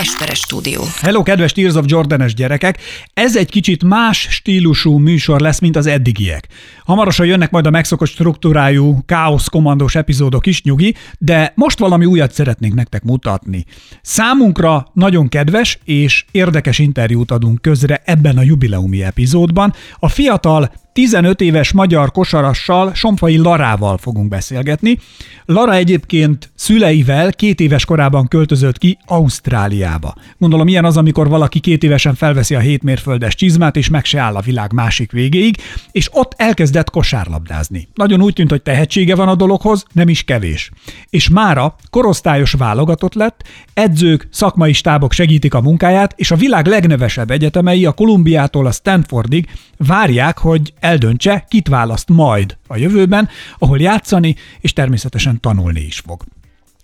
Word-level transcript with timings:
Esperes 0.00 0.38
stúdió. 0.38 0.82
Hello, 1.00 1.22
kedves 1.22 1.52
Tears 1.52 1.74
of 1.74 1.84
Jordanes 1.88 2.34
gyerekek! 2.34 2.78
Ez 3.12 3.36
egy 3.36 3.50
kicsit 3.50 3.84
más 3.84 4.26
stílusú 4.30 4.98
műsor 4.98 5.40
lesz, 5.40 5.60
mint 5.60 5.76
az 5.76 5.86
eddigiek. 5.86 6.48
Hamarosan 6.84 7.26
jönnek 7.26 7.50
majd 7.50 7.66
a 7.66 7.70
megszokott 7.70 8.08
struktúrájú, 8.08 8.98
káosz 9.06 9.48
kommandós 9.48 9.94
epizódok 9.94 10.46
is, 10.46 10.62
nyugi, 10.62 10.94
de 11.18 11.52
most 11.54 11.78
valami 11.78 12.04
újat 12.04 12.32
szeretnénk 12.32 12.74
nektek 12.74 13.02
mutatni. 13.02 13.64
Számunkra 14.02 14.90
nagyon 14.92 15.28
kedves 15.28 15.78
és 15.84 16.24
érdekes 16.30 16.78
interjút 16.78 17.30
adunk 17.30 17.62
közre 17.62 18.02
ebben 18.04 18.38
a 18.38 18.42
jubileumi 18.42 19.02
epizódban. 19.02 19.74
A 19.98 20.08
fiatal 20.08 20.72
15 20.94 21.40
éves 21.40 21.72
magyar 21.72 22.10
kosarassal, 22.10 22.94
Somfai 22.94 23.36
Larával 23.36 23.98
fogunk 23.98 24.28
beszélgetni. 24.28 24.98
Lara 25.44 25.74
egyébként 25.74 26.50
szüleivel 26.54 27.32
két 27.32 27.60
éves 27.60 27.84
korában 27.84 28.28
költözött 28.28 28.78
ki 28.78 28.98
Ausztráliába. 29.06 30.14
Gondolom 30.38 30.68
ilyen 30.68 30.84
az, 30.84 30.96
amikor 30.96 31.28
valaki 31.28 31.60
két 31.60 31.82
évesen 31.82 32.14
felveszi 32.14 32.54
a 32.54 32.58
hétmérföldes 32.58 33.34
csizmát, 33.34 33.76
és 33.76 33.88
meg 33.88 34.04
se 34.04 34.20
áll 34.20 34.34
a 34.34 34.40
világ 34.40 34.72
másik 34.72 35.12
végéig, 35.12 35.56
és 35.92 36.08
ott 36.12 36.34
elkezdett 36.36 36.90
kosárlabdázni. 36.90 37.88
Nagyon 37.94 38.22
úgy 38.22 38.32
tűnt, 38.32 38.50
hogy 38.50 38.62
tehetsége 38.62 39.14
van 39.14 39.28
a 39.28 39.34
dologhoz, 39.34 39.84
nem 39.92 40.08
is 40.08 40.22
kevés. 40.22 40.70
És 41.10 41.28
mára 41.28 41.76
korosztályos 41.90 42.52
válogatott 42.52 43.14
lett, 43.14 43.42
edzők, 43.72 44.28
szakmai 44.30 44.72
stábok 44.72 45.12
segítik 45.12 45.54
a 45.54 45.60
munkáját, 45.60 46.14
és 46.16 46.30
a 46.30 46.36
világ 46.36 46.66
legnevesebb 46.66 47.30
egyetemei 47.30 47.84
a 47.84 47.92
Kolumbiától 47.92 48.66
a 48.66 48.72
Stanfordig 48.72 49.48
várják, 49.76 50.38
hogy 50.38 50.72
eldöntse, 50.84 51.44
kit 51.48 51.68
választ 51.68 52.08
majd 52.08 52.56
a 52.66 52.76
jövőben, 52.76 53.28
ahol 53.58 53.80
játszani 53.80 54.36
és 54.60 54.72
természetesen 54.72 55.40
tanulni 55.40 55.80
is 55.80 55.98
fog. 55.98 56.22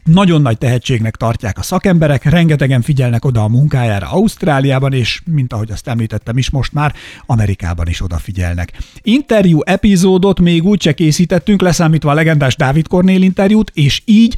Nagyon 0.04 0.42
nagy 0.42 0.58
tehetségnek 0.58 1.16
tartják 1.16 1.58
a 1.58 1.62
szakemberek, 1.62 2.24
rengetegen 2.24 2.82
figyelnek 2.82 3.24
oda 3.24 3.42
a 3.42 3.48
munkájára 3.48 4.10
Ausztráliában, 4.10 4.92
és 4.92 5.22
mint 5.24 5.52
ahogy 5.52 5.70
azt 5.70 5.88
említettem 5.88 6.38
is, 6.38 6.50
most 6.50 6.72
már 6.72 6.94
Amerikában 7.26 7.88
is 7.88 8.02
odafigyelnek. 8.02 8.72
Interjú 9.02 9.60
epizódot 9.62 10.40
még 10.40 10.64
úgy 10.64 10.82
se 10.82 10.92
készítettünk, 10.92 11.60
leszámítva 11.60 12.10
a 12.10 12.14
legendás 12.14 12.56
Dávid 12.56 12.88
Kornél 12.88 13.22
interjút, 13.22 13.70
és 13.74 14.02
így 14.04 14.36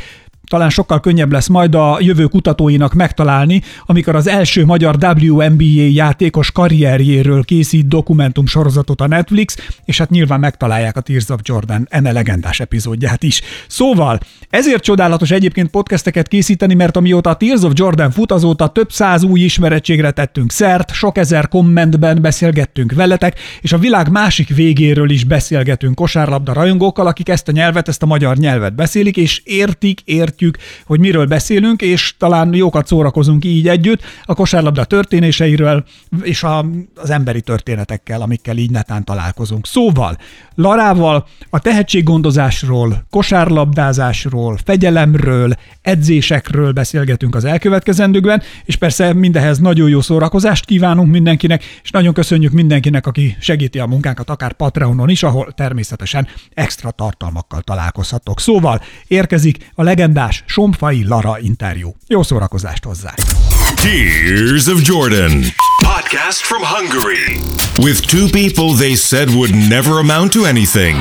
talán 0.53 0.71
sokkal 0.71 1.01
könnyebb 1.01 1.33
lesz 1.33 1.49
majd 1.49 1.75
a 1.75 1.99
jövő 2.01 2.25
kutatóinak 2.25 2.93
megtalálni, 2.93 3.63
amikor 3.87 4.17
az 4.17 4.27
első 4.27 4.65
magyar 4.65 4.97
WNBA 5.01 5.89
játékos 5.93 6.51
karrierjéről 6.51 7.45
készít 7.45 7.89
dokumentum 7.89 8.47
sorozatot 8.47 9.01
a 9.01 9.07
Netflix, 9.07 9.57
és 9.85 9.99
hát 9.99 10.11
nyilván 10.11 10.41
megtalálják 10.41 10.97
a 10.97 11.01
Tears 11.01 11.29
of 11.29 11.41
Jordan 11.43 11.87
eme 11.91 12.13
legendás 12.13 12.61
epizódját 12.61 13.23
is. 13.23 13.41
Szóval, 13.67 14.19
ezért 14.51 14.83
csodálatos 14.83 15.31
egyébként 15.31 15.71
podcasteket 15.71 16.29
készíteni, 16.29 16.75
mert 16.75 16.97
amióta 16.97 17.31
a 17.31 17.37
Tears 17.37 17.63
of 17.63 17.73
Jordan 17.75 18.11
fut, 18.11 18.33
azóta 18.33 18.69
több 18.69 18.93
száz 18.93 19.23
új 19.23 19.41
ismerettségre 19.41 20.11
tettünk 20.11 20.53
szert, 20.53 20.93
sok 20.93 21.19
ezer 21.19 21.49
kommentben 21.49 22.23
beszélgettünk 22.23 22.93
veletek, 22.93 23.39
és 23.61 23.73
a 23.73 23.79
világ 23.79 24.11
másik 24.11 24.55
végéről 24.55 25.11
is 25.11 25.25
beszélgetünk 25.25 25.95
kosárlabda 25.95 26.53
rajongókkal, 26.53 27.07
akik 27.07 27.29
ezt 27.29 27.49
a 27.49 27.53
nyelvet, 27.53 27.89
ezt 27.89 28.03
a 28.03 28.07
magyar 28.07 28.37
nyelvet 28.37 28.75
beszélik, 28.75 29.17
és 29.17 29.43
értik, 29.45 30.01
értjük 30.05 30.41
értjük, 30.43 30.59
hogy 30.87 31.01
miről 31.01 31.27
beszélünk, 31.27 31.83
és 31.83 32.15
talán 32.19 32.55
jókat 32.55 32.87
szórakozunk 32.87 33.45
így 33.45 33.69
együtt 33.69 34.03
a 34.25 34.35
kosárlabda 34.35 34.85
történéseiről 34.85 35.85
és 36.23 36.43
a, 36.43 36.65
az 36.95 37.11
emberi 37.11 37.41
történetekkel, 37.41 38.21
amikkel 38.21 38.57
így 38.57 38.71
netán 38.71 39.05
találkozunk. 39.05 39.67
Szóval 39.67 40.17
Larával 40.55 41.27
a 41.51 41.59
tehetséggondozásról, 41.59 43.07
kosárlabdázásról, 43.11 44.59
fegyelemről, 44.65 45.53
edzésekről 45.83 46.73
beszélgetünk 46.73 47.35
az 47.35 47.45
elkövetkezendőkben, 47.45 48.43
és 48.65 48.77
persze 48.77 49.13
mindehez 49.13 49.59
nagyon 49.59 49.89
jó 49.89 50.01
szórakozást 50.01 50.65
kívánunk 50.65 51.11
mindenkinek, 51.11 51.65
és 51.83 51.91
nagyon 51.91 52.13
köszönjük 52.13 52.53
mindenkinek, 52.53 53.07
aki 53.07 53.37
segíti 53.41 53.79
a 53.79 53.87
munkánkat, 53.87 54.31
akár 54.31 54.53
Patreonon 54.53 55.09
is, 55.09 55.23
ahol 55.23 55.53
természetesen 55.53 56.27
extra 56.55 56.91
tartalmakkal 56.91 57.61
találkozhatok. 57.61 58.41
Szóval 58.41 58.81
érkezik 59.07 59.71
a 59.75 59.83
legendás 59.83 60.32
adás 60.33 60.43
Somfai 60.47 61.05
Lara 61.05 61.39
interjú. 61.41 61.95
Jó 62.07 62.23
szórakozást 62.23 62.85
hozzá! 62.85 63.15
Tears 63.75 64.67
of 64.67 64.81
Jordan. 64.83 65.43
Podcast 65.85 66.41
from 66.41 66.63
Hungary. 66.63 67.41
With 67.81 68.01
two 68.01 68.27
people 68.31 68.77
they 68.77 68.95
said 68.95 69.29
would 69.29 69.55
never 69.69 69.93
amount 69.93 70.33
to 70.33 70.45
anything. 70.45 70.97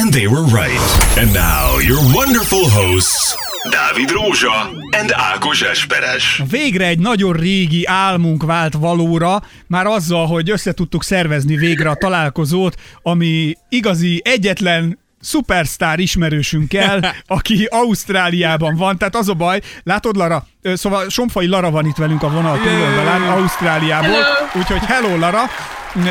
And 0.00 0.12
they 0.12 0.26
were 0.26 0.44
right. 0.62 0.82
And 1.16 1.32
now 1.32 1.80
your 1.80 2.00
wonderful 2.14 2.68
hosts, 2.68 3.36
Dávid 3.70 4.10
Rózsa 4.10 4.70
and 5.00 5.12
Ákos 5.12 5.62
Esperes. 5.62 6.42
Végre 6.50 6.86
egy 6.86 6.98
nagyon 6.98 7.32
régi 7.32 7.86
álmunk 7.86 8.42
vált 8.42 8.74
valóra, 8.74 9.42
már 9.66 9.86
azzal, 9.86 10.26
hogy 10.26 10.50
összetudtuk 10.50 11.04
szervezni 11.04 11.56
végre 11.56 11.90
a 11.90 11.94
találkozót, 11.94 12.76
ami 13.02 13.54
igazi 13.68 14.20
egyetlen 14.24 14.98
szupersztár 15.22 15.98
ismerősünkkel, 15.98 17.14
aki 17.26 17.66
Ausztráliában 17.70 18.76
van. 18.76 18.98
Tehát 18.98 19.16
az 19.16 19.28
a 19.28 19.34
baj, 19.34 19.60
látod 19.82 20.16
Lara, 20.16 20.46
szóval 20.62 21.08
Somfai 21.08 21.46
Lara 21.46 21.70
van 21.70 21.86
itt 21.86 21.96
velünk 21.96 22.22
a 22.22 22.30
vonal 22.30 22.58
túloldalán, 22.58 23.22
Ausztráliából. 23.22 24.22
Úgyhogy 24.54 24.84
hello 24.84 25.16
Lara, 25.16 25.42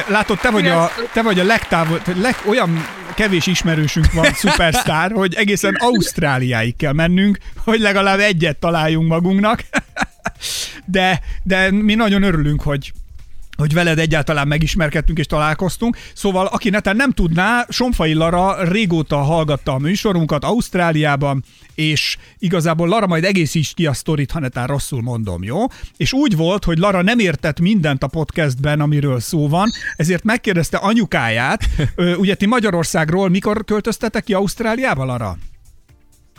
látod, 0.08 0.40
te 0.40 0.50
vagy 0.50 0.68
a, 0.68 0.92
te 1.14 1.22
vagy 1.22 1.40
a 1.40 1.44
legtávol, 1.44 2.02
leg, 2.16 2.36
olyan 2.48 2.88
kevés 3.14 3.48
ismerősünk 3.48 4.12
van, 4.12 4.34
szupersztár, 4.44 5.12
hogy 5.12 5.34
egészen 5.34 5.76
Ausztráliáig 5.80 6.76
kell 6.76 6.94
mennünk, 6.94 7.38
hogy 7.64 7.80
legalább 7.80 8.20
egyet 8.20 8.58
találjunk 8.58 9.08
magunknak. 9.08 9.64
De, 10.86 11.22
de 11.44 11.72
mi 11.72 11.94
nagyon 11.94 12.24
örülünk, 12.24 12.62
hogy, 12.62 12.92
hogy 13.62 13.74
veled 13.74 14.00
egyáltalán 14.00 14.48
megismerkedtünk 14.48 15.20
és 15.20 15.26
találkoztunk. 15.26 15.98
Szóval, 16.14 16.46
aki 16.46 16.70
neten 16.70 16.96
nem 16.96 17.12
tudná, 17.12 17.66
Somfai 17.70 18.14
Lara 18.14 18.64
régóta 18.64 19.18
hallgatta 19.18 19.74
a 19.74 19.78
műsorunkat 19.78 20.44
Ausztráliában, 20.44 21.44
és 21.76 22.18
igazából 22.40 22.88
Lara 22.88 23.08
majd 23.08 23.24
egészíts 23.24 23.74
ki 23.74 23.86
a 23.86 23.94
sztorit, 23.94 24.32
ha 24.32 24.40
netán 24.40 24.68
rosszul 24.68 25.02
mondom, 25.02 25.44
jó? 25.44 25.66
És 25.98 26.14
úgy 26.14 26.36
volt, 26.36 26.64
hogy 26.64 26.78
Lara 26.78 27.02
nem 27.02 27.20
értett 27.20 27.60
mindent 27.60 28.04
a 28.04 28.08
podcastben, 28.08 28.80
amiről 28.80 29.20
szó 29.20 29.48
van, 29.48 29.70
ezért 29.96 30.24
megkérdezte 30.24 30.78
anyukáját, 30.78 31.70
ugye 32.24 32.36
ti 32.36 32.46
Magyarországról 32.46 33.30
mikor 33.30 33.66
költöztetek 33.66 34.24
ki 34.24 34.34
Ausztráliába, 34.34 35.06
Lara? 35.06 35.38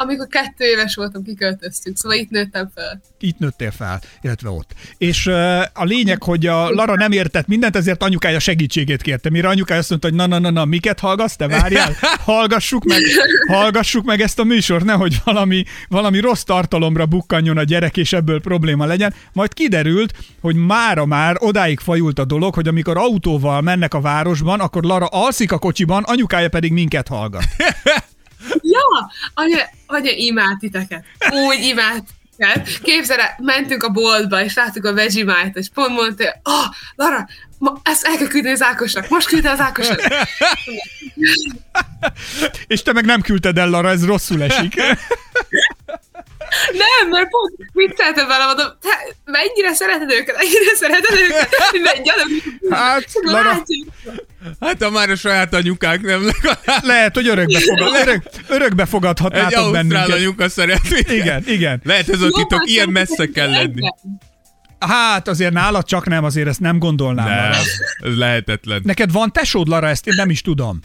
Amikor 0.02 0.26
kettő 0.26 0.64
éves 0.64 0.94
voltam, 0.94 1.22
kiköltöztük, 1.22 1.96
szóval 1.96 2.18
itt 2.18 2.30
nőttem 2.30 2.70
fel. 2.74 3.00
Itt 3.20 3.38
nőttél 3.38 3.70
fel, 3.70 4.00
illetve 4.20 4.48
ott. 4.48 4.74
És 4.98 5.26
uh, 5.26 5.60
a 5.72 5.84
lényeg, 5.84 6.22
hogy 6.22 6.46
a 6.46 6.70
Lara 6.70 6.94
nem 6.94 7.12
értett 7.12 7.46
mindent, 7.46 7.76
ezért 7.76 8.02
anyukája 8.02 8.38
segítségét 8.38 9.02
kérte. 9.02 9.30
Mire 9.30 9.48
anyukája 9.48 9.80
azt 9.80 9.88
mondta, 9.88 10.08
hogy 10.08 10.16
na, 10.16 10.26
na, 10.26 10.38
na, 10.38 10.50
na, 10.50 10.64
miket 10.64 11.00
hallgatsz, 11.00 11.36
te 11.36 11.46
várjál, 11.48 11.92
hallgassuk 12.24 12.84
meg, 12.84 13.00
hallgassuk 13.46 14.04
meg 14.04 14.20
ezt 14.20 14.38
a 14.38 14.44
műsort, 14.44 14.84
nehogy 14.84 15.16
valami, 15.24 15.64
valami 15.88 16.20
rossz 16.20 16.42
tartalomra 16.42 17.06
bukkanjon 17.06 17.58
a 17.58 17.62
gyerek, 17.62 17.96
és 17.96 18.12
ebből 18.12 18.40
probléma 18.40 18.84
legyen. 18.84 19.14
Majd 19.32 19.54
kiderült, 19.54 20.12
hogy 20.40 20.56
mára 20.56 21.06
már 21.06 21.36
odáig 21.38 21.80
fajult 21.80 22.18
a 22.18 22.24
dolog, 22.24 22.54
hogy 22.54 22.68
amikor 22.68 22.96
autóval 22.96 23.60
mennek 23.60 23.94
a 23.94 24.00
városban, 24.00 24.60
akkor 24.60 24.82
Lara 24.82 25.06
alszik 25.06 25.52
a 25.52 25.58
kocsiban, 25.58 26.02
anyukája 26.02 26.48
pedig 26.48 26.72
minket 26.72 27.08
hallgat. 27.08 27.44
Ja, 28.60 29.10
anya, 29.34 29.68
anya 29.86 30.10
imád 30.10 30.58
titeket. 30.58 31.04
Úgy 31.30 31.64
imád 31.64 32.02
Képzeld 32.82 33.20
el, 33.20 33.34
mentünk 33.38 33.82
a 33.82 33.88
boltba, 33.88 34.42
és 34.44 34.54
láttuk 34.54 34.84
a 34.84 34.94
Vegemite-t, 34.94 35.56
és 35.56 35.66
pont 35.74 35.88
mondta, 35.88 36.24
hogy 36.24 36.54
oh, 36.54 36.64
Lara, 36.94 37.28
ma, 37.58 37.80
ezt 37.82 38.04
el 38.04 38.16
kell 38.16 38.26
küldeni 38.26 38.54
az 38.54 38.62
Ákosnak, 38.62 39.08
most 39.08 39.26
küldte 39.26 39.50
az 39.50 39.60
Ákosnak. 39.60 40.00
és 42.66 42.82
te 42.82 42.92
meg 42.92 43.04
nem 43.04 43.20
küldted 43.20 43.58
el, 43.58 43.70
Lara, 43.70 43.90
ez 43.90 44.06
rosszul 44.06 44.42
esik. 44.42 44.74
Nem, 46.72 47.08
mert 47.10 47.28
pont 47.28 47.54
vicceltem 47.72 48.26
vele, 48.26 48.44
mondom, 48.44 48.66
te 48.80 49.14
mennyire 49.24 49.74
szereted 49.74 50.10
őket, 50.10 50.36
mennyire 50.36 50.74
szereted 50.74 51.18
őket, 51.18 51.54
hogy 51.54 51.80
Hát, 52.70 53.04
Lara, 53.22 53.62
Hát 54.60 54.82
ha 54.82 54.90
már 54.90 55.10
a 55.10 55.16
saját 55.16 55.54
anyukák 55.54 56.00
nem 56.00 56.24
legalább. 56.24 56.84
Lehet, 56.84 57.14
hogy 57.14 57.28
örökbe, 57.28 57.58
fogad, 57.60 57.94
örök, 58.06 58.22
örökbe 58.48 58.84
fogadhatnátok 58.86 59.72
bennünket. 59.72 60.08
Egy 60.08 60.12
anyuka 60.12 60.48
szeret. 60.48 60.80
Igen, 61.08 61.42
igen. 61.46 61.80
Lehet 61.84 62.08
ez 62.08 62.20
a 62.20 62.28
titok, 62.28 62.68
ilyen 62.70 62.88
messze 62.88 63.26
kell 63.26 63.50
lenni. 63.50 63.88
Hát 64.78 65.28
azért 65.28 65.52
nálad 65.52 65.84
csak 65.84 66.06
nem, 66.06 66.24
azért 66.24 66.48
ezt 66.48 66.60
nem 66.60 66.78
gondolnám. 66.78 67.26
Nem, 67.26 67.50
ez 67.52 68.16
lehetetlen. 68.16 68.80
Neked 68.84 69.12
van 69.12 69.32
tesód, 69.32 69.68
Lara, 69.68 69.88
ezt 69.88 70.06
én 70.06 70.14
nem 70.16 70.30
is 70.30 70.40
tudom. 70.40 70.80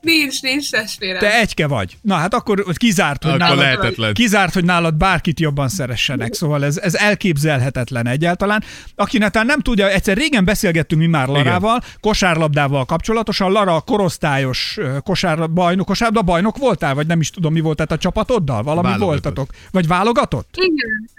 Nincs, 0.00 0.42
nincs 0.42 0.70
testvérem. 0.70 1.18
Te 1.18 1.38
egyke 1.38 1.66
vagy. 1.66 1.96
Na 2.02 2.14
hát 2.14 2.34
akkor 2.34 2.64
kizárt, 2.74 3.22
hogy, 3.22 3.32
akkor 3.32 3.42
nálad, 3.42 3.58
lehetetlen. 3.58 4.14
kizárt, 4.14 4.54
hogy 4.54 4.64
nálad 4.64 4.94
bárkit 4.94 5.40
jobban 5.40 5.68
szeressenek. 5.68 6.34
Szóval 6.34 6.64
ez, 6.64 6.76
ez 6.78 6.94
elképzelhetetlen 6.94 8.06
egyáltalán. 8.06 8.64
Aki 8.94 9.18
netán 9.18 9.46
nem 9.46 9.60
tudja, 9.60 9.88
egyszer 9.90 10.16
régen 10.16 10.44
beszélgettünk 10.44 11.00
mi 11.00 11.06
már 11.06 11.28
Larával, 11.28 11.76
Igen. 11.76 11.90
kosárlabdával 12.00 12.84
kapcsolatosan. 12.84 13.52
Lara 13.52 13.80
korosztályos 13.80 14.78
kosár, 15.02 15.50
bajnok, 15.50 15.86
kosárlabda 15.86 16.22
bajnok 16.32 16.56
voltál, 16.56 16.94
vagy 16.94 17.06
nem 17.06 17.20
is 17.20 17.30
tudom 17.30 17.52
mi 17.52 17.60
volt, 17.60 17.76
tehát 17.76 17.92
a 17.92 17.98
csapatoddal? 17.98 18.62
Valami 18.62 18.88
válogatott. 18.88 19.08
voltatok? 19.08 19.50
Vagy 19.70 19.86
válogatott? 19.86 20.54
Igen. 20.56 21.10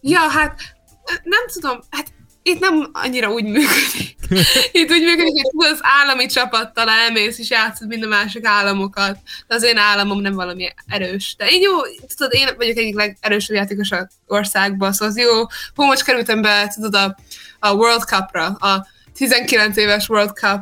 Ja, 0.00 0.20
hát 0.20 0.60
nem 1.22 1.46
tudom, 1.52 1.78
hát 1.90 2.12
itt 2.46 2.60
nem 2.60 2.90
annyira 2.92 3.30
úgy 3.30 3.44
működik. 3.44 4.16
Itt 4.72 4.90
úgy 4.90 5.02
működik, 5.02 5.42
hogy 5.56 5.66
az 5.66 5.78
állami 5.82 6.26
csapattal 6.26 6.88
elmész, 6.88 7.38
és 7.38 7.50
játszod 7.50 7.88
mind 7.88 8.02
a 8.02 8.06
másik 8.06 8.46
államokat. 8.46 9.18
De 9.46 9.54
az 9.54 9.62
én 9.62 9.76
államom 9.76 10.20
nem 10.20 10.34
valami 10.34 10.68
erős. 10.86 11.34
De 11.38 11.46
én 11.48 11.60
jó, 11.60 11.72
tudod, 12.16 12.34
én 12.34 12.48
vagyok 12.56 12.76
egyik 12.76 12.94
legerősebb 12.94 13.56
játékos 13.56 13.90
a 13.90 14.08
országban, 14.26 14.92
szóval 14.92 15.08
az 15.08 15.18
jó. 15.18 15.46
Hú, 15.74 15.84
most 15.84 16.04
kerültem 16.04 16.42
be, 16.42 16.72
tudod, 16.74 16.94
a, 16.94 17.16
a 17.58 17.72
World 17.72 18.02
Cup-ra, 18.02 18.46
a 18.46 18.86
19 19.14 19.76
éves 19.76 20.08
World 20.08 20.36
Cup 20.36 20.60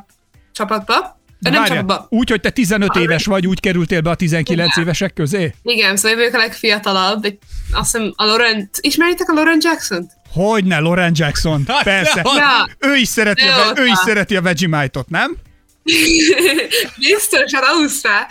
csapatba. 0.52 1.22
De 1.38 1.50
nem 1.50 1.60
várjál, 1.60 1.78
csapatba. 1.78 2.06
úgy, 2.10 2.30
hogy 2.30 2.40
te 2.40 2.50
15 2.50 2.96
éves 2.96 3.24
vagy, 3.24 3.46
úgy 3.46 3.60
kerültél 3.60 4.00
be 4.00 4.10
a 4.10 4.14
19 4.14 4.76
évesek 4.76 5.12
közé? 5.12 5.54
Igen, 5.62 5.96
szóval 5.96 6.10
én 6.10 6.16
vagyok 6.16 6.34
a 6.34 6.38
legfiatalabb, 6.38 7.24
egy, 7.24 7.38
azt 7.72 7.92
hiszem 7.92 8.12
a 8.16 8.24
Lauren, 8.24 8.70
ismeritek 8.80 9.28
a 9.28 9.32
Lauren 9.32 9.58
Jackson-t? 9.60 10.10
Hogyne, 10.34 10.78
Lauren 10.78 11.12
Jackson. 11.14 11.64
Persze. 11.82 12.22
Ja. 12.24 12.68
Ő 12.78 12.96
is 12.96 13.08
szereti, 13.08 13.42
a, 13.42 13.72
Ő 13.76 13.86
is 13.86 13.98
szereti 14.04 14.36
a 14.36 14.42
Vegemite-ot, 14.42 15.08
nem? 15.08 15.36
Biztos, 16.98 17.52
hát 17.54 17.64
Ausztrál. 17.64 18.26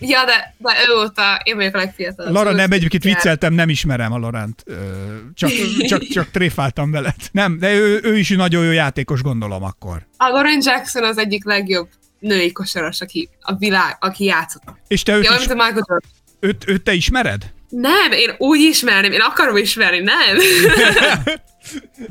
Ja, 0.00 0.24
de, 0.24 0.54
de 0.58 0.70
ő 0.88 1.02
óta 1.02 1.40
én 1.42 1.56
vagyok 1.56 1.74
a 1.74 1.78
legfiatalabb. 1.78 2.32
Lara, 2.32 2.48
Szóval 2.48 2.60
nem, 2.66 2.72
egyébként 2.72 3.04
igen. 3.04 3.16
vicceltem, 3.16 3.52
nem 3.52 3.68
ismerem 3.68 4.12
a 4.12 4.18
Lorent. 4.18 4.64
Csak, 5.34 5.50
csak, 5.86 6.02
csak 6.02 6.30
tréfáltam 6.30 6.90
veled. 6.90 7.14
Nem, 7.32 7.58
de 7.58 7.74
ő, 7.74 8.00
ő 8.02 8.18
is 8.18 8.28
nagyon 8.28 8.64
jó 8.64 8.70
játékos, 8.70 9.22
gondolom 9.22 9.62
akkor. 9.62 10.06
A 10.16 10.28
Lauren 10.28 10.60
Jackson 10.62 11.04
az 11.04 11.18
egyik 11.18 11.44
legjobb 11.44 11.88
női 12.18 12.52
kosaras, 12.52 13.00
aki 13.00 13.28
a 13.40 13.54
világ, 13.56 13.96
aki 14.00 14.24
játszott. 14.24 14.62
És 14.88 15.02
te 15.02 15.16
őt, 15.16 15.24
Ja, 15.24 15.36
is, 15.40 15.46
Jordan. 16.40 16.60
őt, 16.60 16.68
őt 16.68 16.82
te 16.82 16.92
ismered? 16.92 17.54
Nem, 17.68 18.12
én 18.12 18.34
úgy 18.38 18.60
ismerném, 18.60 19.12
én 19.12 19.20
akarom 19.20 19.56
ismerni, 19.56 19.98
nem. 19.98 20.36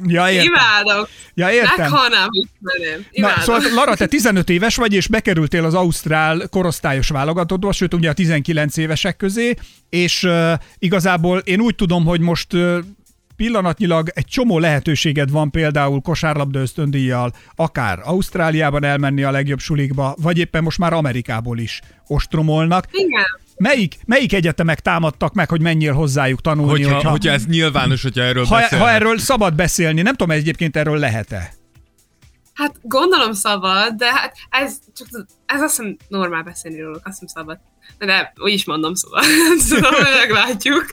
Ja, 0.08 0.30
értem. 0.30 0.46
Imádom. 0.46 1.06
Ja, 1.34 1.52
értem. 1.52 1.74
Meghalnám, 1.78 2.28
hogy 2.28 2.48
ismerném. 2.54 3.06
Na, 3.12 3.42
szóval 3.42 3.62
Lara, 3.74 3.96
te 3.96 4.06
15 4.06 4.50
éves 4.50 4.76
vagy, 4.76 4.94
és 4.94 5.08
bekerültél 5.08 5.66
az 5.66 5.74
Ausztrál 5.74 6.48
korosztályos 6.50 7.10
válogatottba, 7.10 7.72
sőt 7.72 7.94
ugye 7.94 8.10
a 8.10 8.14
19 8.14 8.78
évesek 8.78 9.18
közé, 9.18 9.54
és 9.90 10.24
uh, 10.24 10.52
igazából 10.80 11.38
én 11.38 11.60
úgy 11.60 11.76
tudom, 11.76 12.06
hogy 12.06 12.20
most 12.20 12.54
uh, 12.54 12.78
pillanatnyilag 13.36 14.10
egy 14.14 14.26
csomó 14.26 14.60
lehetőséged 14.60 15.32
van 15.32 15.52
például 15.52 16.02
kosárlabda 16.02 16.60
ösztöndíjjal, 16.60 17.34
akár 17.56 18.00
Ausztráliában 18.04 18.84
elmenni 18.84 19.24
a 19.24 19.32
legjobb 19.32 19.60
sulikba, 19.60 20.16
vagy 20.22 20.38
éppen 20.38 20.64
most 20.64 20.78
már 20.78 20.94
Amerikából 20.94 21.60
is 21.60 21.82
ostromolnak. 22.08 22.88
Igen. 22.92 23.44
Melyik, 23.58 23.98
melyik 24.06 24.34
egyetemek 24.34 24.80
támadtak 24.80 25.34
meg, 25.34 25.50
hogy 25.50 25.62
menjél 25.62 25.94
hozzájuk 25.94 26.42
tanulni? 26.42 26.72
Hogyha, 26.72 26.94
hogyha, 26.94 27.10
hogyha 27.10 27.32
ez 27.32 27.46
nyilvános, 27.46 28.02
hogyha 28.02 28.22
erről 28.22 28.46
ha, 28.46 28.56
beszélnek. 28.56 28.88
ha 28.88 28.94
erről 28.94 29.18
szabad 29.18 29.56
beszélni, 29.56 30.02
nem 30.02 30.16
tudom 30.16 30.36
egyébként 30.36 30.76
erről 30.76 30.98
lehet-e. 30.98 31.54
Hát 32.54 32.76
gondolom 32.82 33.34
szabad, 33.34 33.94
de 33.94 34.14
hát 34.14 34.36
ez 34.50 34.78
csak 34.96 35.08
ez 35.46 35.62
azt 35.62 35.76
hiszem 35.76 35.98
normál 36.08 36.44
beszélni 36.44 36.82
róluk, 36.82 37.02
azt 37.04 37.20
hiszem 37.20 37.28
szabad. 37.28 37.60
De 37.98 38.34
úgy 38.36 38.52
is 38.52 38.66
mondom, 38.66 38.94
szóval, 38.94 39.24
szóval 39.70 39.92
majd 39.92 40.16
meglátjuk. 40.28 40.86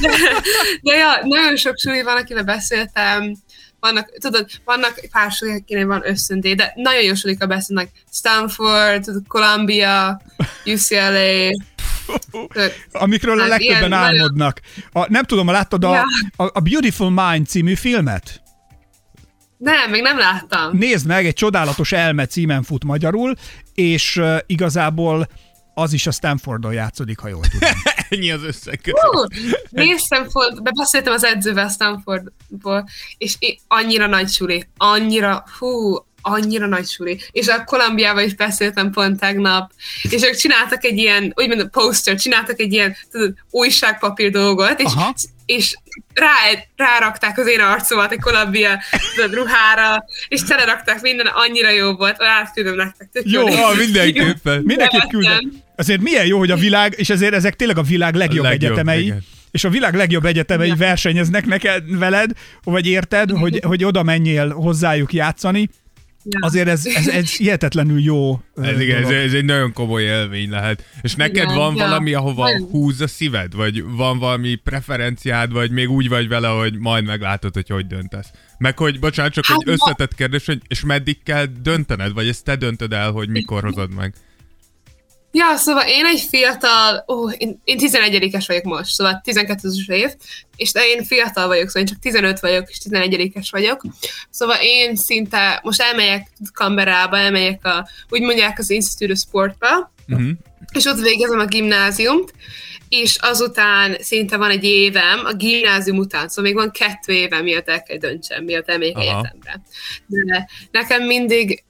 De, 0.00 0.10
de 0.82 0.94
ja, 0.96 1.18
nagyon 1.22 1.56
sok 1.56 1.78
suli 1.78 2.02
van, 2.02 2.16
akivel 2.16 2.44
beszéltem, 2.44 3.36
vannak, 3.80 4.18
tudod, 4.18 4.46
vannak 4.64 5.00
pár 5.10 5.32
sulik, 5.32 5.62
akinek 5.62 5.86
van 5.86 6.02
ösztöndé, 6.04 6.54
de 6.54 6.72
nagyon 6.74 7.02
jó 7.02 7.14
sulikkal 7.14 7.48
beszélnek. 7.48 7.90
Stanford, 8.12 9.04
tudod, 9.04 9.26
Columbia, 9.28 10.20
UCLA, 10.74 11.50
amikről 12.92 13.38
a 13.38 13.40
Hát 13.40 13.48
legtöbben 13.48 13.76
ilyen 13.76 13.88
nagyon- 13.88 14.04
álmodnak. 14.04 14.60
A, 14.92 15.10
nem 15.10 15.22
tudom, 15.22 15.48
láttad 15.50 15.84
a, 15.84 15.94
Ja. 15.94 16.04
a, 16.36 16.50
a 16.54 16.60
Beautiful 16.60 17.10
Mind 17.10 17.46
című 17.46 17.74
filmet? 17.74 18.40
nem, 19.58 19.90
még 19.90 20.02
nem 20.02 20.18
láttam. 20.18 20.76
Nézd 20.76 21.06
meg, 21.06 21.26
egy 21.26 21.34
csodálatos 21.34 21.92
elme 21.92 22.26
címen 22.26 22.62
fut 22.62 22.84
magyarul, 22.84 23.34
és 23.74 24.16
uh, 24.16 24.38
igazából 24.46 25.28
az 25.74 25.92
is 25.92 26.06
a 26.06 26.10
Stanfordon 26.10 26.72
játszódik, 26.72 27.18
ha 27.18 27.28
jól 27.28 27.44
tudom. 27.50 27.70
Ennyi 28.08 28.30
az 28.30 28.42
összekötés. 28.42 28.92
Hú, 29.10 29.20
néztem, 29.70 30.28
font, 30.28 30.62
be 30.62 30.70
beszéltem 30.78 31.12
az 31.12 31.24
edzővel 31.24 31.68
Stanfordból, 31.68 32.88
és 33.18 33.36
annyira 33.68 34.06
nagy 34.06 34.28
suli, 34.28 34.64
annyira, 34.76 35.44
hú, 35.58 35.96
annyira 36.32 36.66
nagy 36.66 36.86
suli. 36.86 37.20
És 37.30 37.46
a 37.48 37.64
Kolumbiával 37.64 38.24
is 38.24 38.34
beszéltem 38.34 38.90
pont 38.90 39.20
tegnap, 39.20 39.70
és 40.10 40.22
ők 40.22 40.36
csináltak 40.36 40.84
egy 40.84 40.96
ilyen, 40.98 41.32
úgymond 41.36 41.60
a 41.60 41.68
poster, 41.68 42.16
csináltak 42.16 42.60
egy 42.60 42.72
ilyen 42.72 42.96
tudod, 43.10 43.34
újságpapír 43.50 44.30
dolgot, 44.30 44.80
és, 44.80 44.92
Aha. 44.94 45.14
és 45.46 45.74
rá, 46.14 46.28
rárakták 46.76 47.38
az 47.38 47.46
én 47.46 47.60
arcomat 47.60 48.12
egy 48.12 48.20
Kolumbia 48.20 48.82
tudod, 49.14 49.34
ruhára, 49.34 50.04
és 50.28 50.42
telerakták 50.42 51.00
minden, 51.00 51.26
annyira 51.26 51.70
jó 51.70 51.92
volt, 51.94 52.16
átküldöm 52.22 52.74
nektek. 52.76 53.08
tök 53.12 53.22
Jó, 53.30 53.46
Ah, 53.46 53.72
ki. 53.72 53.78
mindenképpen. 53.78 54.62
Mindenképp 54.62 55.02
Nevettem. 55.12 55.20
küldök. 55.40 55.52
Azért 55.76 56.00
milyen 56.00 56.26
jó, 56.26 56.38
hogy 56.38 56.50
a 56.50 56.56
világ, 56.56 56.94
és 56.96 57.10
ezért 57.10 57.34
ezek 57.34 57.56
tényleg 57.56 57.78
a 57.78 57.82
világ 57.82 58.14
legjobb, 58.14 58.44
A 58.44 58.48
legjobb, 58.48 58.70
egyetemei, 58.70 59.04
igen. 59.04 59.24
és 59.50 59.64
a 59.64 59.68
világ 59.68 59.94
legjobb 59.94 60.24
egyetemei 60.24 60.72
versenyeznek 60.78 61.46
neked 61.46 61.98
veled, 61.98 62.30
vagy 62.64 62.86
érted, 62.86 63.30
hogy, 63.30 63.60
hogy 63.66 63.84
oda 63.84 64.02
menjél 64.02 64.48
hozzájuk 64.48 65.12
játszani. 65.12 65.68
Ja. 66.28 66.46
Azért 66.46 66.68
ez, 66.68 66.86
ez, 66.86 67.08
ez 67.08 67.36
hihetetlenül 67.36 68.00
jó 68.00 68.40
Ez, 68.62 68.80
igen, 68.80 69.04
ez, 69.04 69.10
ez 69.10 69.32
egy 69.32 69.44
nagyon 69.44 69.72
komoly 69.72 70.02
élmény 70.02 70.50
lehet. 70.50 70.84
És 71.02 71.14
neked 71.14 71.34
Igen, 71.36 71.54
van 71.54 71.74
ja. 71.76 71.84
valami, 71.84 72.14
ahova 72.14 72.58
húz 72.58 73.00
a 73.00 73.06
szíved? 73.06 73.54
Vagy 73.54 73.82
van 73.84 74.18
valami 74.18 74.54
preferenciád, 74.54 75.52
vagy 75.52 75.70
még 75.70 75.90
úgy 75.90 76.08
vagy 76.08 76.28
vele, 76.28 76.48
hogy 76.48 76.78
majd 76.78 77.04
meglátod, 77.04 77.54
hogy 77.54 77.68
hogy 77.68 77.86
döntesz? 77.86 78.30
Meg 78.58 78.78
hogy, 78.78 78.98
bocsánat, 78.98 79.32
csak 79.32 79.44
Hát 79.44 79.58
egy 79.60 79.66
ma- 79.66 79.72
összetett 79.72 80.14
kérdés, 80.14 80.46
hogy 80.46 80.60
és 80.68 80.84
meddig 80.84 81.22
kell 81.22 81.46
döntened? 81.62 82.12
Vagy 82.12 82.28
ezt 82.28 82.44
te 82.44 82.56
döntöd 82.56 82.92
el, 82.92 83.10
hogy 83.10 83.28
mikor 83.28 83.62
hozod 83.62 83.94
meg? 83.94 84.14
Ja, 85.36 85.56
szóval 85.56 85.86
én 85.86 86.04
egy 86.04 86.20
fiatal, 86.28 87.04
ó, 87.08 87.30
én, 87.30 87.60
én 87.64 87.78
11-es 87.80 88.44
vagyok 88.46 88.62
most, 88.62 88.90
szóval 88.90 89.22
12-es 89.24 89.90
év, 89.92 90.10
és 90.56 90.72
de 90.72 90.86
én 90.86 91.04
fiatal 91.04 91.46
vagyok, 91.46 91.66
szóval 91.66 91.82
én 91.82 91.88
csak 91.88 91.98
15 91.98 92.40
vagyok, 92.40 92.68
és 92.68 92.78
11-es 92.90 93.48
vagyok. 93.50 93.82
Szóval 94.30 94.56
én 94.60 94.96
szinte, 94.96 95.60
most 95.62 95.80
elmegyek 95.80 96.28
Canberrába, 96.52 97.18
elmegyek 97.18 97.64
a, 97.64 97.88
úgy 98.08 98.20
mondják 98.20 98.58
az 98.58 98.70
Institute 98.70 99.12
of 99.12 99.18
Sportba, 99.18 99.94
Uh-huh. 100.08 100.30
és 100.72 100.84
ott 100.84 101.00
végezem 101.00 101.38
a 101.38 101.44
gimnáziumt, 101.44 102.32
és 102.88 103.16
azután 103.20 103.96
szinte 104.00 104.36
van 104.36 104.50
egy 104.50 104.64
évem 104.64 105.24
a 105.24 105.32
gimnázium 105.32 105.98
után, 105.98 106.28
szóval 106.28 106.44
még 106.44 106.54
van 106.54 106.70
kettő 106.70 107.12
évem, 107.12 107.42
miatt 107.42 107.68
el 107.68 107.82
kell 107.82 107.96
döntsem, 107.96 108.44
miatt 108.44 108.68
elmegyek 108.68 108.96
egyetemre. 108.96 109.62
De 110.06 110.48
nekem 110.70 111.02
mindig, 111.02 111.64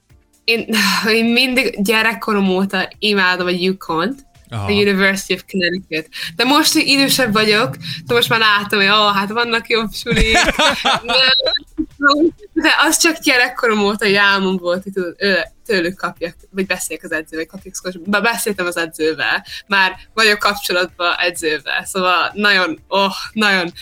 én, 0.47 0.67
én 1.19 1.25
mindig 1.25 1.83
gyerekkorom 1.83 2.49
óta 2.49 2.89
imádom 2.99 3.47
a 3.47 3.49
Yukon-t, 3.49 4.25
Aha. 4.49 4.67
a 4.67 4.71
University 4.71 5.33
of 5.33 5.43
Connecticut. 5.51 6.09
De 6.35 6.43
most, 6.43 6.73
hogy 6.73 6.87
idősebb 6.87 7.33
vagyok, 7.33 7.75
de 8.05 8.13
most 8.13 8.29
már 8.29 8.39
látom, 8.39 8.79
hogy 8.79 8.89
oh, 8.89 9.15
hát 9.15 9.29
vannak 9.29 9.69
jobb 9.69 9.91
sulik. 9.93 10.37
De 12.53 12.69
az 12.79 12.97
csak 12.97 13.19
gyerekkorom 13.19 13.79
óta, 13.79 14.05
hogy 14.05 14.15
álmom 14.15 14.57
volt, 14.57 14.83
hogy 14.83 14.91
tudod, 14.93 15.15
tőlük 15.67 15.95
kapjak, 15.95 16.35
vagy 16.49 16.65
beszéljek 16.65 17.05
az 17.05 17.11
edzővel, 17.11 17.45
kapjak 17.45 17.75
szkos. 17.75 17.93
Be 18.05 18.21
beszéltem 18.21 18.65
az 18.65 18.77
edzővel, 18.77 19.45
már 19.67 19.95
vagyok 20.13 20.39
kapcsolatban 20.39 21.15
edzővel, 21.17 21.85
szóval 21.85 22.31
nagyon, 22.33 22.79
oh, 22.87 23.13
nagyon 23.31 23.73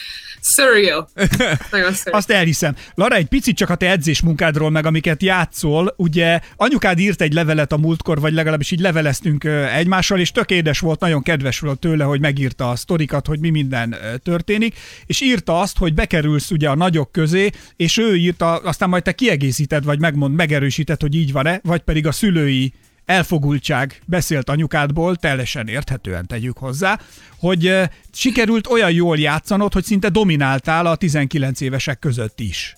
surreal. 0.42 1.10
Nagyon 1.72 1.94
surreal. 1.94 2.18
Azt 2.18 2.32
elhiszem. 2.32 2.76
Lara, 2.94 3.16
egy 3.16 3.26
picit 3.26 3.56
csak 3.56 3.70
a 3.70 3.76
te 3.76 3.90
edzés 3.90 4.22
munkádról, 4.22 4.70
meg 4.70 4.86
amiket 4.86 5.24
játszol, 5.24 5.94
ugye 5.98 6.40
anyukád 6.56 7.00
írt 7.00 7.22
egy 7.22 7.34
levelet 7.34 7.72
a 7.72 7.78
múltkor, 7.78 8.20
vagy 8.20 8.34
legalábbis 8.34 8.72
így 8.72 8.80
leveleztünk 8.80 9.44
egymással, 9.76 10.20
és 10.20 10.32
tök 10.32 10.50
édes 10.52 10.80
volt, 10.80 11.00
nagyon 11.00 11.22
kedves 11.22 11.60
volt 11.60 11.80
tőle, 11.80 12.04
hogy 12.04 12.20
megírta 12.20 12.70
a 12.70 12.76
sztorikat, 12.76 13.28
hogy 13.28 13.40
mi 13.40 13.50
minden 13.50 13.96
történik, 14.24 14.76
és 15.06 15.22
írta 15.22 15.60
azt, 15.60 15.78
hogy 15.78 15.94
bekerülsz 15.94 16.52
ugye 16.52 16.70
a 16.70 16.76
nagyok 16.76 17.12
közé, 17.12 17.50
és 17.76 17.98
ő 17.98 18.16
írta, 18.16 18.56
aztán 18.56 18.90
majd 18.90 19.04
te 19.04 19.12
kiegészíted, 19.12 19.84
vagy 19.84 20.00
megmond, 20.00 20.36
megerősíted, 20.36 21.02
hogy 21.02 21.16
így 21.16 21.32
van-e, 21.32 21.60
vagy 21.64 21.75
pedig 21.82 22.08
a 22.08 22.12
szülői 22.12 22.74
elfogultság 23.06 24.02
beszélt 24.06 24.50
anyukádból, 24.50 25.16
teljesen 25.16 25.68
érthetően 25.68 26.28
tegyük 26.28 26.58
hozzá, 26.58 27.00
hogy 27.40 27.82
sikerült 28.14 28.68
olyan 28.68 28.92
jól 28.92 29.18
játszanod, 29.18 29.74
hogy 29.74 29.84
szinte 29.84 30.10
domináltál 30.10 30.86
a 30.86 30.96
19 30.96 31.62
évesek 31.62 32.00
között 32.00 32.40
is. 32.40 32.76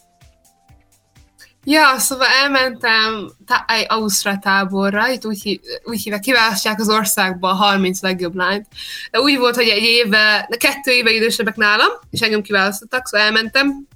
Ja, 1.69 1.99
szóval 1.99 2.27
elmentem 2.43 3.31
tá- 3.45 3.71
egy 3.71 3.85
Ausztrál 3.87 4.39
táborra, 4.39 5.09
itt 5.09 5.25
úgy, 5.25 5.41
hí- 5.41 5.81
úgy 5.83 6.01
hívják, 6.01 6.21
kiválasztják 6.21 6.79
az 6.79 6.89
országba 6.89 7.49
a 7.49 7.53
30 7.53 8.01
legjobb 8.01 8.35
lányt. 8.35 8.67
De 9.11 9.19
úgy 9.19 9.37
volt, 9.37 9.55
hogy 9.55 9.67
egy 9.67 9.83
éve, 9.83 10.49
kettő 10.57 10.91
éve 10.91 11.11
idősebbek 11.11 11.55
nálam, 11.55 11.89
és 12.09 12.19
engem 12.21 12.41
kiválasztottak, 12.41 13.07
szóval 13.07 13.25
elmentem. 13.25 13.87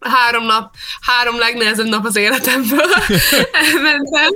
Három 0.00 0.44
nap, 0.44 0.74
három 1.00 1.38
legnehezebb 1.38 1.86
nap 1.86 2.04
az 2.04 2.16
életemből 2.16 2.90
elmentem, 3.72 4.30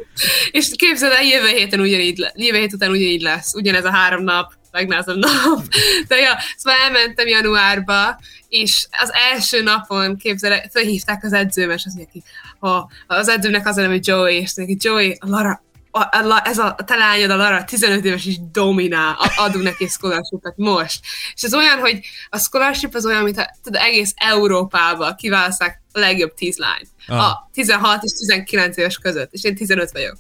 és 0.51 0.71
képzeld 0.77 1.13
el, 1.13 1.25
jövő 1.25 1.47
héten 1.47 1.81
ugyanígy, 1.81 2.19
le, 2.19 2.33
jövő 2.35 2.59
hét 2.59 2.73
után 2.73 2.91
ugyanígy 2.91 3.23
lesz, 3.23 3.55
ugyanez 3.55 3.85
a 3.85 3.91
három 3.91 4.23
nap, 4.23 4.53
legnázom 4.71 5.19
nap. 5.19 5.65
De 6.09 6.17
ja, 6.17 6.39
szóval 6.57 6.81
elmentem 6.81 7.27
januárba, 7.27 8.21
és 8.49 8.87
az 9.01 9.13
első 9.33 9.63
napon 9.63 10.17
képzel, 10.17 10.69
felhívták 10.73 11.25
az 11.25 11.33
edzőmes, 11.33 11.85
az 11.85 11.93
neki, 11.93 12.23
ha 12.59 12.91
az 13.07 13.29
edzőnek 13.29 13.67
az 13.67 13.77
a 13.77 13.81
neve 13.81 13.99
Joey, 14.01 14.37
és 14.37 14.55
neki 14.55 14.77
Joey, 14.81 15.17
Lara, 15.21 15.63
a, 15.95 16.01
a, 16.01 16.43
ez 16.45 16.59
a, 16.59 16.75
a 16.79 16.85
te 16.85 16.97
lányod, 16.97 17.31
a 17.31 17.37
Lara 17.37 17.65
15 17.65 18.05
éves 18.05 18.25
is 18.25 18.37
dominál, 18.53 19.17
adunk 19.37 19.65
neki 19.65 19.87
scholarshipet 19.87 20.55
most. 20.57 21.01
És 21.35 21.43
ez 21.43 21.55
olyan, 21.55 21.79
hogy 21.79 22.01
a 22.29 22.39
scholarship 22.39 22.95
az 22.95 23.07
olyan, 23.07 23.23
mint 23.23 23.39
a, 23.39 23.57
tudod, 23.63 23.81
egész 23.81 24.13
Európában 24.17 25.15
kiválaszták 25.17 25.83
a 25.93 25.99
legjobb 25.99 26.35
10 26.35 26.57
lányt. 26.57 26.89
Ah. 27.07 27.19
A 27.19 27.51
16 27.53 28.03
és 28.03 28.13
19 28.13 28.77
éves 28.77 28.99
között, 28.99 29.33
és 29.33 29.45
én 29.45 29.55
15 29.55 29.91
vagyok. 29.91 30.17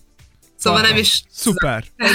Szóval 0.62 0.80
nem 0.80 0.96
is... 0.96 1.22
Szuper. 1.30 1.84
Ez, 1.96 2.10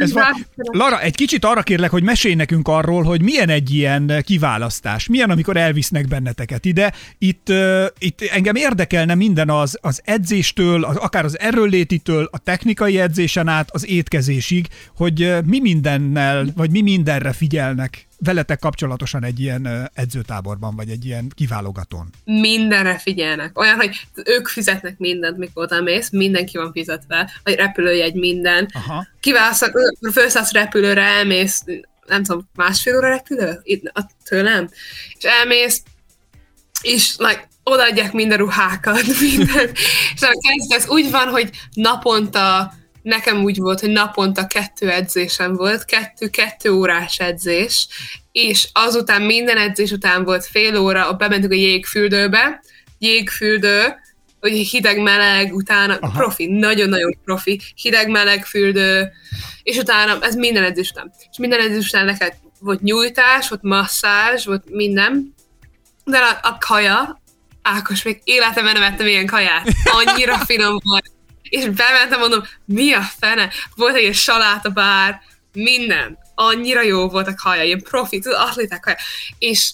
ez 0.00 0.12
van. 0.12 0.46
Lara, 0.54 1.00
egy 1.00 1.14
kicsit 1.14 1.44
arra 1.44 1.62
kérlek, 1.62 1.90
hogy 1.90 2.02
mesélj 2.02 2.34
nekünk 2.34 2.68
arról, 2.68 3.02
hogy 3.02 3.22
milyen 3.22 3.48
egy 3.48 3.74
ilyen 3.74 4.22
kiválasztás, 4.24 5.08
milyen, 5.08 5.30
amikor 5.30 5.56
elvisznek 5.56 6.08
benneteket 6.08 6.64
ide. 6.64 6.92
Itt, 7.18 7.48
uh, 7.48 7.84
itt 7.98 8.20
engem 8.20 8.54
érdekelne 8.54 9.14
minden 9.14 9.50
az, 9.50 9.78
az 9.80 10.00
edzéstől, 10.04 10.84
az, 10.84 10.96
akár 10.96 11.24
az 11.24 11.38
erőlétitől, 11.38 12.28
a 12.32 12.38
technikai 12.38 13.00
edzésen 13.00 13.48
át, 13.48 13.70
az 13.70 13.88
étkezésig, 13.88 14.66
hogy 14.96 15.22
uh, 15.22 15.42
mi 15.42 15.60
mindennel, 15.60 16.46
vagy 16.56 16.70
mi 16.70 16.80
mindenre 16.80 17.32
figyelnek 17.32 18.08
veletek 18.20 18.58
kapcsolatosan 18.58 19.24
egy 19.24 19.40
ilyen 19.40 19.90
edzőtáborban, 19.94 20.76
vagy 20.76 20.90
egy 20.90 21.04
ilyen 21.04 21.32
kiválogatón? 21.34 22.10
Mindenre 22.24 22.98
figyelnek. 22.98 23.58
Olyan, 23.58 23.76
hogy 23.76 24.06
ők 24.24 24.48
fizetnek 24.48 24.98
mindent, 24.98 25.36
mikor 25.36 25.62
oda 25.62 25.80
mész, 25.80 26.10
mindenki 26.10 26.56
van 26.56 26.72
fizetve, 26.72 27.30
vagy 27.44 27.54
repülőjegy 27.54 28.14
minden. 28.14 28.68
Aha. 28.72 29.06
Kiválaszol, 29.20 29.70
felszállsz 30.12 30.52
repülőre, 30.52 31.02
elmész, 31.02 31.64
nem 32.06 32.22
tudom, 32.22 32.48
másfél 32.54 32.96
óra 32.96 33.08
repülő 33.08 33.60
itt, 33.62 33.92
tőlem, 34.24 34.68
és 35.18 35.24
elmész, 35.24 35.82
és 36.82 37.14
like, 37.18 37.48
odaadják 37.62 38.12
minden 38.12 38.38
ruhákat, 38.38 39.02
minden. 39.20 39.70
és 40.14 40.66
ez 40.68 40.88
úgy 40.88 41.10
van, 41.10 41.28
hogy 41.28 41.50
naponta 41.72 42.72
nekem 43.02 43.42
úgy 43.42 43.58
volt, 43.58 43.80
hogy 43.80 43.90
naponta 43.90 44.46
kettő 44.46 44.90
edzésem 44.90 45.54
volt, 45.54 45.84
kettő-kettő 45.84 46.70
órás 46.70 47.18
edzés, 47.18 47.88
és 48.32 48.68
azután 48.72 49.22
minden 49.22 49.56
edzés 49.56 49.90
után 49.90 50.24
volt 50.24 50.46
fél 50.46 50.76
óra, 50.76 51.12
bementünk 51.12 51.52
a 51.52 51.56
jégfürdőbe, 51.56 52.62
jégfürdő, 52.98 53.94
hogy 54.40 54.52
hideg-meleg, 54.52 55.54
utána 55.54 55.96
Aha. 56.00 56.18
profi, 56.18 56.46
nagyon-nagyon 56.46 57.18
profi, 57.24 57.60
hideg-meleg 57.74 58.44
fürdő, 58.44 59.12
és 59.62 59.76
utána, 59.76 60.18
ez 60.20 60.34
minden 60.34 60.64
edzés 60.64 60.90
után. 60.90 61.12
És 61.30 61.38
minden 61.38 61.60
edzés 61.60 61.88
után 61.88 62.04
neked 62.04 62.34
volt 62.60 62.80
nyújtás, 62.80 63.48
volt 63.48 63.62
masszázs, 63.62 64.44
volt 64.44 64.64
minden, 64.70 65.34
de 66.04 66.18
a, 66.18 66.38
a 66.48 66.58
kaja, 66.58 67.20
Ákos, 67.62 68.02
még 68.02 68.20
életemben 68.24 68.72
nem 68.72 68.82
ettem 68.82 69.06
ilyen 69.06 69.26
kaját. 69.26 69.68
Annyira 69.84 70.36
finom 70.36 70.76
volt 70.82 71.10
és 71.50 71.64
bementem, 71.64 72.18
mondom, 72.18 72.42
mi 72.64 72.92
a 72.92 73.02
fene? 73.18 73.50
Volt 73.74 73.96
egy 73.96 74.14
saláta 74.14 74.68
bár, 74.68 75.20
minden. 75.52 76.18
Annyira 76.34 76.82
jó 76.82 77.08
volt 77.08 77.26
a 77.26 77.34
kaja, 77.34 77.62
ilyen 77.62 77.82
profi, 77.82 78.18
tudod, 78.18 78.38
atléták 78.40 78.80
kaja. 78.80 78.96
És 79.38 79.72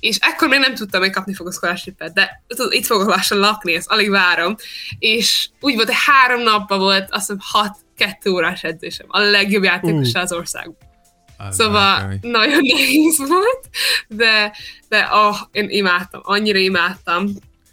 és 0.00 0.16
ekkor 0.20 0.48
még 0.48 0.58
nem 0.58 0.74
tudtam, 0.74 1.00
hogy 1.00 1.10
kapni 1.10 1.34
fogok 1.34 1.52
scholarshipet, 1.52 2.12
de 2.12 2.42
tudod, 2.46 2.72
itt 2.72 2.86
fogok 2.86 3.08
lassan 3.08 3.38
lakni, 3.38 3.74
ezt 3.74 3.90
alig 3.90 4.10
várom. 4.10 4.56
És 4.98 5.48
úgy 5.60 5.74
volt, 5.74 5.86
hogy 5.86 5.96
három 6.06 6.42
napban 6.42 6.78
volt, 6.78 7.10
azt 7.10 7.20
hiszem, 7.20 7.38
hat 7.40 7.76
kettő 7.96 8.30
órás 8.30 8.62
edzésem. 8.62 9.06
A 9.08 9.18
legjobb 9.18 9.62
játékos 9.62 10.12
uh. 10.12 10.20
az 10.20 10.32
országban. 10.32 10.76
Az 11.36 11.54
szóval 11.54 11.98
már, 11.98 12.18
nagyon 12.20 12.60
nehéz 12.74 13.18
volt, 13.18 13.68
de, 14.08 14.56
de 14.88 15.08
oh, 15.12 15.36
én 15.50 15.68
imádtam, 15.70 16.20
annyira 16.24 16.58
imádtam. 16.58 17.28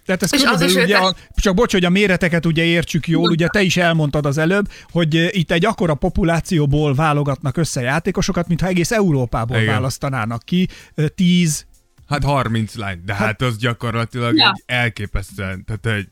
Tehát 0.05 0.23
ez 0.23 0.29
körülbelül 0.29 0.83
ugye, 0.83 0.97
a, 0.97 1.15
csak 1.35 1.55
bocs, 1.55 1.71
hogy 1.71 1.85
a 1.85 1.89
méreteket 1.89 2.45
ugye 2.45 2.63
értsük 2.63 3.07
jól, 3.07 3.29
ugye 3.29 3.47
te 3.47 3.61
is 3.61 3.77
elmondtad 3.77 4.25
az 4.25 4.37
előbb, 4.37 4.69
hogy 4.91 5.15
eh, 5.15 5.27
itt 5.31 5.51
egy 5.51 5.65
akkora 5.65 5.95
populációból 5.95 6.95
válogatnak 6.95 7.57
össze 7.57 7.81
játékosokat, 7.81 8.47
mintha 8.47 8.67
egész 8.67 8.91
Európából 8.91 9.57
Igen. 9.57 9.73
választanának 9.73 10.43
ki 10.45 10.67
10 11.15 11.65
eh, 11.67 11.73
Hát 12.07 12.23
30 12.23 12.75
lány, 12.75 13.01
de 13.05 13.13
hát, 13.13 13.25
hát 13.25 13.41
az 13.41 13.57
gyakorlatilag 13.57 14.35
ja. 14.35 14.51
egy 14.55 14.63
elképesztően, 14.65 15.65
tehát 15.65 15.97
egy, 15.97 16.07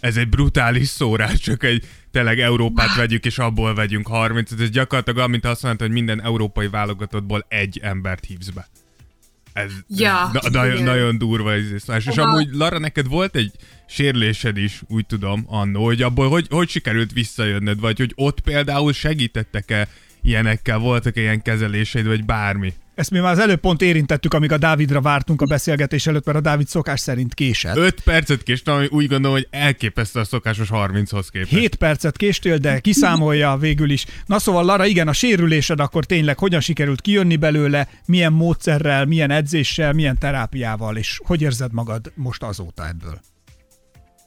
ez 0.00 0.16
egy 0.16 0.28
brutális 0.28 0.88
szórás, 0.88 1.38
csak 1.38 1.64
egy 1.64 1.88
tényleg 2.10 2.40
Európát 2.40 2.94
vegyük, 2.96 3.24
és 3.24 3.38
abból 3.38 3.74
vegyünk 3.74 4.06
30, 4.06 4.50
ez 4.60 4.70
gyakorlatilag 4.70 5.18
olyan, 5.18 5.30
mint 5.30 5.44
azt 5.44 5.62
mondta, 5.62 5.84
hogy 5.84 5.92
minden 5.92 6.22
európai 6.22 6.68
válogatottból 6.68 7.44
egy 7.48 7.80
embert 7.82 8.24
hívsz 8.24 8.48
be. 8.48 8.68
Ez, 9.54 9.72
ja, 9.88 10.30
na, 10.32 10.40
nagyon, 10.50 10.82
nagyon 10.82 11.18
durva 11.18 11.52
ez. 11.52 11.70
És, 11.70 12.06
és 12.06 12.16
amúgy 12.16 12.48
Lara, 12.52 12.78
neked 12.78 13.06
volt 13.06 13.36
egy 13.36 13.52
sérlésed 13.86 14.56
is, 14.56 14.82
úgy 14.88 15.06
tudom, 15.06 15.44
annó, 15.46 15.84
hogy 15.84 16.02
abból 16.02 16.28
hogy, 16.28 16.46
hogy 16.50 16.68
sikerült 16.68 17.12
visszajönnöd, 17.12 17.80
vagy 17.80 17.98
hogy 17.98 18.12
ott 18.14 18.40
például 18.40 18.92
segítettek-e 18.92 19.88
ilyenekkel, 20.22 20.78
voltak 20.78 21.16
-e 21.16 21.20
ilyen 21.20 21.42
kezeléseid, 21.42 22.06
vagy 22.06 22.24
bármi? 22.24 22.72
Ezt 22.94 23.10
mi 23.10 23.18
már 23.18 23.32
az 23.32 23.38
előbb 23.38 23.60
pont 23.60 23.82
érintettük, 23.82 24.34
amíg 24.34 24.52
a 24.52 24.58
Dávidra 24.58 25.00
vártunk 25.00 25.42
a 25.42 25.46
beszélgetés 25.46 26.06
előtt, 26.06 26.24
mert 26.24 26.38
a 26.38 26.40
Dávid 26.40 26.68
szokás 26.68 27.00
szerint 27.00 27.34
késett. 27.34 27.76
5 27.76 28.00
percet 28.00 28.42
késtem, 28.42 28.74
ami 28.74 28.86
úgy 28.90 29.08
gondolom, 29.08 29.36
hogy 29.36 29.48
elképesztő 29.50 30.20
a 30.20 30.24
szokásos 30.24 30.68
30-hoz 30.72 31.28
képest. 31.28 31.52
7 31.52 31.74
percet 31.74 32.16
késtél, 32.16 32.56
de 32.58 32.78
kiszámolja 32.80 33.56
végül 33.56 33.90
is. 33.90 34.06
Na 34.26 34.38
szóval 34.38 34.64
Lara, 34.64 34.86
igen, 34.86 35.08
a 35.08 35.12
sérülésed 35.12 35.80
akkor 35.80 36.04
tényleg 36.04 36.38
hogyan 36.38 36.60
sikerült 36.60 37.00
kijönni 37.00 37.36
belőle, 37.36 37.88
milyen 38.06 38.32
módszerrel, 38.32 39.04
milyen 39.04 39.30
edzéssel, 39.30 39.92
milyen 39.92 40.18
terápiával, 40.18 40.96
és 40.96 41.20
hogy 41.24 41.42
érzed 41.42 41.72
magad 41.72 42.12
most 42.14 42.42
azóta 42.42 42.88
ebből? 42.88 43.20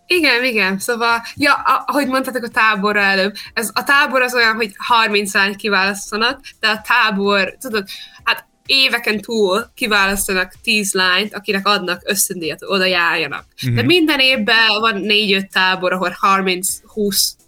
Igen, 0.08 0.44
igen, 0.44 0.80
szóval, 0.80 1.22
ja, 1.36 1.54
ahogy 1.86 2.08
mondtátok 2.08 2.44
a 2.44 2.48
táborra 2.50 3.02
előbb, 3.02 3.34
ez, 3.54 3.70
a 3.74 3.84
tábor 3.84 4.22
az 4.22 4.34
olyan, 4.34 4.56
hogy 4.56 4.74
30 4.78 5.34
lány 5.34 5.56
kiválasztanak, 5.56 6.40
de 6.60 6.68
a 6.68 6.82
tábor, 6.82 7.56
tudod, 7.60 7.88
hát 8.24 8.48
éveken 8.68 9.22
túl 9.22 9.72
kiválasztanak 9.76 10.54
tíz 10.64 10.94
lányt, 10.94 11.34
akinek 11.34 11.68
adnak 11.68 12.02
ösztöndíjat, 12.06 12.62
oda 12.62 12.86
járjanak. 12.86 13.46
Mm-hmm. 13.66 13.76
De 13.76 13.84
minden 13.84 14.20
évben 14.20 14.80
van 14.80 15.02
négy-öt 15.02 15.52
tábor, 15.52 15.92
ahol 15.92 16.18
30-20 16.22 16.64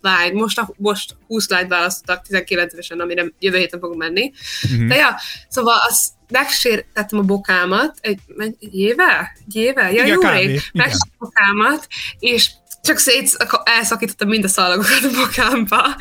lány, 0.01 0.33
most, 0.33 0.59
a, 0.59 0.73
most 0.77 1.15
20 1.27 1.49
lányt 1.49 1.69
választottak 1.69 2.25
19 2.25 2.73
évesen, 2.73 2.99
amire 2.99 3.25
jövő 3.39 3.57
héten 3.57 3.79
fogunk 3.79 3.99
menni. 3.99 4.31
Mm-hmm. 4.73 4.88
De 4.88 4.95
ja, 4.95 5.15
szóval 5.47 5.77
az 5.88 6.11
megsértettem 6.29 7.19
a 7.19 7.23
bokámat 7.23 7.97
egy, 8.01 8.19
egy 8.38 8.75
éve? 8.75 9.35
Egy 9.47 9.55
éve? 9.55 9.91
Ja, 9.91 10.05
jó 10.05 10.21
rég. 10.21 10.61
Megsértettem 10.73 11.17
a 11.17 11.25
bokámat, 11.25 11.88
és 12.19 12.49
csak 12.81 12.98
szét 12.98 13.48
elszakítottam 13.63 14.27
mind 14.27 14.43
a 14.43 14.48
szalagokat 14.48 15.03
a 15.03 15.19
bokámba, 15.19 15.95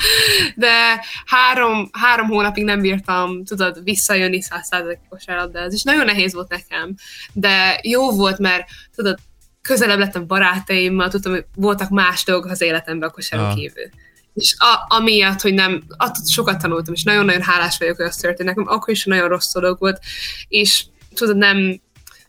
de 0.55 1.05
három, 1.27 1.89
három 1.93 2.27
hónapig 2.27 2.65
nem 2.65 2.81
bírtam, 2.81 3.45
tudod, 3.45 3.81
visszajönni 3.83 4.43
százszázalékos 4.43 5.25
ez 5.53 5.73
és 5.73 5.83
nagyon 5.83 6.05
nehéz 6.05 6.35
volt 6.35 6.49
nekem, 6.49 6.95
de 7.33 7.81
jó 7.83 8.11
volt, 8.11 8.39
mert 8.39 8.69
tudod, 8.95 9.19
közelebb 9.63 9.99
lettem 9.99 10.27
barátaimmal, 10.27 11.09
tudtam, 11.09 11.33
hogy 11.33 11.45
voltak 11.55 11.89
más 11.89 12.25
dolgok 12.25 12.51
az 12.51 12.61
életemben 12.61 13.09
a 13.09 13.13
kosárló 13.13 13.47
ah. 13.47 13.55
kívül. 13.55 13.89
És 14.35 14.57
a, 14.59 14.95
amiatt, 14.97 15.41
hogy 15.41 15.55
nem, 15.55 15.83
attól 15.97 16.25
sokat 16.27 16.61
tanultam, 16.61 16.95
és 16.95 17.03
nagyon-nagyon 17.03 17.43
hálás 17.43 17.79
vagyok, 17.79 17.97
hogy 17.97 18.07
az 18.07 18.17
történt. 18.17 18.49
Nekem, 18.49 18.67
akkor 18.69 18.95
is 18.95 19.05
nagyon 19.05 19.29
rossz 19.29 19.53
dolog 19.53 19.79
volt, 19.79 20.01
és 20.49 20.85
tudod, 21.15 21.37
nem, 21.37 21.81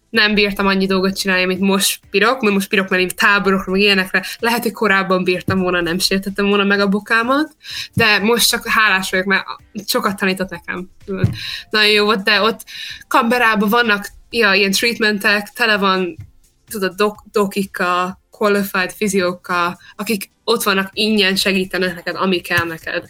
nem 0.10 0.34
bírtam 0.34 0.68
annyi 0.68 0.86
dolgot 0.86 1.18
csinálni, 1.18 1.46
mint 1.46 1.60
most 1.60 2.00
bírok, 2.12 2.42
mert 2.42 2.54
most 2.54 2.70
bírok 2.70 2.90
menni 2.90 3.08
táborokra, 3.16 3.72
meg 3.72 3.82
ilyenekre. 3.82 4.26
Lehet, 4.40 4.64
hogy 4.64 4.72
korábban 4.72 5.24
bírtam 5.24 5.60
volna, 5.60 5.82
nem 5.82 6.00
sértettem 6.00 6.48
volna 6.48 6.64
meg 6.64 6.80
a 6.80 6.88
bokámat, 6.88 7.56
de 7.94 8.20
most 8.20 8.50
csak 8.50 8.68
hálás 8.68 9.10
vagyok, 9.10 9.26
mert 9.26 9.46
sokat 9.86 10.18
tanított 10.18 10.50
nekem. 10.50 10.90
Nagyon 11.70 11.92
jó 11.92 12.06
volt, 12.06 12.24
de 12.24 12.42
ott 12.42 12.64
Kamberában 13.08 13.70
vannak 13.70 14.08
ja, 14.30 14.54
ilyen 14.54 14.72
treatmentek, 14.72 15.50
tele 15.50 15.78
van 15.78 16.16
tudod, 16.70 16.94
dok, 16.96 17.24
dokikkal, 17.32 18.20
qualified 18.32 18.92
fiziókkal, 18.92 19.78
akik 19.96 20.32
ott 20.44 20.64
vannak 20.64 20.90
ingyen 20.94 21.36
segítenek 21.36 21.96
neked, 21.96 22.16
ami 22.16 22.40
kell 22.40 22.66
neked. 22.66 23.06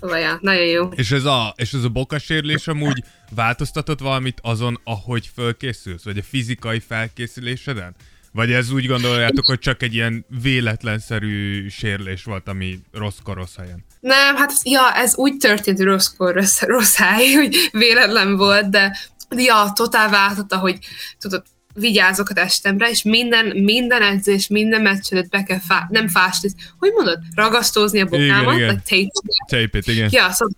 Szóval, 0.00 0.18
ja, 0.18 0.38
nagyon 0.40 0.66
jó. 0.66 0.88
És 0.88 1.10
ez 1.10 1.24
a, 1.24 1.54
és 1.56 1.72
ez 1.72 1.84
a 1.84 1.88
bokasérlés 1.88 2.68
amúgy 2.68 3.04
változtatott 3.34 4.00
valamit 4.00 4.38
azon, 4.42 4.80
ahogy 4.84 5.30
fölkészülsz? 5.34 6.04
Vagy 6.04 6.18
a 6.18 6.22
fizikai 6.22 6.80
felkészüléseden? 6.80 7.94
Vagy 8.32 8.52
ez 8.52 8.70
úgy 8.70 8.86
gondoljátok, 8.86 9.46
hogy 9.46 9.58
csak 9.58 9.82
egy 9.82 9.94
ilyen 9.94 10.24
véletlenszerű 10.42 11.68
sérlés 11.68 12.24
volt, 12.24 12.48
ami 12.48 12.78
rosszkor 12.92 13.36
rossz 13.36 13.56
helyen? 13.56 13.84
Nem, 14.00 14.36
hát 14.36 14.52
ja, 14.64 14.94
ez 14.94 15.16
úgy 15.16 15.36
történt, 15.36 15.76
hogy 15.76 15.86
rosszkor 15.86 16.34
rossz, 16.34 16.62
rossz 16.62 16.96
hely, 16.96 17.32
hogy 17.32 17.56
véletlen 17.72 18.36
volt, 18.36 18.70
de 18.70 18.98
ja, 19.36 19.72
totál 19.74 20.10
váltotta, 20.10 20.58
hogy 20.58 20.78
tudod, 21.18 21.42
vigyázok 21.80 22.28
a 22.28 22.34
testemre, 22.34 22.90
és 22.90 23.02
minden, 23.02 23.46
minden 23.46 24.02
edzés, 24.02 24.48
minden 24.48 24.82
meccs 24.82 25.06
előtt 25.10 25.28
be 25.28 25.42
kell 25.42 25.60
fá, 25.60 25.86
nem 25.88 26.08
fásni, 26.08 26.50
hogy 26.78 26.92
mondod, 26.92 27.18
ragasztózni 27.34 28.00
a 28.00 28.04
bokámat, 28.04 28.54
igen, 28.54 28.56
igen. 28.56 28.68
like 28.68 29.10
tape. 29.48 29.64
Tape 29.64 29.78
it, 29.78 29.86
igen. 29.86 30.08
Ja, 30.12 30.30
szóval 30.30 30.54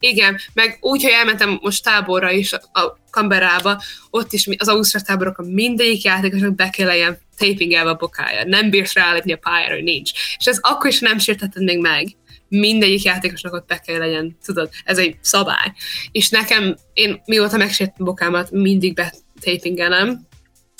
Igen, 0.00 0.38
meg 0.52 0.78
úgy, 0.80 1.02
hogy 1.02 1.12
elmentem 1.12 1.58
most 1.62 1.82
táborra 1.82 2.30
is, 2.30 2.52
a 2.52 2.98
Kamberába, 3.10 3.82
ott 4.10 4.32
is 4.32 4.48
az 4.56 4.68
Ausztrál 4.68 5.02
táborokon 5.02 5.46
mindegyik 5.46 6.02
játékosnak 6.02 6.54
be 6.54 6.70
kell 6.70 6.86
legyen 6.86 7.18
tapingelve 7.38 7.90
a 7.90 7.94
bokája. 7.94 8.44
Nem 8.44 8.70
bírsz 8.70 8.94
rálépni 8.94 9.32
a 9.32 9.36
pályára, 9.36 9.74
hogy 9.74 9.82
nincs. 9.82 10.10
És 10.38 10.46
ez 10.46 10.58
akkor 10.60 10.90
is 10.90 11.00
nem 11.00 11.18
sértetted 11.18 11.62
még 11.62 11.80
meg 11.80 12.16
mindegyik 12.48 13.02
játékosnak 13.02 13.52
ott 13.52 13.66
be 13.66 13.78
kell 13.78 13.98
legyen, 13.98 14.36
tudod, 14.44 14.70
ez 14.84 14.98
egy 14.98 15.16
szabály. 15.20 15.72
És 16.12 16.28
nekem, 16.28 16.76
én 16.92 17.22
mióta 17.24 17.56
megsértem 17.56 18.06
bokámat, 18.06 18.50
mindig 18.50 18.94
betapingelem, 18.94 20.26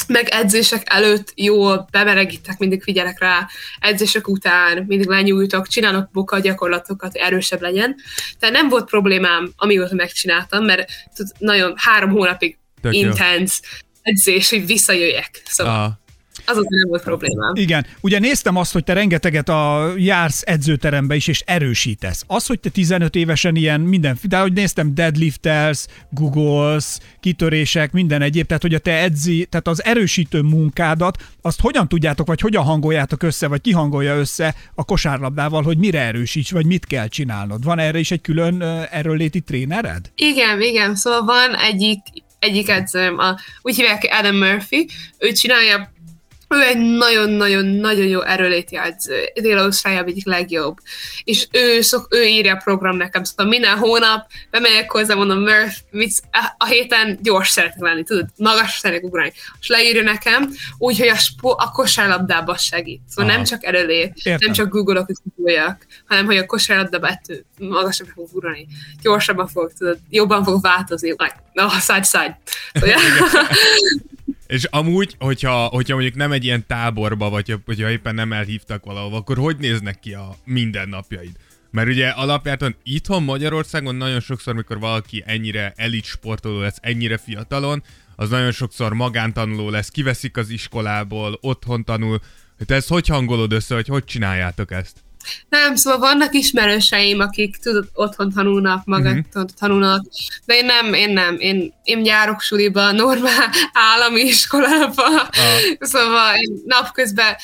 meg 0.08 0.28
edzések 0.28 0.82
előtt 0.84 1.32
jól 1.34 1.88
bemelegítek, 1.90 2.58
mindig 2.58 2.82
figyelek 2.82 3.20
rá, 3.20 3.48
edzések 3.78 4.28
után 4.28 4.84
mindig 4.86 5.08
lenyújtok, 5.08 5.68
csinálok 5.68 6.10
boka 6.12 6.38
gyakorlatokat, 6.38 7.12
hogy 7.12 7.20
erősebb 7.20 7.60
legyen. 7.60 7.96
Tehát 8.38 8.54
nem 8.54 8.68
volt 8.68 8.84
problémám, 8.84 9.52
amióta 9.56 9.94
megcsináltam, 9.94 10.64
mert 10.64 10.90
tud, 11.14 11.26
nagyon 11.38 11.72
három 11.76 12.10
hónapig 12.10 12.58
intens 12.90 13.60
edzés, 14.02 14.50
hogy 14.50 14.66
visszajöjjek. 14.66 15.42
Szóval 15.44 15.74
Aha 15.74 16.04
az 16.46 16.56
az 16.56 16.64
nem 16.68 16.88
volt 16.88 17.02
problémám. 17.02 17.52
Igen. 17.54 17.86
Ugye 18.00 18.18
néztem 18.18 18.56
azt, 18.56 18.72
hogy 18.72 18.84
te 18.84 18.92
rengeteget 18.92 19.48
a 19.48 19.92
jársz 19.96 20.42
edzőterembe 20.46 21.14
is, 21.14 21.26
és 21.26 21.42
erősítesz. 21.46 22.24
Az, 22.26 22.46
hogy 22.46 22.60
te 22.60 22.68
15 22.68 23.14
évesen 23.14 23.56
ilyen 23.56 23.80
minden, 23.80 24.18
de 24.22 24.38
hogy 24.38 24.52
néztem, 24.52 24.94
deadliftelsz, 24.94 25.88
googles, 26.10 26.98
kitörések, 27.20 27.92
minden 27.92 28.22
egyéb, 28.22 28.46
tehát 28.46 28.62
hogy 28.62 28.74
a 28.74 28.78
te 28.78 28.92
edzi, 28.92 29.46
tehát 29.50 29.68
az 29.68 29.84
erősítő 29.84 30.40
munkádat, 30.40 31.22
azt 31.42 31.60
hogyan 31.60 31.88
tudjátok, 31.88 32.26
vagy 32.26 32.40
hogyan 32.40 32.64
hangoljátok 32.64 33.22
össze, 33.22 33.46
vagy 33.46 33.60
ki 33.60 33.72
hangolja 33.72 34.16
össze 34.16 34.54
a 34.74 34.84
kosárlabdával, 34.84 35.62
hogy 35.62 35.78
mire 35.78 36.00
erősíts, 36.00 36.50
vagy 36.50 36.66
mit 36.66 36.86
kell 36.86 37.08
csinálnod? 37.08 37.64
Van 37.64 37.78
erre 37.78 37.98
is 37.98 38.10
egy 38.10 38.20
külön 38.20 38.62
erőléti 38.90 39.40
trénered? 39.40 40.10
Igen, 40.14 40.62
igen, 40.62 40.94
szóval 40.94 41.24
van 41.24 41.54
egyik 41.54 41.98
egyik 42.38 42.68
edzőm, 42.68 43.18
a, 43.18 43.36
úgy 43.62 43.76
hívják 43.76 44.08
Adam 44.10 44.36
Murphy, 44.36 44.88
ő 45.18 45.32
csinálja 45.32 45.92
ő 46.48 46.62
egy 46.62 46.78
nagyon-nagyon-nagyon 46.78 48.06
jó 48.06 48.22
erőléti 48.22 48.76
edző. 48.76 49.32
Dél-Ausztráliában 49.40 50.10
egyik 50.10 50.26
legjobb. 50.26 50.76
És 51.24 51.46
ő, 51.52 51.80
szok, 51.80 52.06
ő 52.10 52.24
írja 52.24 52.54
a 52.54 52.60
program 52.64 52.96
nekem, 52.96 53.24
szóval 53.24 53.46
minden 53.46 53.78
hónap 53.78 54.30
bemegyek 54.50 54.90
hozzá, 54.90 55.14
mondom, 55.14 55.38
Murph, 55.38 55.76
mit, 55.90 56.22
a 56.58 56.66
héten 56.66 57.18
gyors 57.22 57.48
szeretek 57.48 57.80
lenni, 57.80 58.02
tudod, 58.02 58.26
magas 58.36 58.70
szeretek 58.70 59.04
ugrani. 59.04 59.32
És 59.60 59.68
leírja 59.68 60.02
nekem, 60.02 60.50
úgyhogy 60.78 61.08
a, 61.08 61.16
spo, 61.16 61.48
a 61.48 61.70
kosárlabdába 61.72 62.56
segít. 62.56 63.00
Szóval 63.08 63.30
Aha. 63.30 63.36
nem 63.36 63.46
csak 63.46 63.64
erőlét, 63.64 64.12
Értem. 64.14 64.38
nem 64.40 64.52
csak 64.52 64.68
Google-ok, 64.68 65.06
hogy 65.06 65.54
hanem 66.06 66.24
hogy 66.24 66.36
a 66.36 66.46
kosárlabdába 66.46 67.08
ettől 67.08 67.44
magasabb 67.58 68.08
fog 68.14 68.28
ugrani. 68.32 68.66
Gyorsabban 69.02 69.48
fog, 69.48 69.72
tudod, 69.78 69.98
jobban 70.10 70.44
fog 70.44 70.62
változni. 70.62 71.14
Na, 71.52 71.68
szágy, 71.68 72.04
szágy. 72.04 72.32
Szóval, 72.72 72.96
És 74.46 74.64
amúgy, 74.64 75.14
hogyha, 75.18 75.66
hogyha 75.66 75.94
mondjuk 75.94 76.14
nem 76.14 76.32
egy 76.32 76.44
ilyen 76.44 76.66
táborba, 76.66 77.30
vagy 77.30 77.58
hogyha 77.64 77.90
éppen 77.90 78.14
nem 78.14 78.32
elhívtak 78.32 78.84
valahova, 78.84 79.16
akkor 79.16 79.38
hogy 79.38 79.56
néznek 79.56 80.00
ki 80.00 80.14
a 80.14 80.36
mindennapjaid? 80.44 81.36
Mert 81.70 81.88
ugye 81.88 82.08
alapjártan 82.08 82.76
itthon 82.82 83.22
Magyarországon 83.22 83.94
nagyon 83.94 84.20
sokszor, 84.20 84.54
mikor 84.54 84.78
valaki 84.78 85.22
ennyire 85.26 85.72
elit 85.76 86.04
sportoló 86.04 86.60
lesz, 86.60 86.78
ennyire 86.80 87.16
fiatalon, 87.16 87.82
az 88.16 88.30
nagyon 88.30 88.52
sokszor 88.52 88.92
magántanuló 88.92 89.70
lesz, 89.70 89.88
kiveszik 89.88 90.36
az 90.36 90.48
iskolából, 90.48 91.38
otthon 91.40 91.84
tanul. 91.84 92.20
Te 92.66 92.74
ezt 92.74 92.88
hogy 92.88 93.06
hangolod 93.06 93.52
össze, 93.52 93.74
vagy 93.74 93.86
hogy 93.86 94.04
csináljátok 94.04 94.70
ezt? 94.70 95.04
Nem, 95.48 95.76
szóval 95.76 95.98
vannak 95.98 96.34
ismerőseim, 96.34 97.20
akik 97.20 97.56
tudod, 97.56 97.88
otthon 97.92 98.32
tanulnak, 98.32 98.84
magát 98.84 99.24
uh-huh. 99.32 99.44
tanulnak, 99.58 100.06
de 100.44 100.54
én 100.54 100.64
nem, 100.64 100.92
én 100.92 101.12
nem, 101.12 101.36
én, 101.38 101.72
én 101.84 102.04
járok 102.04 102.40
suliba, 102.40 102.92
normál 102.92 103.50
állami 103.72 104.20
iskolába, 104.20 105.08
uh. 105.10 105.28
szóval 105.80 106.34
én 106.34 106.62
napközben 106.64 107.34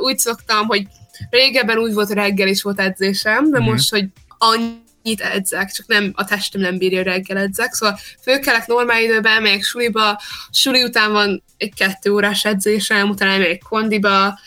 úgy 0.00 0.18
szoktam, 0.18 0.66
hogy 0.66 0.86
régebben 1.30 1.78
úgy 1.78 1.92
volt, 1.92 2.10
reggel 2.10 2.48
is 2.48 2.62
volt 2.62 2.80
edzésem, 2.80 3.50
de 3.50 3.58
uh-huh. 3.58 3.72
most, 3.72 3.90
hogy 3.90 4.04
annyit 4.38 5.20
edzek, 5.20 5.70
csak 5.70 5.86
nem, 5.86 6.12
a 6.14 6.24
testem 6.24 6.60
nem 6.60 6.78
bírja 6.78 7.02
reggel 7.02 7.36
edzek, 7.36 7.72
szóval 7.72 7.98
fölkelek 8.22 8.66
normál 8.66 9.02
időben, 9.02 9.42
megyek 9.42 9.64
suliba, 9.64 10.20
suli 10.50 10.82
után 10.82 11.12
van 11.12 11.42
egy 11.56 11.74
kettő 11.74 12.12
órás 12.12 12.44
edzésem, 12.44 13.08
utána 13.08 13.32
elmegyek 13.32 13.62
kondiba, 13.68 14.38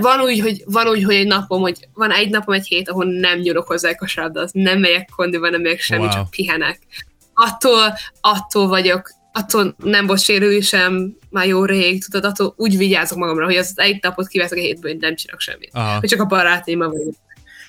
van 0.00 0.20
úgy, 0.20 0.40
hogy, 0.40 0.62
van 0.66 0.88
úgy, 0.88 1.04
hogy 1.04 1.14
egy 1.14 1.26
napom, 1.26 1.60
hogy 1.60 1.88
van 1.94 2.10
egy 2.10 2.30
napom, 2.30 2.54
egy 2.54 2.66
hét, 2.66 2.88
ahol 2.88 3.04
nem 3.04 3.38
nyúlok 3.38 3.66
hozzá 3.66 3.90
a 3.90 3.94
kosárba, 3.94 4.40
az 4.40 4.50
nem 4.52 4.78
megyek 4.78 5.10
kondiba, 5.16 5.48
nem 5.48 5.60
megyek 5.60 5.80
semmi, 5.80 6.02
wow. 6.02 6.12
csak 6.12 6.30
pihenek. 6.30 6.78
Attól, 7.34 7.94
attól 8.20 8.68
vagyok, 8.68 9.10
attól 9.32 9.74
nem 9.78 10.06
volt 10.06 10.20
sérülésem 10.20 11.16
már 11.30 11.46
jó 11.46 11.64
rég, 11.64 12.04
tudod, 12.04 12.24
attól 12.24 12.54
úgy 12.56 12.76
vigyázok 12.76 13.18
magamra, 13.18 13.44
hogy 13.44 13.56
az 13.56 13.72
egy 13.76 13.98
napot 14.02 14.26
kiveszek 14.26 14.58
a 14.58 14.60
hétből, 14.60 14.90
hogy 14.90 15.00
nem 15.00 15.14
csinálok 15.14 15.40
semmit. 15.40 15.70
Aha. 15.72 15.98
Hogy 15.98 16.08
csak 16.08 16.20
a 16.20 16.26
barátaimmal 16.26 16.88
vagyok. 16.88 17.14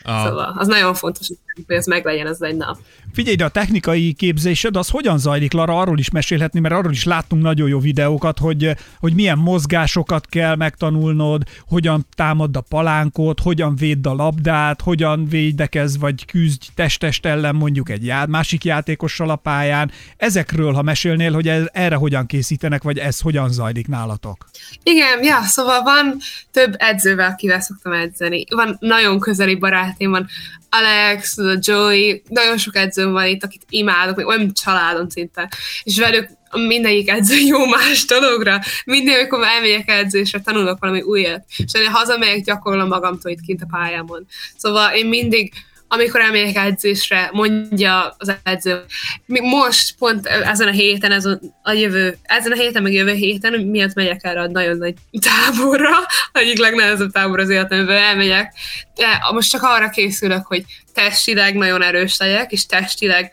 Aha. 0.03 0.27
Szóval 0.27 0.55
az 0.57 0.67
nagyon 0.67 0.93
fontos, 0.93 1.27
hogy 1.27 1.37
ez 1.67 1.85
meglegyen 1.85 2.27
az 2.27 2.43
egy 2.43 2.55
nap. 2.55 2.77
Figyelj, 3.13 3.35
de 3.35 3.45
a 3.45 3.49
technikai 3.49 4.13
képzésed 4.13 4.75
az 4.75 4.89
hogyan 4.89 5.17
zajlik, 5.17 5.53
Lara, 5.53 5.79
arról 5.79 5.99
is 5.99 6.09
mesélhetni, 6.09 6.59
mert 6.59 6.73
arról 6.73 6.91
is 6.91 7.03
láttunk 7.03 7.41
nagyon 7.41 7.69
jó 7.69 7.79
videókat, 7.79 8.39
hogy, 8.39 8.75
hogy 8.99 9.13
milyen 9.13 9.37
mozgásokat 9.37 10.25
kell 10.25 10.55
megtanulnod, 10.55 11.43
hogyan 11.67 12.05
támad 12.15 12.55
a 12.55 12.61
palánkot, 12.61 13.39
hogyan 13.39 13.75
védd 13.75 14.07
a 14.07 14.13
labdát, 14.13 14.81
hogyan 14.81 15.27
védekez 15.27 15.97
vagy 15.97 16.25
küzdj 16.25 16.67
testest 16.75 17.25
ellen 17.25 17.55
mondjuk 17.55 17.89
egy 17.89 18.05
já- 18.05 18.27
másik 18.27 18.63
játékossal 18.63 19.29
a 19.29 19.35
pályán. 19.35 19.91
Ezekről, 20.17 20.73
ha 20.73 20.81
mesélnél, 20.81 21.33
hogy 21.33 21.47
ez, 21.47 21.63
erre 21.71 21.95
hogyan 21.95 22.25
készítenek, 22.25 22.83
vagy 22.83 22.97
ez 22.97 23.19
hogyan 23.19 23.51
zajlik 23.51 23.87
nálatok? 23.87 24.49
Igen, 24.83 25.23
ja, 25.23 25.41
szóval 25.41 25.81
van 25.81 26.17
több 26.51 26.75
edzővel, 26.77 27.29
akivel 27.29 27.59
szoktam 27.59 27.91
edzeni. 27.91 28.45
Van 28.49 28.77
nagyon 28.79 29.19
közeli 29.19 29.55
barátim, 29.89 30.11
van 30.11 30.27
Alex, 30.69 31.35
Joey, 31.59 32.21
nagyon 32.27 32.57
sok 32.57 32.75
edzőm 32.75 33.11
van 33.11 33.25
itt, 33.25 33.43
akit 33.43 33.61
imádok, 33.69 34.15
még 34.15 34.25
olyan 34.25 34.51
családom 34.53 35.09
szinte, 35.09 35.51
és 35.83 35.97
velük 35.97 36.29
mindegyik 36.51 37.09
edző 37.09 37.35
jó 37.35 37.65
más 37.65 38.05
dologra. 38.05 38.59
Mindig, 38.85 39.15
amikor 39.15 39.43
elmegyek 39.43 39.89
edzésre, 39.89 40.39
tanulok 40.41 40.79
valami 40.79 41.01
újat. 41.01 41.45
És 41.57 41.73
én 41.73 41.87
hazamegyek, 41.87 42.43
gyakorlom 42.43 42.87
magamtól 42.87 43.31
itt 43.31 43.41
kint 43.41 43.61
a 43.61 43.67
pályámon. 43.69 44.27
Szóval 44.57 44.93
én 44.93 45.05
mindig 45.05 45.53
amikor 45.91 46.21
elmegyek 46.21 46.55
edzésre, 46.55 47.29
mondja 47.33 48.15
az 48.17 48.35
edző, 48.43 48.83
most 49.25 49.95
pont 49.97 50.25
ezen 50.25 50.67
a 50.67 50.71
héten, 50.71 51.11
ez 51.11 51.25
a 51.63 51.71
jövő, 51.71 52.17
ezen 52.23 52.51
a 52.51 52.55
héten, 52.55 52.83
meg 52.83 52.93
jövő 52.93 53.13
héten, 53.13 53.61
miatt 53.61 53.93
megyek 53.93 54.23
erre 54.23 54.41
a 54.41 54.47
nagyon 54.47 54.77
nagy 54.77 54.93
táborra, 55.21 55.89
egyik 56.31 56.57
legnehezebb 56.57 57.11
tábor 57.11 57.39
az 57.39 57.49
életemben, 57.49 57.97
elmegyek. 57.97 58.53
De 58.95 59.29
most 59.33 59.49
csak 59.49 59.63
arra 59.63 59.89
készülök, 59.89 60.45
hogy 60.45 60.63
testileg 60.93 61.55
nagyon 61.55 61.81
erős 61.81 62.17
legyek, 62.17 62.51
és 62.51 62.65
testileg 62.65 63.31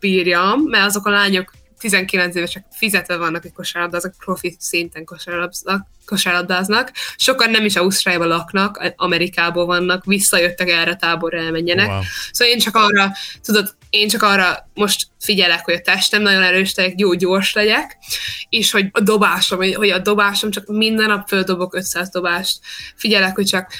bírjam, 0.00 0.60
mert 0.60 0.84
azok 0.84 1.06
a 1.06 1.10
lányok 1.10 1.52
19 1.78 2.36
évesek 2.36 2.64
fizetve 2.70 3.16
vannak 3.16 3.44
egy 3.44 3.52
kosárlabdáznak, 3.52 4.14
profi 4.18 4.56
szinten 4.58 5.04
kosárlabdáznak, 5.04 5.86
kosárlabdáznak. 6.06 6.92
Sokan 7.16 7.50
nem 7.50 7.64
is 7.64 7.76
Ausztráliában 7.76 8.28
laknak, 8.28 8.92
Amerikából 8.96 9.66
vannak, 9.66 10.04
visszajöttek 10.04 10.68
erre 10.68 10.96
táborra 10.96 11.38
elmenjenek. 11.38 11.88
Wow. 11.88 12.00
Szóval 12.32 12.54
én 12.54 12.60
csak 12.60 12.76
arra, 12.76 13.12
tudod, 13.42 13.74
én 13.90 14.08
csak 14.08 14.22
arra 14.22 14.68
most 14.74 15.06
figyelek, 15.20 15.64
hogy 15.64 15.74
a 15.74 15.80
testem 15.80 16.22
nagyon 16.22 16.42
erős 16.42 16.74
legyek, 16.74 17.00
jó 17.00 17.12
gyors 17.12 17.52
legyek, 17.52 17.96
és 18.48 18.70
hogy 18.70 18.88
a 18.92 19.00
dobásom, 19.00 19.58
hogy 19.58 19.90
a 19.90 19.98
dobásom 19.98 20.50
csak 20.50 20.66
minden 20.66 21.06
nap 21.06 21.28
földobok 21.28 21.74
500 21.74 22.08
dobást. 22.08 22.58
Figyelek, 22.96 23.34
hogy 23.34 23.46
csak 23.46 23.72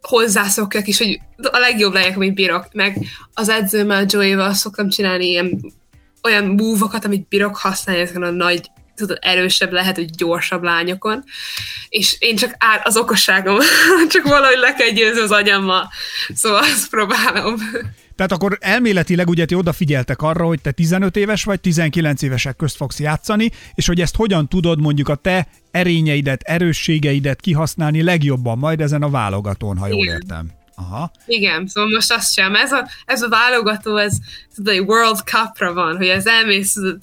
hozzászokjak 0.00 0.86
is, 0.86 0.98
hogy 0.98 1.20
a 1.36 1.58
legjobb 1.58 1.92
legyek, 1.92 2.16
amit 2.16 2.34
bírok. 2.34 2.68
Meg 2.72 2.98
az 3.34 3.48
edzőmmel, 3.48 4.04
Joey-val 4.08 4.54
szoktam 4.54 4.88
csinálni 4.88 5.26
ilyen 5.26 5.72
olyan 6.24 6.44
múvokat, 6.44 7.04
amit 7.04 7.28
bírok 7.28 7.56
használni 7.56 8.02
ezeken 8.02 8.22
a 8.22 8.30
nagy 8.30 8.70
tudod, 8.94 9.18
erősebb 9.20 9.72
lehet, 9.72 9.96
hogy 9.96 10.10
gyorsabb 10.10 10.62
lányokon, 10.62 11.24
és 11.88 12.16
én 12.18 12.36
csak 12.36 12.54
ár, 12.58 12.80
az 12.84 12.96
okosságom, 12.96 13.58
csak 14.12 14.24
valahogy 14.24 14.58
le 14.58 14.74
kell 14.74 14.90
győzni 14.90 15.20
az 15.20 15.30
agyammal, 15.30 15.90
szóval 16.34 16.58
azt 16.58 16.90
próbálom. 16.90 17.54
Tehát 18.16 18.32
akkor 18.32 18.58
elméletileg 18.60 19.28
ugye 19.28 19.44
ti 19.44 19.54
odafigyeltek 19.54 20.22
arra, 20.22 20.44
hogy 20.44 20.60
te 20.60 20.70
15 20.70 21.16
éves 21.16 21.44
vagy, 21.44 21.60
19 21.60 22.22
évesek 22.22 22.56
közt 22.56 22.76
fogsz 22.76 23.00
játszani, 23.00 23.50
és 23.74 23.86
hogy 23.86 24.00
ezt 24.00 24.16
hogyan 24.16 24.48
tudod 24.48 24.80
mondjuk 24.80 25.08
a 25.08 25.14
te 25.14 25.46
erényeidet, 25.70 26.42
erősségeidet 26.42 27.40
kihasználni 27.40 28.02
legjobban 28.02 28.58
majd 28.58 28.80
ezen 28.80 29.02
a 29.02 29.10
válogatón, 29.10 29.78
ha 29.78 29.86
jól 29.86 30.06
értem. 30.06 30.50
Aha. 30.74 31.10
Igen, 31.26 31.66
szóval 31.66 31.90
most 31.90 32.12
azt 32.12 32.32
sem. 32.32 32.54
Ez 32.54 32.72
a, 32.72 32.88
ez 33.04 33.22
a 33.22 33.28
válogató, 33.28 33.96
ez 33.96 34.16
tudod, 34.54 34.78
World 34.78 35.18
Cup-ra 35.18 35.72
van, 35.72 35.96
hogy 35.96 36.06
ez 36.06 36.26
elmész, 36.26 36.72
tudod, 36.72 36.98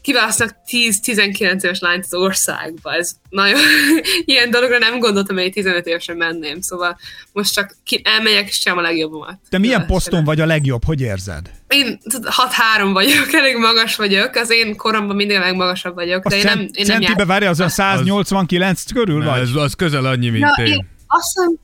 kiválasztanak 0.00 0.56
10-19 0.66 1.62
éves 1.62 1.80
lányt 1.80 2.04
az 2.04 2.14
országba. 2.14 2.94
Ez 2.94 3.12
nagyon 3.28 3.60
ilyen 4.24 4.50
dologra 4.50 4.78
nem 4.78 4.98
gondoltam, 4.98 5.36
hogy 5.36 5.52
15 5.52 5.86
évesen 5.86 6.16
menném, 6.16 6.60
szóval 6.60 6.98
most 7.32 7.52
csak 7.52 7.76
ki, 7.84 8.00
elmegyek 8.04 8.48
és 8.48 8.56
sem 8.56 8.78
a 8.78 8.80
legjobbamat. 8.80 9.38
Te 9.48 9.58
milyen 9.58 9.86
poszton 9.86 10.24
vagy 10.24 10.40
a 10.40 10.46
legjobb, 10.46 10.84
hogy 10.84 11.00
érzed? 11.00 11.50
Én 11.68 11.98
6-3 12.08 12.90
vagyok, 12.92 13.32
elég 13.40 13.56
magas 13.56 13.96
vagyok, 13.96 14.34
az 14.34 14.50
én 14.50 14.76
koromban 14.76 15.16
mindig 15.16 15.36
a 15.36 15.40
legmagasabb 15.40 15.94
vagyok, 15.94 16.28
de 16.28 16.36
én 16.36 16.42
nem, 16.44 16.58
én 16.58 16.86
nem 16.86 17.00
Centibe 17.00 17.24
várja, 17.24 17.48
az 17.48 17.60
a 17.60 17.68
189 17.68 18.82
az, 18.84 18.92
körül 18.92 19.18
ne, 19.18 19.30
vagy? 19.30 19.40
Az, 19.40 19.56
az 19.56 19.74
közel 19.74 20.04
annyi, 20.04 20.28
mint 20.28 20.44
ja, 20.56 20.64
én. 20.64 20.72
én. 20.72 20.86
Azt 21.06 21.36
mondom, 21.36 21.58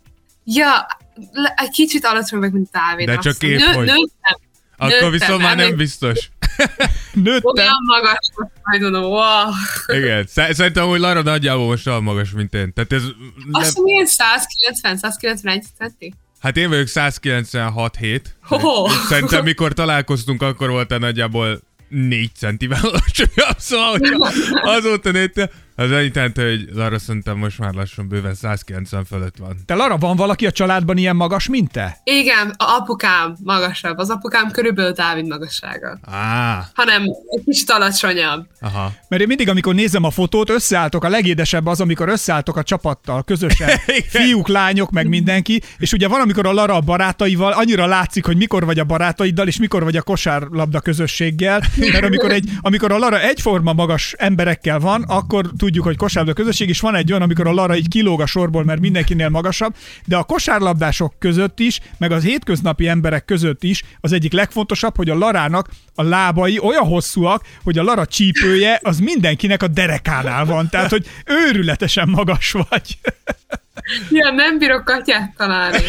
ja, 0.45 0.87
le, 1.33 1.55
egy 1.57 1.71
kicsit 1.71 2.05
alacsony 2.05 2.39
meg, 2.39 2.53
mint 2.53 2.69
Dávid. 2.71 3.07
De 3.07 3.17
csak 3.17 3.43
épp, 3.43 3.59
Nő, 3.59 3.65
hogy- 3.65 3.87
Nőttem. 3.87 4.37
Akkor 4.79 4.93
Nőttem, 4.93 5.11
viszont 5.11 5.43
már 5.43 5.57
nem 5.57 5.77
biztos. 5.77 6.31
Nőttem. 7.13 7.41
Olyan 7.43 7.85
magas, 7.87 8.19
hogy 8.63 8.81
mondom, 8.81 9.03
wow. 9.05 9.51
Igen, 9.87 10.27
Sze- 10.27 10.55
szerintem, 10.55 10.87
hogy 10.87 11.01
Lara 11.01 11.23
nagyjából 11.23 11.67
most 11.67 11.87
olyan 11.87 12.03
magas, 12.03 12.31
mint 12.31 12.55
én. 12.55 12.73
Tehát 12.73 12.93
ez... 12.93 13.03
Azt 13.03 13.15
Nem, 13.45 13.61
mondom, 13.75 13.87
ilyen 13.87 14.07
190, 14.07 14.97
191 14.97 15.65
centi. 15.79 16.15
hát 16.41 16.57
én 16.57 16.69
vagyok 16.69 16.87
196 16.87 17.97
hét. 17.97 18.37
Ho-ho. 18.43 18.89
Szerintem 18.89 19.45
mikor 19.45 19.73
találkoztunk, 19.73 20.43
akkor 20.43 20.71
voltál 20.71 20.99
nagyjából 20.99 21.61
4 21.89 22.31
centivel 22.37 22.81
alacsonyabb, 22.83 23.59
szóval 23.59 23.89
hogyha 23.91 24.33
azóta 24.71 25.11
nőttél, 25.11 25.51
az 25.77 25.91
annyit 25.91 26.15
jelenti, 26.15 26.43
hogy 26.43 26.69
Lara 26.75 26.99
szerintem 26.99 27.37
most 27.37 27.59
már 27.59 27.75
lassan 27.75 28.09
bőven 28.09 28.35
190 28.35 29.05
fölött 29.05 29.37
van. 29.37 29.57
Te 29.67 29.75
Lara, 29.75 29.97
van 29.97 30.17
valaki 30.17 30.47
a 30.47 30.51
családban 30.51 30.97
ilyen 30.97 31.17
magas, 31.17 31.49
mint 31.49 31.71
te? 31.73 31.97
Igen, 32.05 32.55
a 32.57 32.65
apukám 32.81 33.37
magasabb. 33.45 33.99
Az 33.99 34.11
apukám 34.11 34.51
körülbelül 34.51 34.93
Dávid 34.93 35.27
magassága. 35.27 35.99
Á, 36.03 36.69
Hanem 36.75 37.03
egy 37.03 37.43
kicsit 37.45 37.71
alacsonyabb. 37.71 38.47
aha. 38.61 38.93
Mert 39.09 39.23
én 39.23 39.29
mindig, 39.29 39.49
amikor 39.49 39.75
nézem 39.75 40.05
a 40.05 40.11
fotót, 40.11 40.51
összeálltok, 40.51 41.05
a 41.05 41.09
legédesebb 41.09 41.67
az, 41.67 41.81
amikor 41.81 42.09
összeálltok 42.09 42.57
a 42.57 42.63
csapattal, 42.63 43.25
közösen, 43.25 43.71
fiúk, 44.09 44.49
lányok, 44.49 44.91
meg 44.91 45.09
mindenki, 45.09 45.63
és 45.79 45.93
ugye 45.93 46.09
van, 46.09 46.21
amikor 46.21 46.47
a 46.47 46.53
Lara 46.53 46.75
a 46.75 46.81
barátaival, 46.81 47.53
annyira 47.53 47.87
látszik, 47.87 48.25
hogy 48.27 48.37
mikor 48.37 48.65
vagy 48.65 48.79
a 48.79 48.85
barátaiddal, 48.85 49.47
és 49.47 49.59
mikor 49.59 49.85
vagy 49.85 49.97
a 49.97 50.03
kosárlabda 50.03 50.81
közösséggel, 50.81 51.63
mert 51.93 52.05
amikor, 52.05 52.31
egy, 52.31 52.51
amikor 52.61 52.93
a 52.93 52.99
Lara 52.99 53.21
egyforma 53.21 53.73
magas 53.73 54.15
emberekkel 54.19 54.79
van, 54.79 55.03
akkor 55.03 55.51
tudjuk, 55.67 55.85
hogy 55.85 55.97
kosárlabda 55.97 56.43
közösség, 56.43 56.69
és 56.69 56.81
van 56.81 56.95
egy 56.95 57.11
olyan, 57.11 57.23
amikor 57.23 57.47
a 57.47 57.53
Lara 57.53 57.77
így 57.77 57.89
kilóg 57.89 58.21
a 58.21 58.27
sorból, 58.27 58.65
mert 58.65 58.81
mindenkinél 58.81 59.29
magasabb, 59.29 59.75
de 60.05 60.17
a 60.17 60.25
kosárlabdások 60.25 61.15
között 61.19 61.61
is, 61.61 61.81
meg 61.99 62.13
az 62.13 62.23
hétköznapi 62.23 62.89
emberek 62.89 63.25
között 63.25 63.63
is 63.63 63.83
az 64.01 64.13
egyik 64.13 64.33
legfontosabb, 64.33 64.97
hogy 64.97 65.11
a 65.11 65.19
Larának 65.19 65.69
a 65.95 66.03
lábai 66.03 66.59
olyan 66.59 66.87
hosszúak, 66.87 67.45
hogy 67.65 67.79
a 67.79 67.83
Lara 67.83 68.07
csípője 68.07 68.81
az 68.83 68.99
mindenkinek 68.99 69.63
a 69.63 69.69
derekánál 69.69 70.45
van, 70.45 70.69
tehát 70.69 70.91
hogy 70.91 71.07
őrületesen 71.25 72.09
magas 72.09 72.53
vagy. 72.53 72.99
Ja, 74.11 74.31
nem 74.31 74.59
bírok 74.59 74.85
katyát 74.85 75.35
találni. 75.37 75.83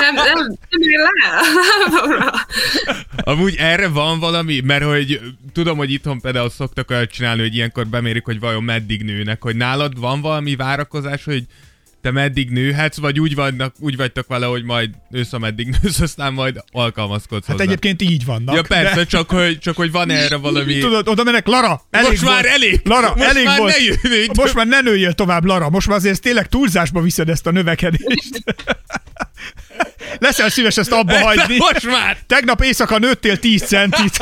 Nem, 0.00 0.14
nem, 0.14 0.56
nem 0.70 0.80
ér 0.80 0.98
le. 0.98 1.40
Amúgy 3.16 3.54
erre 3.58 3.88
van 3.88 4.18
valami, 4.18 4.60
mert 4.60 4.84
hogy 4.84 5.20
tudom, 5.52 5.76
hogy 5.76 5.90
itthon 5.90 6.20
például 6.20 6.50
szoktak 6.50 6.90
olyat 6.90 7.10
csinálni, 7.10 7.40
hogy 7.40 7.54
ilyenkor 7.54 7.86
bemérik, 7.86 8.24
hogy 8.24 8.40
vajon 8.40 8.62
meddig 8.62 9.02
nőnek, 9.02 9.42
hogy 9.42 9.56
nálad 9.56 10.00
van 10.00 10.20
valami 10.20 10.56
várakozás, 10.56 11.24
hogy 11.24 11.44
te 12.04 12.10
meddig 12.10 12.50
nőhetsz, 12.50 12.96
vagy 12.96 13.20
úgy, 13.20 13.34
vannak, 13.34 13.74
úgy 13.78 13.96
vagytok 13.96 14.26
vele, 14.26 14.46
hogy 14.46 14.64
majd 14.64 14.90
nősz, 15.08 15.32
ameddig 15.32 15.68
nősz, 15.82 16.00
aztán 16.00 16.32
majd 16.32 16.64
alkalmazkodsz 16.72 17.46
Hát 17.46 17.56
hozzá. 17.56 17.68
egyébként 17.70 18.02
így 18.02 18.24
vannak. 18.24 18.54
Ja 18.54 18.62
persze, 18.62 18.94
de- 18.94 19.04
csak, 19.06 19.30
hogy, 19.30 19.58
csak 19.58 19.76
hogy 19.76 19.90
van 19.90 20.10
erre 20.10 20.36
valami... 20.36 20.78
Tudod, 20.78 21.08
oda 21.08 21.24
mennek, 21.24 21.46
Lara, 21.46 21.80
elég 21.90 22.08
Most 22.08 22.22
volt. 22.22 22.34
már 22.34 22.46
elég! 22.46 22.80
Lara, 22.84 23.12
Most 23.16 23.28
elég 23.28 23.44
már 23.44 23.58
volt. 23.58 23.74
ne 24.02 24.42
Most 24.42 24.54
már 24.54 24.66
ne 24.66 24.80
nőjél 24.80 25.12
tovább, 25.12 25.44
Lara. 25.44 25.70
Most 25.70 25.86
már 25.88 25.96
azért 25.96 26.20
tényleg 26.20 26.46
túlzásba 26.48 27.00
viszed 27.00 27.28
ezt 27.28 27.46
a 27.46 27.50
növekedést. 27.50 28.42
Leszel 30.18 30.48
szíves 30.48 30.76
ezt 30.76 30.92
abba 30.92 31.18
hagyni. 31.18 31.56
Most 31.56 31.86
már! 31.86 32.16
Tegnap 32.26 32.62
éjszaka 32.62 32.98
nőttél 32.98 33.36
10 33.36 33.62
centit. 33.62 34.16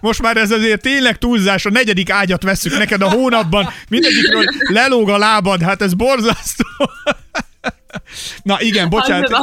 Most 0.00 0.22
már 0.22 0.36
ez 0.36 0.50
azért 0.50 0.82
tényleg 0.82 1.18
túlzás, 1.18 1.64
a 1.64 1.70
negyedik 1.70 2.10
ágyat 2.10 2.42
vesszük 2.42 2.78
neked 2.78 3.02
a 3.02 3.10
hónapban, 3.10 3.72
mindegyikről 3.88 4.44
lelóg 4.58 5.10
a 5.10 5.18
lábad, 5.18 5.62
hát 5.62 5.82
ez 5.82 5.94
borzasztó. 5.94 6.64
Na 8.42 8.60
igen, 8.60 8.88
bocsánat. 8.88 9.36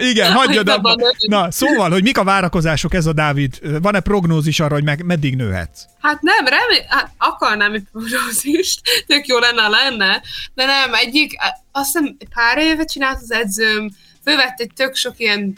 Igen, 0.00 0.32
hagyjad 0.32 0.68
Hagyd 0.68 0.86
abba. 0.86 0.96
Na, 1.28 1.50
szóval, 1.50 1.90
hogy 1.90 2.02
mik 2.02 2.18
a 2.18 2.24
várakozások 2.24 2.94
ez 2.94 3.06
a 3.06 3.12
Dávid? 3.12 3.80
Van-e 3.82 4.00
prognózis 4.00 4.60
arra, 4.60 4.74
hogy 4.74 4.84
meg, 4.84 5.04
meddig 5.04 5.36
nőhetsz? 5.36 5.82
Hát 6.00 6.22
nem, 6.22 6.44
remé- 6.44 6.86
hát 6.88 7.10
akarnám 7.18 7.72
egy 7.72 7.82
prognózist, 7.92 8.80
tök 9.06 9.26
jó 9.26 9.38
lenne, 9.38 9.68
lenne, 9.68 10.22
de 10.54 10.64
nem, 10.64 10.94
egyik, 10.94 11.36
azt 11.72 11.86
hiszem 11.86 12.16
pár 12.34 12.58
éve 12.58 12.84
csinált 12.84 13.18
az 13.22 13.32
edzőm, 13.32 13.90
fölvett 14.24 14.60
egy 14.60 14.70
tök 14.74 14.94
sok 14.94 15.14
ilyen 15.16 15.56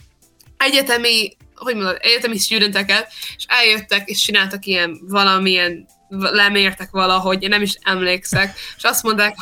egyetemi, 0.56 1.36
hogy 1.54 1.74
mondod, 1.74 1.98
egyetemi 2.00 2.38
studenteket, 2.38 3.12
és 3.36 3.44
eljöttek, 3.48 4.08
és 4.08 4.18
csináltak 4.18 4.66
ilyen 4.66 4.98
valamilyen 5.08 5.86
lemértek 6.08 6.90
valahogy, 6.90 7.42
én 7.42 7.48
nem 7.48 7.62
is 7.62 7.78
emlékszek, 7.82 8.54
és 8.76 8.82
azt 8.82 9.02
mondták, 9.02 9.34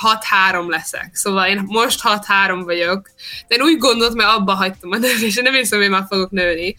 6-3 0.53 0.69
leszek. 0.69 1.11
Szóval 1.13 1.47
én 1.47 1.63
most 1.67 2.01
6-3 2.03 2.63
vagyok. 2.65 3.11
De 3.49 3.55
én 3.55 3.63
úgy 3.63 3.79
gondoltam, 3.79 4.17
mert 4.17 4.31
abba 4.31 4.55
hagytam 4.55 4.91
a 4.91 4.97
növést, 4.97 5.37
én 5.37 5.43
nem 5.43 5.55
hiszem, 5.55 5.81
hogy 5.81 5.91
már 5.91 6.05
fogok 6.09 6.31
nőni. 6.31 6.77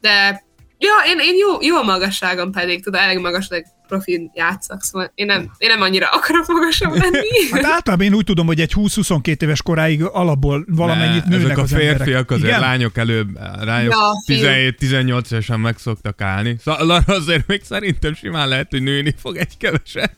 De 0.00 0.42
Ja, 0.82 1.12
én, 1.12 1.18
én 1.18 1.36
jó, 1.36 1.56
jó 1.60 1.76
a 1.76 1.82
magasságom 1.82 2.52
pedig, 2.52 2.82
tudod, 2.82 3.00
elég 3.00 3.18
magas, 3.18 3.48
profin 3.90 4.30
játszak, 4.34 4.82
szóval 4.82 5.12
én 5.14 5.26
nem, 5.26 5.50
én 5.58 5.68
nem 5.68 5.80
annyira 5.80 6.08
akarok 6.12 6.46
magasabb 6.46 6.94
lenni. 6.96 7.18
Hát 7.50 7.64
általában 7.64 8.06
én 8.06 8.14
úgy 8.14 8.24
tudom, 8.24 8.46
hogy 8.46 8.60
egy 8.60 8.72
20-22 8.76 9.42
éves 9.42 9.62
koráig 9.62 10.02
alapból 10.02 10.64
valamennyit 10.68 11.24
Ne, 11.24 11.30
nőnek 11.30 11.44
ezek 11.44 11.58
a 11.58 11.62
az 11.62 11.72
emberek. 11.72 11.96
férfiak 11.96 12.30
azért 12.30 12.48
Igen? 12.48 12.60
lányok 12.60 12.96
előbb, 12.96 13.38
lányok 13.60 13.92
Ja, 13.92 14.34
fiú. 14.34 14.46
17-18 14.46 15.32
évesen 15.32 15.60
meg 15.60 15.78
szoktak 15.78 16.20
állni. 16.20 16.56
Szóval 16.60 17.02
azért 17.06 17.46
még 17.46 17.62
szerintem 17.64 18.14
simán 18.14 18.48
lehet, 18.48 18.70
hogy 18.70 18.82
nőni 18.82 19.14
fog 19.18 19.36
egy 19.36 19.56
keveset, 19.56 20.16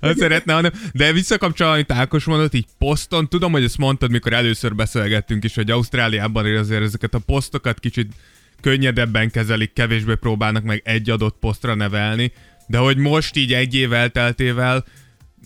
ha 0.00 0.14
szeretne, 0.16 0.52
hanem. 0.52 0.72
De 0.92 1.12
visszakapcsolva, 1.12 1.72
amit 1.72 1.92
Ákos 1.92 2.24
mondott, 2.24 2.54
így 2.54 2.66
poszton, 2.78 3.28
tudom, 3.28 3.52
hogy 3.52 3.64
ezt 3.64 3.78
mondtad, 3.78 4.10
mikor 4.10 4.32
először 4.32 4.74
beszélgettünk 4.74 5.44
is, 5.44 5.54
hogy 5.54 5.70
Ausztráliában 5.70 6.56
azért 6.56 6.82
ezeket 6.82 7.14
a 7.14 7.18
posztokat 7.18 7.80
kicsit 7.80 8.12
könnyedebben 8.60 9.30
kezelik, 9.30 9.72
kevésbé 9.72 10.14
próbálnak 10.14 10.62
meg 10.62 10.82
egy 10.84 11.10
adott 11.10 11.36
posztra 11.40 11.74
nevelni, 11.74 12.32
de 12.66 12.78
hogy 12.78 12.96
most 12.96 13.36
így 13.36 13.52
egy 13.52 13.74
év 13.74 13.92
elteltével 13.92 14.84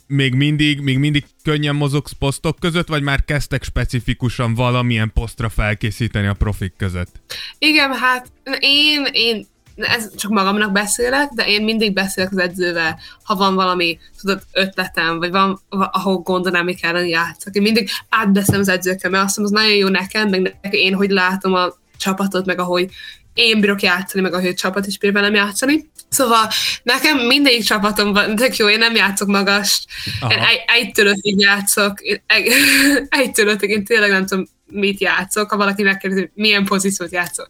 még 0.07 0.35
mindig, 0.35 0.81
még 0.81 0.99
mindig 0.99 1.25
könnyen 1.43 1.75
mozogsz 1.75 2.13
posztok 2.13 2.59
között, 2.61 2.89
vagy 2.89 3.03
már 3.03 3.25
kezdtek 3.25 3.63
specifikusan 3.63 4.55
valamilyen 4.55 5.11
posztra 5.13 5.49
felkészíteni 5.49 6.27
a 6.27 6.35
profik 6.35 6.75
között? 6.77 7.21
Igen, 7.59 7.93
hát 7.95 8.33
én, 8.59 9.07
én 9.13 9.47
ez 9.77 10.15
csak 10.17 10.31
magamnak 10.31 10.73
beszélek, 10.73 11.29
de 11.29 11.47
én 11.47 11.65
mindig 11.65 11.93
beszélek 11.93 12.31
az 12.31 12.39
edzővel, 12.39 12.99
ha 13.23 13.35
van 13.35 13.55
valami, 13.55 13.99
tudod, 14.21 14.43
ötletem, 14.53 15.19
vagy 15.19 15.31
van, 15.31 15.61
ahol 15.69 16.17
gondolnám, 16.17 16.65
mi 16.65 16.75
kellene 16.75 17.07
játszak. 17.07 17.55
Én 17.55 17.63
mindig 17.63 17.89
átbeszélem 18.09 18.61
az 18.61 18.69
edzőkkel, 18.69 19.11
mert 19.11 19.25
azt 19.25 19.37
mondom, 19.37 19.57
az 19.57 19.63
nagyon 19.63 19.77
jó 19.77 19.89
nekem, 19.89 20.29
meg 20.29 20.41
nekem 20.41 20.81
én, 20.81 20.95
hogy 20.95 21.11
látom 21.11 21.55
a 21.55 21.75
csapatot, 21.97 22.47
meg 22.47 22.59
ahogy 22.59 22.91
én 23.35 23.61
bírok 23.61 23.83
játszani, 23.83 24.23
meg 24.23 24.35
a 24.35 24.55
csapat 24.55 24.87
is 24.87 24.99
bír 24.99 25.13
velem 25.13 25.35
játszani. 25.35 25.91
Szóval 26.09 26.49
nekem 26.83 27.19
mindegyik 27.19 27.63
csapatom 27.63 28.13
van, 28.13 28.37
tök 28.37 28.57
jó, 28.57 28.69
én 28.69 28.79
nem 28.79 28.95
játszok 28.95 29.29
magast. 29.29 29.85
Aha. 30.21 30.33
Én 30.33 30.39
egy, 30.39 30.65
egytől 30.67 31.07
ötig 31.07 31.41
játszok, 31.41 32.01
én 32.01 32.23
egy, 32.27 32.53
egytől 33.23 33.49
ötig 33.49 33.71
én 33.71 33.85
tényleg 33.85 34.11
nem 34.11 34.27
tudom, 34.27 34.45
mit 34.67 35.01
játszok. 35.01 35.51
Ha 35.51 35.57
valaki 35.57 35.83
megkérdezi, 35.83 36.31
milyen 36.35 36.65
pozíciót 36.65 37.13
játszok, 37.13 37.49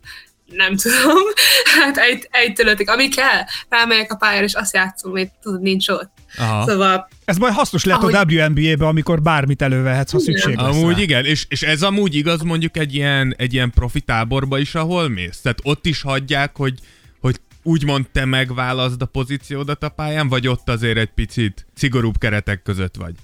nem 0.52 0.76
tudom. 0.76 1.16
Hát 1.80 1.96
egy, 1.96 2.28
egytől 2.30 2.66
ötig, 2.66 2.88
ami 2.88 3.08
kell, 3.08 3.42
rámegyek 3.68 4.12
a 4.12 4.16
pályára, 4.16 4.44
és 4.44 4.54
azt 4.54 4.74
játszom, 4.74 5.10
hogy 5.10 5.28
tudod, 5.42 5.60
nincs 5.60 5.88
ott. 5.88 6.10
Aha. 6.38 6.66
Szóval 6.66 7.08
Ez 7.24 7.36
majd 7.36 7.54
hasznos 7.54 7.84
lehet 7.84 8.02
Ahogy- 8.02 8.14
a 8.36 8.44
WNBA-be, 8.46 8.86
amikor 8.86 9.22
bármit 9.22 9.62
elővehetsz, 9.62 10.12
ha 10.12 10.18
szükség 10.18 10.56
lesz 10.56 10.76
Amúgy 10.76 10.94
rá. 10.96 11.00
igen, 11.00 11.24
és, 11.24 11.46
és 11.48 11.62
ez 11.62 11.82
amúgy 11.82 12.14
igaz 12.14 12.40
mondjuk 12.42 12.76
egy 12.76 12.94
ilyen, 12.94 13.34
egy 13.38 13.52
ilyen 13.54 13.70
profi 13.70 14.00
táborba 14.00 14.58
is, 14.58 14.74
ahol 14.74 15.08
mész? 15.08 15.40
Tehát 15.40 15.58
ott 15.62 15.86
is 15.86 16.02
hagyják, 16.02 16.56
hogy, 16.56 16.78
hogy 17.20 17.36
úgymond 17.62 18.06
te 18.12 18.24
megválaszd 18.24 19.02
a 19.02 19.06
pozíciódat 19.06 19.82
a 19.82 19.88
pályán, 19.88 20.28
vagy 20.28 20.48
ott 20.48 20.68
azért 20.68 20.98
egy 20.98 21.10
picit 21.14 21.66
szigorúbb 21.74 22.18
keretek 22.18 22.62
között 22.62 22.94
vagy? 22.96 23.14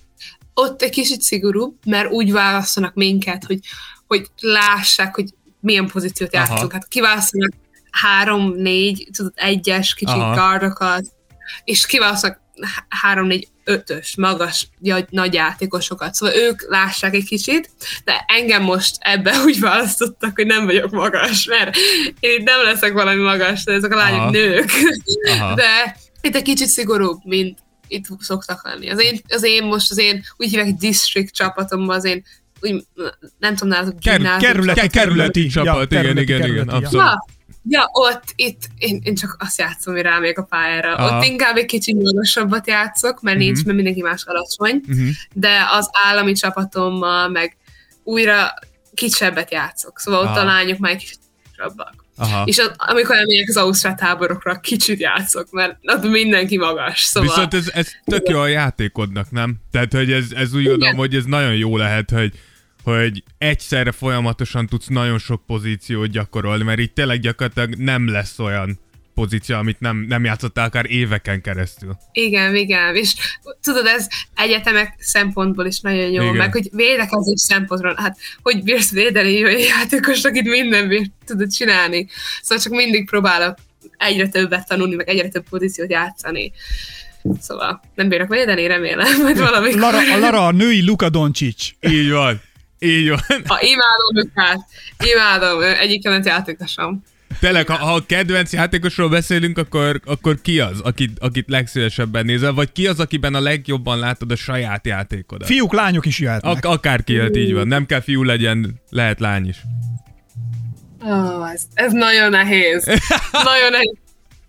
ott 0.59 0.83
egy 0.83 0.91
kicsit 0.91 1.21
szigorúbb, 1.21 1.75
mert 1.85 2.11
úgy 2.11 2.33
választanak 2.33 2.95
minket, 2.95 3.45
hogy, 3.45 3.59
hogy 4.07 4.27
lássák, 4.41 5.15
hogy 5.15 5.29
milyen 5.67 5.87
pozíciót 5.87 6.35
Aha. 6.35 6.47
játszunk. 6.49 6.73
Hát 6.73 6.89
kiválasztanak 6.89 7.53
három, 7.91 8.55
négy, 8.57 9.09
tudod, 9.17 9.33
egyes 9.35 9.95
kicsit 9.95 10.15
Aha. 10.15 10.35
gardokat, 10.35 11.05
és 11.65 11.87
kiválasztanak 11.87 12.39
három, 12.89 13.27
négy, 13.27 13.49
ötös, 13.65 14.17
magas, 14.17 14.69
nagy 15.11 15.35
játékosokat. 15.35 16.15
Szóval 16.15 16.35
ők 16.37 16.71
lássák 16.71 17.15
egy 17.15 17.25
kicsit, 17.25 17.71
de 18.05 18.25
engem 18.27 18.63
most 18.63 18.97
ebbe 18.99 19.39
úgy 19.47 19.61
választottak, 19.61 20.35
hogy 20.35 20.47
nem 20.47 20.65
vagyok 20.65 20.91
magas, 20.91 21.45
mert 21.45 21.77
én 22.21 22.41
itt 22.41 22.47
nem 22.47 22.63
leszek 22.63 22.93
valami 22.93 23.23
magas, 23.23 23.65
de 23.65 23.73
ezek 23.73 23.93
a 23.93 23.97
lányok 23.97 24.21
Aha. 24.21 24.31
nők. 24.31 24.71
Aha. 25.31 25.55
De 25.55 25.97
itt 26.21 26.37
egy 26.37 26.43
kicsit 26.43 26.69
szigorúbb, 26.69 27.19
mint 27.25 27.59
itt 27.89 28.05
szoktak 28.19 28.65
lenni. 28.65 28.91
Az 28.91 29.03
én, 29.03 29.21
az 29.29 29.43
én 29.43 29.65
most, 29.65 29.91
az 29.91 29.99
én 29.99 30.23
úgy 30.37 30.49
hívják 30.49 30.75
district 30.75 31.35
csapatomban, 31.35 31.97
az 31.97 32.05
én 32.05 32.25
úgy, 32.61 32.85
nem 33.39 33.55
tudom, 33.55 33.69
nálatok 33.69 33.99
Ker- 33.99 34.37
kerületi, 34.37 34.89
kerületi, 34.89 35.47
csapat, 35.47 35.93
ja, 35.93 36.01
igen, 36.01 36.19
igen, 36.19 36.47
igen, 36.47 36.69
abszolút. 36.69 36.93
Ja, 36.93 37.25
ja, 37.69 37.89
ott, 37.93 38.23
itt, 38.37 38.69
én, 38.79 39.01
én 39.05 39.15
csak 39.15 39.37
azt 39.39 39.59
játszom, 39.59 39.95
hogy 39.95 40.03
rámegyek 40.03 40.39
a 40.39 40.43
pályára. 40.43 40.95
Aha. 40.95 41.17
Ott 41.17 41.25
inkább 41.25 41.57
egy 41.57 41.67
kicsit 41.67 42.03
magasabbat 42.03 42.67
játszok, 42.67 43.23
mert 43.23 43.39
nincs, 43.39 43.51
uh-huh. 43.51 43.67
mert 43.67 43.77
mindenki 43.77 44.03
más 44.03 44.25
alacsony, 44.25 44.81
uh-huh. 44.89 45.09
de 45.35 45.67
az 45.73 45.91
állami 46.09 46.33
csapatommal, 46.33 47.29
meg 47.29 47.57
újra 48.03 48.55
kisebbet 48.95 49.53
játszok. 49.53 49.99
Szóval 49.99 50.21
Aha. 50.21 50.31
ott 50.31 50.39
a 50.39 50.45
lányok 50.45 50.79
már 50.79 50.93
egy 50.93 50.99
kicsit. 50.99 51.19
Aha. 52.17 52.43
És 52.45 52.59
az, 52.59 52.71
amikor 52.77 53.17
elmegyek 53.17 53.49
az 53.49 53.57
Ausztrál 53.57 53.95
táborokra, 53.95 54.61
kicsit 54.61 55.01
játszok, 55.01 55.51
mert 55.51 55.77
ott 55.83 56.09
mindenki 56.09 56.59
magas. 56.59 57.01
Szóval... 57.01 57.29
Viszont 57.29 57.55
ez, 57.55 57.71
ez 57.75 57.89
tök 58.05 58.29
jó 58.29 58.39
a 58.39 58.47
játékodnak, 58.47 59.31
nem? 59.31 59.57
Tehát, 59.71 59.93
hogy 59.93 60.13
ez, 60.13 60.25
ez 60.35 60.55
úgy 60.55 60.65
gondolom, 60.65 60.97
hogy 60.97 61.15
ez 61.15 61.25
nagyon 61.25 61.55
jó 61.55 61.77
lehet, 61.77 62.11
hogy 62.11 62.33
hogy 62.91 63.23
egyszerre 63.39 63.93
folyamatosan 63.93 64.67
tudsz 64.67 64.87
nagyon 64.87 65.19
sok 65.19 65.47
pozíciót 65.47 66.11
gyakorolni, 66.11 66.65
mert 66.65 66.79
itt 66.79 66.95
tényleg 66.95 67.21
gyakorlatilag 67.21 67.75
nem 67.75 68.09
lesz 68.09 68.39
olyan 68.39 68.79
pozíció, 69.15 69.57
amit 69.57 69.81
nem, 69.81 69.97
nem 70.09 70.25
játszottál 70.25 70.67
akár 70.67 70.91
éveken 70.91 71.41
keresztül. 71.41 71.97
Igen, 72.13 72.55
igen, 72.55 72.97
és 72.97 73.15
tudod, 73.63 73.87
ez 73.87 74.07
egyetemek 74.35 74.95
szempontból 74.99 75.67
is 75.67 75.81
nagyon 75.81 76.11
jó, 76.11 76.23
igen. 76.23 76.35
meg 76.35 76.53
hogy 76.53 76.69
védekezés 76.73 77.41
szempontból, 77.41 77.95
hát 77.97 78.19
hogy 78.43 78.63
bírsz 78.63 78.93
védeni 78.93 79.45
olyan 79.45 79.61
játékos, 79.61 80.23
akit 80.23 80.49
minden 80.49 80.89
bír, 80.89 81.07
tudod 81.25 81.51
csinálni. 81.51 82.07
Szóval 82.43 82.65
csak 82.65 82.73
mindig 82.73 83.11
próbálok 83.11 83.59
egyre 83.97 84.29
többet 84.29 84.69
tanulni, 84.69 84.95
meg 84.95 85.09
egyre 85.09 85.29
több 85.29 85.49
pozíciót 85.49 85.91
játszani. 85.91 86.53
Szóval 87.41 87.81
nem 87.95 88.09
bírok 88.09 88.29
védeni, 88.29 88.67
remélem, 88.67 89.21
majd 89.23 89.39
valami. 89.39 89.75
Lara, 89.75 89.99
a 90.15 90.19
Lara 90.19 90.47
a 90.47 90.53
női 90.53 90.85
Luka 90.85 91.09
Doncic. 91.09 91.71
Így 91.81 92.11
van. 92.11 92.41
Így 92.79 93.09
van. 93.09 93.21
Ha 93.29 93.59
imádom 93.61 94.15
Lukát, 94.15 94.59
imádom, 95.13 95.63
egyik 95.63 96.03
kedvenc 96.03 96.27
játékosom. 96.27 97.03
Tényleg, 97.41 97.69
ha, 97.69 97.77
ha 97.77 97.95
a 97.95 98.07
kedvenc 98.07 98.53
játékosról 98.53 99.09
beszélünk, 99.09 99.59
akkor, 99.59 100.01
akkor 100.05 100.41
ki 100.43 100.61
az, 100.61 100.81
akit, 100.81 101.19
akit 101.19 101.49
legszívesebben 101.49 102.25
nézel, 102.25 102.53
vagy 102.53 102.73
ki 102.73 102.87
az, 102.87 103.01
akiben 103.01 103.35
a 103.35 103.41
legjobban 103.41 103.99
látod 103.99 104.31
a 104.31 104.37
saját 104.37 104.87
játékodat? 104.87 105.49
Fiúk, 105.49 105.73
lányok 105.73 106.07
is 106.07 106.19
jöhetnek. 106.19 106.53
Ak- 106.53 106.65
akárki 106.65 107.13
jöhet, 107.13 107.37
így 107.37 107.53
van. 107.53 107.69
Nem 107.69 107.87
kell 107.87 108.01
fiú 108.01 108.23
legyen, 108.23 108.81
lehet 108.91 109.21
lány 109.21 109.49
is. 109.49 109.57
Oh, 111.01 111.51
ez, 111.53 111.63
ez 111.75 111.93
nagyon 111.93 112.31
nehéz. 112.31 112.85
nagyon 113.53 113.71
nehéz. 113.71 113.97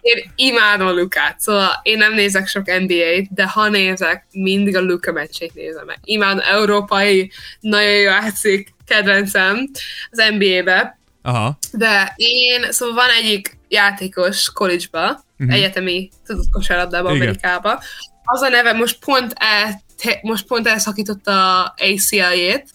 Én 0.08 0.32
imádom 0.36 0.88
a 0.88 0.91
Lukát, 0.91 1.39
szóval 1.39 1.80
én 1.84 1.98
nem 1.98 2.13
nézek 2.13 2.48
sok 2.48 2.65
NBA-t, 2.65 3.34
de 3.34 3.48
ha 3.48 3.70
nézek, 3.70 4.26
mindig 4.32 4.76
a 4.76 4.82
Luka 4.82 5.12
meccsét 5.12 5.54
nézem 5.54 5.86
meg. 5.86 6.00
Imádom, 6.04 6.43
európai, 6.50 7.32
nagyon 7.60 7.91
jó 7.91 8.02
játszik, 8.02 8.74
kedvencem 8.86 9.70
az 10.12 10.24
NBA-be. 10.38 11.00
Aha. 11.22 11.58
De 11.72 12.13
én, 12.15 12.72
szóval 12.72 12.96
van 12.96 13.10
egyik 13.10 13.58
játékos 13.67 14.52
college-ba, 14.54 15.24
uh-huh. 15.39 15.56
egyetemi 15.56 16.10
tudott 16.26 16.50
kosárlabdában 16.52 17.12
Amerikába. 17.12 17.84
Az 18.24 18.41
a 18.41 18.50
neve 18.50 18.74
most 18.74 19.00
pont 19.06 19.34
el, 19.36 19.82
te, 20.04 20.20
most 20.22 20.46
pont 20.46 20.67
elszakította 20.67 21.63
a 21.63 21.76
ACL-jét, 21.78 22.70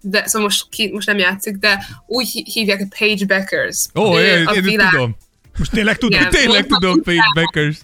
de 0.00 0.26
szóval 0.26 0.48
most, 0.48 0.66
ki, 0.70 0.90
most 0.92 1.06
nem 1.06 1.18
játszik, 1.18 1.56
de 1.56 1.84
úgy 2.06 2.28
hívják, 2.52 2.78
hogy 2.78 2.98
Page 2.98 3.26
Beckers. 3.26 3.86
Ó, 3.94 4.02
oh, 4.02 4.20
én, 4.20 4.48
én 4.54 4.62
világ... 4.62 4.90
tudom. 4.90 5.16
Most 5.58 5.70
tényleg 5.70 5.98
tudom? 5.98 6.20
Igen, 6.20 6.30
tényleg 6.30 6.66
tudom 6.66 7.02
Page 7.02 7.30
Beckers. 7.34 7.78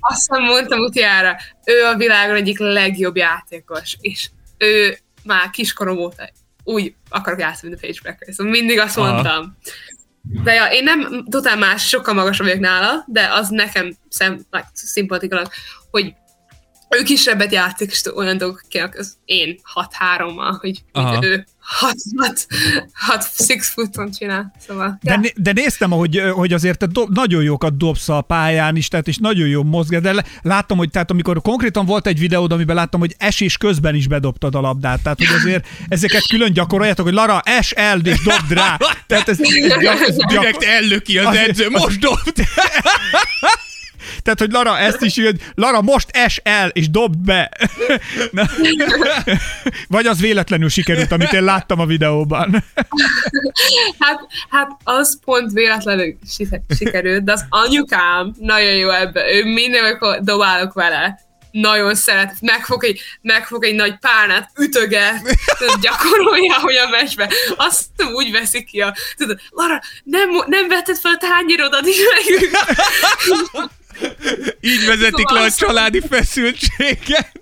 Azt 0.00 0.30
mondtam 0.30 0.78
utána, 0.78 1.36
ő 1.64 1.84
a 1.84 1.96
világon 1.96 2.36
egyik 2.36 2.58
legjobb 2.58 3.16
játékos, 3.16 3.96
és 4.00 4.30
ő 4.58 4.98
már 5.24 5.50
kiskorom 5.50 5.98
óta 5.98 6.30
úgy 6.64 6.94
akarok 7.08 7.40
játszani, 7.40 7.70
mint 7.70 7.82
a 7.82 7.86
Page 7.86 8.00
Beckers. 8.02 8.34
Szóval 8.34 8.52
mindig 8.52 8.78
azt 8.78 8.96
Aha. 8.96 9.12
mondtam. 9.12 9.56
De 10.42 10.52
ja, 10.52 10.64
én 10.64 10.84
nem 10.84 11.24
totál 11.30 11.56
más, 11.56 11.88
sokkal 11.88 12.14
magasabb 12.14 12.46
vagyok 12.46 12.62
nála, 12.62 13.04
de 13.06 13.28
az 13.32 13.48
nekem 13.48 13.96
szem, 14.08 14.46
szimpatikulag, 14.72 15.48
hogy 15.90 16.14
ő 16.88 17.02
kisebbet 17.02 17.52
játszik, 17.52 17.90
és 17.90 18.02
olyan 18.14 18.38
dolgok 18.38 18.60
az 18.92 19.16
én 19.24 19.60
6-3-mal, 19.74 20.56
hogy 20.60 20.82
Aha. 21.70 21.92
ő 22.74 22.90
6-6 23.46 23.68
footon 23.74 24.10
csinál. 24.10 24.52
Szóval, 24.66 24.98
de, 25.02 25.18
ja. 25.22 25.30
de 25.36 25.52
néztem, 25.52 25.90
hogy, 25.90 26.22
hogy 26.32 26.52
azért 26.52 26.78
te 26.78 26.86
do, 26.86 27.04
nagyon 27.08 27.42
jókat 27.42 27.76
dobsz 27.76 28.08
a 28.08 28.20
pályán 28.20 28.76
is, 28.76 28.88
tehát 28.88 29.08
és 29.08 29.16
nagyon 29.16 29.48
jó 29.48 29.62
mozgás, 29.62 30.00
de 30.00 30.24
láttam, 30.42 30.78
hogy 30.78 30.90
tehát 30.90 31.10
amikor 31.10 31.40
konkrétan 31.42 31.86
volt 31.86 32.06
egy 32.06 32.18
videód, 32.18 32.52
amiben 32.52 32.76
láttam, 32.76 33.00
hogy 33.00 33.14
esés 33.18 33.56
közben 33.56 33.94
is 33.94 34.08
bedobtad 34.08 34.54
a 34.54 34.60
labdát, 34.60 35.02
tehát 35.02 35.18
hogy 35.18 35.36
azért 35.36 35.66
ezeket 35.88 36.26
külön 36.26 36.52
gyakoroljátok, 36.52 37.04
hogy 37.04 37.14
Lara, 37.14 37.40
es 37.44 37.70
el, 37.70 38.00
és 38.00 38.22
dobd 38.22 38.52
rá. 38.52 38.76
Tehát 39.06 39.28
ez, 39.28 39.38
ez, 39.40 40.00
ez 40.00 40.16
gyak, 40.16 40.28
Direkt 40.28 40.62
ellöki 40.62 41.18
az 41.18 41.36
edző, 41.36 41.70
most 41.70 41.98
dobd! 41.98 42.42
Tehát, 44.22 44.38
hogy 44.38 44.50
Lara 44.50 44.78
ezt 44.78 45.02
is 45.02 45.16
hogy 45.16 45.40
Lara 45.54 45.82
most 45.82 46.08
es 46.12 46.40
el, 46.44 46.68
és 46.68 46.90
dobd 46.90 47.18
be. 47.18 47.50
Vagy 49.88 50.06
az 50.06 50.20
véletlenül 50.20 50.68
sikerült, 50.68 51.12
amit 51.12 51.32
én 51.32 51.44
láttam 51.44 51.80
a 51.80 51.86
videóban. 51.86 52.50
hát, 54.00 54.20
hát 54.48 54.70
az 54.84 55.18
pont 55.24 55.52
véletlenül 55.52 56.18
sikerült, 56.76 57.24
de 57.24 57.32
az 57.32 57.44
anyukám 57.48 58.34
nagyon 58.38 58.74
jó 58.74 58.90
ebbe. 58.90 59.32
Ő 59.32 59.44
mindenkor 59.44 60.18
dobálok 60.22 60.72
vele 60.72 61.26
nagyon 61.50 61.94
szeret, 61.94 62.34
megfog 62.40 62.84
egy, 62.84 63.00
megfog 63.20 63.64
egy 63.64 63.74
nagy 63.74 63.98
párnát, 63.98 64.50
ütöget, 64.58 65.36
gyakorolja, 65.80 66.54
hogy 66.60 66.76
a 66.76 66.88
meccsbe. 66.88 67.30
Azt 67.56 67.88
úgy 68.14 68.30
veszik 68.30 68.66
ki 68.66 68.80
a... 68.80 68.94
Tudod, 69.16 69.40
Lara, 69.50 69.80
nem, 70.04 70.28
nem 70.46 70.68
vetted 70.68 70.96
fel 70.96 71.12
a 71.12 71.16
tányérodat 71.16 71.86
is 71.86 71.96
meg. 71.98 72.50
Így 74.60 74.86
vezetik 74.86 75.28
szóval 75.28 75.42
le 75.42 75.48
a 75.48 75.50
családi 75.50 76.00
feszültséget. 76.08 77.32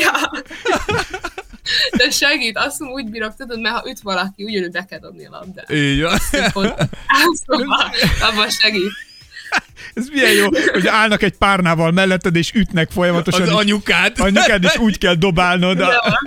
Ja. 0.00 0.42
De 1.96 2.10
segít, 2.10 2.56
azt 2.58 2.78
mondom, 2.78 2.98
úgy 2.98 3.10
bírok, 3.10 3.36
tudod, 3.36 3.60
mert 3.60 3.74
ha 3.74 3.90
üt 3.90 4.00
valaki, 4.00 4.44
ugyanúgy 4.44 4.70
be 4.70 4.84
kell 4.84 4.98
dobni 4.98 5.26
a 5.26 5.30
labdát. 5.30 5.70
Így 5.70 6.02
van. 6.02 6.18
Szóval, 6.18 6.88
abban 8.20 8.50
segít. 8.50 8.90
Ez 9.94 10.08
milyen 10.08 10.32
jó, 10.32 10.46
hogy 10.72 10.86
állnak 10.86 11.22
egy 11.22 11.36
párnával 11.36 11.90
melletted, 11.90 12.36
és 12.36 12.52
ütnek 12.54 12.90
folyamatosan. 12.90 13.42
Az 13.42 13.48
anyukád. 13.48 14.20
Anyukád, 14.20 14.64
és 14.64 14.76
úgy 14.76 14.98
kell 14.98 15.14
dobálnod. 15.14 15.80
A... 15.80 16.20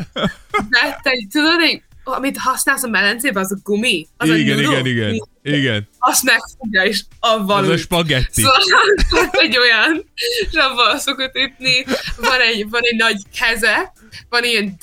De 0.70 1.00
te, 1.04 1.12
tudod, 1.32 1.82
amit 2.06 2.38
használsz 2.38 2.84
a 2.84 2.88
melencében, 2.88 3.44
az 3.44 3.52
a 3.52 3.58
gumi. 3.64 4.08
Az 4.18 4.30
igen, 4.30 4.58
a 4.58 4.62
igen, 4.62 4.86
igen, 4.86 5.28
igen. 5.42 5.88
Azt 6.00 6.24
megfogja, 6.24 6.84
és 6.84 7.04
avval 7.20 7.64
Az 7.64 7.70
a 7.70 7.78
spagetti. 7.78 8.42
Szóval 8.42 9.30
egy 9.46 9.58
olyan, 9.58 10.06
és 10.50 10.58
avval 10.58 10.98
szokott 10.98 11.36
ütni. 11.36 11.86
Van 12.18 12.40
egy, 12.40 12.70
van 12.70 12.82
egy 12.84 12.98
nagy 12.98 13.22
keze, 13.40 13.94
van 14.30 14.44
ilyen, 14.44 14.78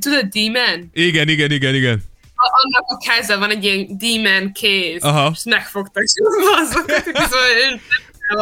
tudod, 0.00 0.24
demon? 0.24 0.90
Igen, 0.92 1.28
igen, 1.28 1.50
igen, 1.50 1.74
igen. 1.74 2.02
A, 2.34 2.50
annak 2.62 2.84
a 2.86 2.96
keze 2.96 3.36
van 3.36 3.50
egy 3.50 3.64
ilyen 3.64 3.98
demon 3.98 4.52
kéz, 4.52 5.02
Aha. 5.02 5.30
és 5.34 5.42
megfogta, 5.44 6.00
és 6.00 6.12
azokat, 6.62 7.04
szóval 7.04 7.88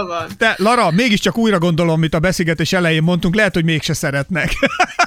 van. 0.06 0.28
Te, 0.38 0.54
Lara, 0.58 0.90
mégiscsak 0.90 1.38
újra 1.38 1.58
gondolom, 1.58 2.00
mit 2.00 2.14
a 2.14 2.18
beszélgetés 2.18 2.72
elején 2.72 3.02
mondtunk, 3.02 3.34
lehet, 3.34 3.54
hogy 3.54 3.64
mégse 3.64 3.94
szeretnek. 3.94 4.52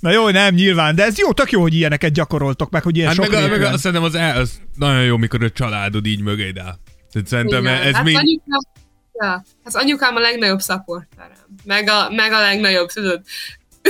Na 0.00 0.10
jó, 0.10 0.28
nem, 0.28 0.54
nyilván, 0.54 0.94
de 0.94 1.04
ez 1.04 1.18
jó, 1.18 1.32
tök 1.32 1.50
jó, 1.50 1.60
hogy 1.60 1.74
ilyeneket 1.74 2.12
gyakoroltok 2.12 2.70
meg, 2.70 2.82
hogy 2.82 2.96
ilyen 2.96 3.06
hát 3.06 3.16
sok 3.16 3.30
meg, 3.30 3.50
meg 3.50 3.62
azt 3.62 3.82
szerintem 3.82 4.06
az, 4.06 4.14
el, 4.14 4.40
az 4.40 4.60
nagyon 4.76 5.04
jó, 5.04 5.16
mikor 5.16 5.44
a 5.44 5.50
családod 5.50 6.06
így 6.06 6.20
mögéd 6.20 6.58
áll. 6.58 6.76
Tehát 7.12 7.28
szerintem 7.28 7.62
Igen. 7.62 7.82
ez 7.82 7.94
hát 7.94 8.04
még... 8.04 8.16
Anyukám, 8.16 8.60
ja, 9.12 9.44
hát 9.64 9.74
anyukám 9.74 10.16
a 10.16 10.20
legnagyobb 10.20 10.60
supporterem. 10.60 11.46
Meg 11.64 11.88
a, 11.88 12.10
meg 12.10 12.32
a 12.32 12.40
legnagyobb, 12.40 12.88
tudod, 12.88 13.22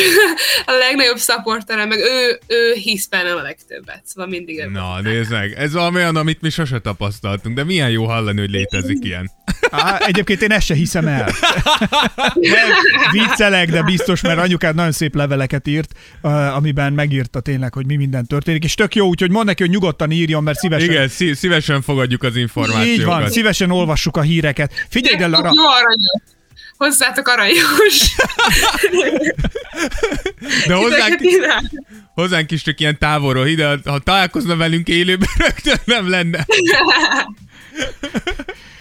a 0.67 0.73
legnagyobb 0.73 1.19
supporterem, 1.19 1.89
meg 1.89 1.99
ő, 1.99 2.39
ő 2.47 2.73
hisz 2.73 3.07
bennem 3.07 3.37
a 3.37 3.43
legtöbbet, 3.43 4.03
szóval 4.05 4.31
mindig 4.31 4.59
ő 4.59 4.69
Na, 4.71 5.01
nézd 5.01 5.31
meg, 5.31 5.53
ez 5.53 5.73
valami 5.73 5.97
olyan, 5.97 6.17
amit 6.17 6.41
mi 6.41 6.51
sose 6.51 6.79
tapasztaltunk, 6.79 7.57
de 7.57 7.65
milyen 7.65 7.91
jó 7.91 8.05
hallani, 8.05 8.41
hogy 8.41 8.51
létezik 8.51 9.05
ilyen. 9.05 9.31
Á, 9.71 9.99
egyébként 10.07 10.43
én 10.43 10.51
ezt 10.51 10.67
se 10.67 10.75
hiszem 10.75 11.07
el. 11.07 11.33
Nem, 12.35 12.71
viccelek, 13.13 13.71
de 13.71 13.83
biztos, 13.83 14.21
mert 14.21 14.39
anyukád 14.39 14.75
nagyon 14.75 14.93
szép 14.93 15.15
leveleket 15.15 15.67
írt, 15.67 15.93
uh, 16.23 16.57
amiben 16.57 16.93
megírta 16.93 17.41
tényleg, 17.41 17.75
hogy 17.75 17.87
mi 17.87 17.97
minden 17.97 18.27
történik, 18.27 18.65
és 18.65 18.75
tök 18.75 18.95
jó, 18.95 19.07
úgyhogy 19.07 19.31
mondd 19.31 19.47
neki, 19.47 19.63
hogy 19.63 19.73
nyugodtan 19.73 20.11
írjon, 20.11 20.43
mert 20.43 20.59
szívesen... 20.59 20.91
Igen, 20.91 21.09
szí- 21.09 21.37
szívesen 21.37 21.83
fogadjuk 21.83 22.23
az 22.23 22.37
információkat. 22.37 22.99
Így 22.99 23.05
van, 23.05 23.29
szívesen 23.31 23.71
olvassuk 23.71 24.17
a 24.17 24.23
híreket. 24.23 24.73
Figyelj, 24.89 25.17
de 25.17 25.27
Lara, 25.27 25.51
Jó 25.55 25.67
aranyos. 25.67 26.23
Hozzátok 26.77 27.29
aranyos. 27.29 28.15
De 30.67 30.75
hozzánk, 30.75 31.21
hozzánk 32.15 32.51
is 32.51 32.63
csak 32.63 32.81
ilyen 32.81 32.99
távolról 32.99 33.47
ide, 33.47 33.79
ha 33.85 33.99
találkozna 33.99 34.57
velünk 34.57 34.89
élőben, 34.89 35.29
rögtön 35.47 35.79
nem 35.85 36.11
lenne. 36.11 36.47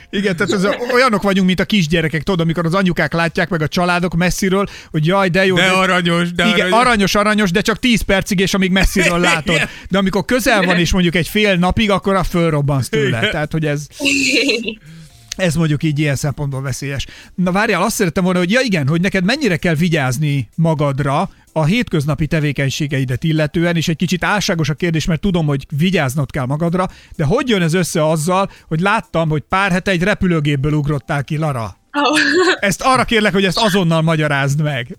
Igen, 0.10 0.36
tehát 0.36 0.54
ez 0.54 0.66
olyanok 0.94 1.22
vagyunk, 1.22 1.48
mint 1.48 1.60
a 1.60 1.66
kisgyerekek, 1.66 2.24
tudod, 2.24 2.40
amikor 2.40 2.66
az 2.66 2.74
anyukák 2.74 3.14
látják 3.14 3.50
meg 3.50 3.62
a 3.62 3.68
családok 3.68 4.16
messziről, 4.16 4.66
hogy 4.92 5.06
jaj, 5.06 5.30
de 5.30 5.46
jó. 5.46 5.56
De 5.56 5.68
aranyos, 5.68 6.32
de 6.32 6.46
igen, 6.46 6.60
aranyos. 6.60 6.80
aranyos, 6.80 7.16
aranyos, 7.16 7.52
de 7.52 7.62
csak 7.62 7.80
10 7.80 8.02
percig, 8.02 8.40
és 8.40 8.54
amíg 8.54 8.72
messziről 8.72 9.20
látod. 9.30 9.70
De 9.90 9.98
amikor 9.98 10.26
közel 10.26 10.62
van, 10.64 10.78
és 10.78 10.92
mondjuk 10.92 11.16
egy 11.16 11.28
fél 11.28 11.56
napig, 11.56 11.90
akkor 11.90 12.16
a 12.16 12.24
fölrobbansz 12.24 12.90
tőle. 12.90 13.18
Igen. 13.18 13.32
Tehát, 13.32 13.52
hogy 13.52 13.66
ez, 13.66 13.88
ez 15.36 15.56
mondjuk 15.56 15.84
így 15.84 16.00
ilyen 16.00 16.16
szempontból 16.16 16.62
veszélyes. 16.62 17.06
Na 17.36 17.52
várjál, 17.52 17.82
azt 17.82 17.96
szerettem 17.96 18.24
volna, 18.24 18.40
hogy 18.40 18.52
ja 18.52 18.60
igen, 18.60 18.88
hogy 18.88 19.02
neked 19.02 19.24
mennyire 19.24 19.58
kell 19.58 19.76
vigyázni 19.76 20.50
magadra 20.56 21.30
a 21.54 21.66
hétköznapi 21.66 22.28
tevékenységeidet 22.28 23.24
illetően, 23.24 23.76
és 23.76 23.88
egy 23.88 23.96
kicsit 23.96 24.24
álságos 24.24 24.70
a 24.70 24.74
kérdés, 24.74 25.06
mert 25.06 25.22
tudom, 25.22 25.46
hogy 25.46 25.66
vigyáznod 25.78 26.32
kell 26.32 26.46
magadra, 26.46 26.88
de 27.16 27.24
hogy 27.24 27.50
jön 27.50 27.62
ez 27.62 27.74
össze 27.74 28.08
azzal, 28.10 28.52
hogy 28.68 28.80
láttam, 28.80 29.30
hogy 29.30 29.42
pár 29.50 29.72
hete 29.72 29.92
egy 29.92 30.04
repülőgépből 30.04 30.74
ugrottál 30.74 31.24
ki, 31.24 31.38
Lara? 31.38 31.78
Oh. 31.92 32.20
Ezt 32.60 32.82
arra 32.82 33.04
kérlek, 33.04 33.34
hogy 33.34 33.46
ezt 33.46 33.58
azonnal 33.58 34.02
magyarázd 34.02 34.62
meg. 34.62 34.98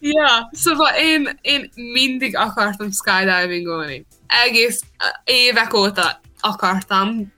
Ja, 0.00 0.50
szóval 0.52 0.90
én, 0.98 1.38
én 1.40 1.70
mindig 1.92 2.36
akartam 2.36 2.88
skydivingolni. 2.90 4.06
Egész 4.46 4.82
évek 5.24 5.74
óta 5.74 6.20
akartam, 6.40 7.32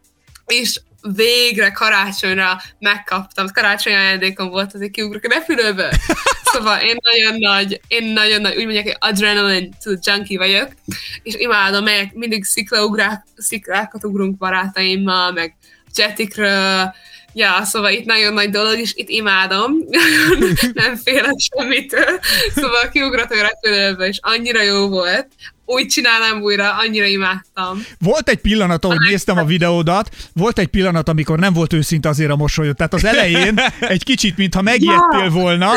és 0.47 0.81
végre 1.13 1.71
karácsonyra 1.71 2.61
megkaptam. 2.79 3.47
Karácsony 3.53 3.93
ajándékom 3.93 4.49
volt, 4.49 4.75
azért 4.75 4.91
kiugrok 4.91 5.25
a 5.25 5.35
repülőből. 5.35 5.91
Szóval 6.45 6.81
én 6.81 6.97
nagyon 7.13 7.39
nagy, 7.39 7.81
én 7.89 8.05
nagyon 8.05 8.41
nagy, 8.41 8.57
úgy 8.57 8.65
mondják, 8.65 8.85
hogy 8.85 8.97
adrenaline 8.99 9.69
tudod, 9.83 10.07
junkie 10.07 10.39
vagyok, 10.39 10.69
és 11.23 11.35
imádom, 11.35 11.85
melyek 11.85 12.13
mindig 12.13 12.45
sziklaugrák, 12.45 13.25
sziklákat 13.37 14.05
ugrunk 14.05 14.37
barátaimmal, 14.37 15.33
meg 15.33 15.57
jetikről, 15.97 16.95
Ja, 17.37 17.65
szóval 17.65 17.91
itt 17.91 18.05
nagyon 18.05 18.33
nagy 18.33 18.51
dolog, 18.51 18.79
és 18.79 18.93
itt 18.95 19.09
imádom, 19.09 19.73
nem 20.75 20.97
félek 20.97 21.35
semmitől. 21.37 22.21
Szóval 22.55 22.89
kiugrottam 22.89 23.39
a 23.39 23.43
repülőbe, 23.43 24.07
és 24.07 24.19
annyira 24.23 24.63
jó 24.63 24.89
volt. 24.89 25.29
Úgy 25.67 25.87
csinálnám 25.87 26.41
újra, 26.41 26.77
annyira 26.77 27.07
imádtam. 27.07 27.85
Volt 27.99 28.29
egy 28.29 28.39
pillanat, 28.39 28.85
ahogy 28.85 28.99
néztem 29.09 29.39
a 29.39 29.45
videódat, 29.45 30.11
volt 30.33 30.59
egy 30.59 30.67
pillanat, 30.67 31.09
amikor 31.09 31.39
nem 31.39 31.53
volt 31.53 31.73
őszinte 31.73 32.09
azért 32.09 32.31
a 32.31 32.37
mosolyod. 32.37 32.77
Tehát 32.77 32.95
az 32.95 33.05
elején 33.05 33.61
egy 33.81 34.05
kicsit, 34.05 34.37
mintha 34.37 34.63
megijedtél 34.63 35.31
volna, 35.31 35.71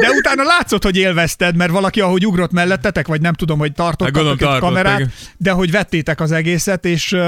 de 0.00 0.10
utána 0.10 0.42
látszott, 0.42 0.82
hogy 0.82 0.96
élvezted, 0.96 1.56
mert 1.56 1.70
valaki, 1.70 2.00
ahogy 2.00 2.26
ugrott 2.26 2.52
mellettetek, 2.52 3.06
vagy 3.06 3.20
nem 3.20 3.32
tudom, 3.32 3.58
hogy 3.58 3.72
Hát 3.76 3.76
tartottak 3.76 4.14
gondolom, 4.14 4.38
egy 4.38 4.44
tartott, 4.44 4.68
kamerát, 4.68 4.98
igen. 4.98 5.12
de 5.36 5.50
hogy 5.50 5.70
vettétek 5.70 6.20
az 6.20 6.32
egészet, 6.32 6.84
és 6.84 7.12
uh, 7.12 7.20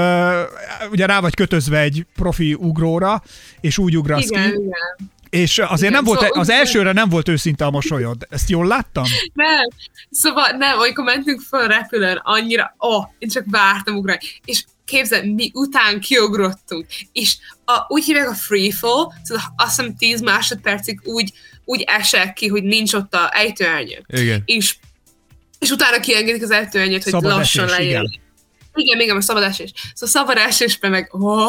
ugye 0.91 1.05
rá 1.05 1.19
vagy 1.19 1.33
kötözve 1.35 1.79
egy 1.79 2.05
profi 2.15 2.53
ugróra, 2.53 3.23
és 3.61 3.77
úgy 3.77 3.97
ugrasz 3.97 4.29
Igen, 4.29 4.43
ki. 4.43 4.49
igen. 4.49 5.15
És 5.29 5.57
azért 5.57 5.79
Igen, 5.79 5.91
nem 5.91 6.03
volt, 6.03 6.19
szóval 6.19 6.39
az 6.39 6.49
elsőre 6.49 6.91
nem 6.91 7.09
volt 7.09 7.27
őszinte 7.27 7.65
a 7.65 7.71
mosolyod. 7.71 8.27
Ezt 8.29 8.49
jól 8.49 8.67
láttam? 8.67 9.03
Nem, 9.33 9.67
szóval 10.09 10.49
nem, 10.49 10.79
amikor 10.79 11.03
mentünk 11.03 11.41
föl 11.41 11.59
a 11.59 11.67
repülőn, 11.67 12.21
annyira, 12.23 12.75
ó, 12.79 12.95
oh, 12.95 13.05
én 13.19 13.29
csak 13.29 13.43
vártam 13.49 13.95
ugrani. 13.95 14.19
És 14.45 14.63
képzeld, 14.85 15.33
mi 15.33 15.51
után 15.53 15.99
kiugrottunk, 15.99 16.85
és 17.11 17.37
a, 17.65 17.85
úgy 17.87 18.05
hívják 18.05 18.29
a 18.29 18.33
free 18.33 18.71
fall, 18.71 19.13
szóval 19.23 19.43
azt 19.57 19.75
hiszem 19.75 19.95
10 19.95 20.21
másodpercig 20.21 20.99
úgy, 21.03 21.33
úgy 21.65 21.83
esek 21.87 22.33
ki, 22.33 22.47
hogy 22.47 22.63
nincs 22.63 22.93
ott 22.93 23.13
a 23.13 23.29
ejtőernyő. 23.33 24.05
Igen. 24.07 24.41
És, 24.45 24.75
és 25.59 25.69
utána 25.69 25.99
kiengedik 25.99 26.43
az 26.43 26.51
ejtőernyőt, 26.51 27.03
hogy 27.03 27.11
Szabad 27.11 27.31
lassan 27.31 27.65
lejön. 27.65 28.19
Igen. 28.79 28.97
Még 28.97 29.11
a 29.11 29.21
szabad 29.21 29.43
esés. 29.43 29.71
Szóval 29.93 30.09
szabad 30.09 30.37
esésben 30.47 30.91
meg, 30.91 31.13
ó, 31.15 31.45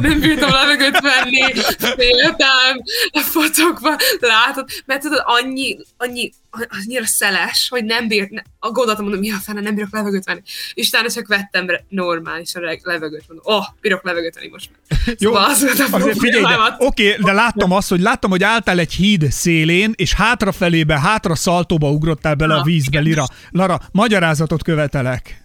nem 0.00 0.20
bírtam 0.20 0.50
levegőt 0.52 1.00
venni, 1.00 1.52
féltem, 1.96 2.82
fotokba, 3.12 3.96
látod, 4.20 4.68
mert 4.84 5.00
tudod, 5.00 5.22
annyi, 5.24 5.76
annyi, 5.96 6.32
annyira 6.50 7.06
szeles, 7.06 7.66
hogy 7.70 7.84
nem 7.84 8.08
bír, 8.08 8.28
ne, 8.30 8.40
a 8.58 8.70
gondoltam, 8.70 9.04
mondom, 9.04 9.20
mi 9.20 9.30
a 9.32 9.36
fene, 9.36 9.60
nem 9.60 9.74
bírok 9.74 9.92
levegőt 9.92 10.24
venni. 10.24 10.40
És 10.74 10.88
utána 10.88 11.10
csak 11.10 11.26
vettem 11.26 11.66
normálisan 11.88 12.62
le- 12.62 12.78
levegőt, 12.82 13.24
mondom, 13.28 13.54
oh, 13.54 13.64
bírok 13.80 14.04
levegőt 14.04 14.34
venni 14.34 14.48
most 14.48 14.70
már. 14.70 14.98
Jó, 15.18 15.32
Szóval 15.32 15.50
az 15.50 15.60
volt 15.62 15.78
a 15.92 15.96
azért 15.96 16.18
figyelj, 16.18 16.42
de, 16.42 16.74
oké, 16.78 17.16
de 17.20 17.32
láttam 17.32 17.72
azt, 17.72 17.88
hogy 17.88 18.00
láttam, 18.00 18.30
hogy 18.30 18.42
álltál 18.42 18.78
egy 18.78 18.92
híd 18.92 19.32
szélén, 19.32 19.92
és 19.96 20.14
hátrafelébe, 20.14 20.98
hátra 21.00 21.34
szaltóba 21.34 21.90
ugrottál 21.90 22.34
bele 22.34 22.54
a 22.54 22.56
Na, 22.56 22.62
vízbe, 22.62 23.00
Lira. 23.00 23.24
Lara, 23.50 23.80
magyarázatot 23.92 24.62
követelek. 24.62 25.42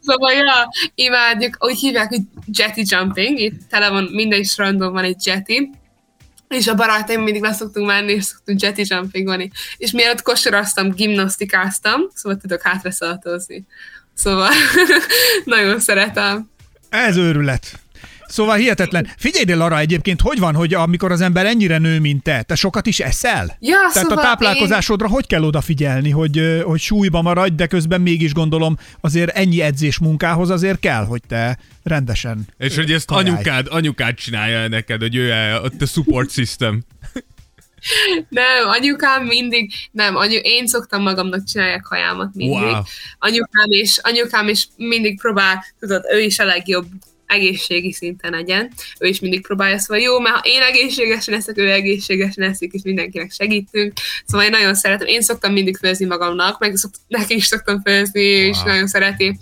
Szóval, 0.00 0.32
ja, 0.32 0.68
imádjuk, 0.94 1.56
úgy 1.58 1.78
hívják, 1.78 2.08
hogy 2.08 2.20
jetty 2.52 2.80
jumping, 2.82 3.38
itt 3.38 3.60
tele 3.68 3.88
van, 3.88 4.08
minden 4.12 4.40
is 4.40 4.56
random 4.56 4.92
van 4.92 5.04
egy 5.04 5.26
jetty, 5.26 5.70
és 6.48 6.66
a 6.66 6.74
barátaim 6.74 7.20
mindig 7.20 7.42
le 7.42 7.52
szoktunk 7.52 7.86
menni, 7.86 8.12
és 8.12 8.24
szoktunk 8.24 8.60
jetty 8.60 8.80
jumpingolni. 8.82 9.50
És 9.76 9.90
mielőtt 9.90 10.22
kosaraztam, 10.22 10.90
gimnasztikáztam, 10.90 12.00
szóval 12.14 12.38
tudok 12.38 12.62
hátra 12.62 12.90
szaltozni. 12.90 13.66
Szóval 14.14 14.50
nagyon 15.44 15.80
szeretem. 15.80 16.50
Ez 16.88 17.16
őrület. 17.16 17.80
Szóval 18.28 18.56
hihetetlen. 18.56 19.08
Figyelj, 19.16 19.44
de 19.44 19.54
Lara, 19.54 19.78
egyébként 19.78 20.20
hogy 20.20 20.38
van, 20.38 20.54
hogy 20.54 20.74
amikor 20.74 21.12
az 21.12 21.20
ember 21.20 21.46
ennyire 21.46 21.78
nő, 21.78 22.00
mint 22.00 22.22
te, 22.22 22.42
te 22.42 22.54
sokat 22.54 22.86
is 22.86 23.00
eszel? 23.00 23.56
Ja, 23.60 23.76
Tehát 23.76 23.92
szóval 23.92 24.18
a 24.18 24.20
táplálkozásodra 24.20 25.08
hogy 25.08 25.26
kell 25.26 25.42
odafigyelni, 25.42 26.10
hogy, 26.10 26.62
hogy 26.64 26.80
súlyba 26.80 27.22
maradj, 27.22 27.54
de 27.54 27.66
közben 27.66 28.00
mégis 28.00 28.32
gondolom 28.32 28.76
azért 29.00 29.36
ennyi 29.36 29.60
edzés 29.60 29.98
munkához 29.98 30.50
azért 30.50 30.80
kell, 30.80 31.04
hogy 31.04 31.22
te 31.28 31.58
rendesen 31.82 32.46
És 32.58 32.76
hogy 32.76 32.92
ezt 32.92 33.06
kajálj. 33.06 33.28
anyukád, 33.28 33.66
anyukád 33.70 34.14
csinálja 34.14 34.68
neked, 34.68 35.00
hogy 35.00 35.14
ő 35.14 35.32
a 35.32 35.86
support 35.86 36.30
system. 36.30 36.84
Nem, 38.28 38.68
anyukám 38.68 39.24
mindig, 39.24 39.72
nem, 39.90 40.16
anyu, 40.16 40.38
én 40.42 40.66
szoktam 40.66 41.02
magamnak 41.02 41.44
csinálni 41.44 41.74
a 41.74 41.88
kajámat 41.88 42.34
mindig. 42.34 42.58
Wow. 42.58 42.82
Anyukám 43.18 43.66
is, 43.66 43.98
anyukám 43.98 44.48
is 44.48 44.68
mindig 44.76 45.20
próbál, 45.20 45.64
tudod, 45.80 46.04
ő 46.12 46.20
is 46.20 46.38
a 46.38 46.44
legjobb 46.44 46.86
egészségi 47.26 47.92
szinten 47.92 48.30
legyen. 48.30 48.72
Ő 48.98 49.06
is 49.06 49.20
mindig 49.20 49.42
próbálja, 49.42 49.78
szóval 49.78 50.02
jó, 50.02 50.20
mert 50.20 50.34
ha 50.34 50.42
én 50.44 50.60
egészségesen 50.60 51.34
eszek, 51.34 51.58
ő 51.58 51.70
egészségesen 51.70 52.44
eszik, 52.44 52.72
és 52.72 52.80
mindenkinek 52.84 53.32
segítünk. 53.32 53.92
Szóval 54.26 54.46
én 54.46 54.52
nagyon 54.52 54.74
szeretem. 54.74 55.06
Én 55.06 55.22
szoktam 55.22 55.52
mindig 55.52 55.76
főzni 55.76 56.06
magamnak, 56.06 56.58
meg 56.58 56.76
szokt, 56.76 56.96
neki 57.08 57.34
is 57.34 57.44
szoktam 57.44 57.82
főzni, 57.82 58.40
wow. 58.40 58.48
és 58.48 58.62
nagyon 58.62 58.86
szereti. 58.86 59.38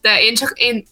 De 0.00 0.22
én 0.22 0.34
csak, 0.34 0.52
én 0.54 0.84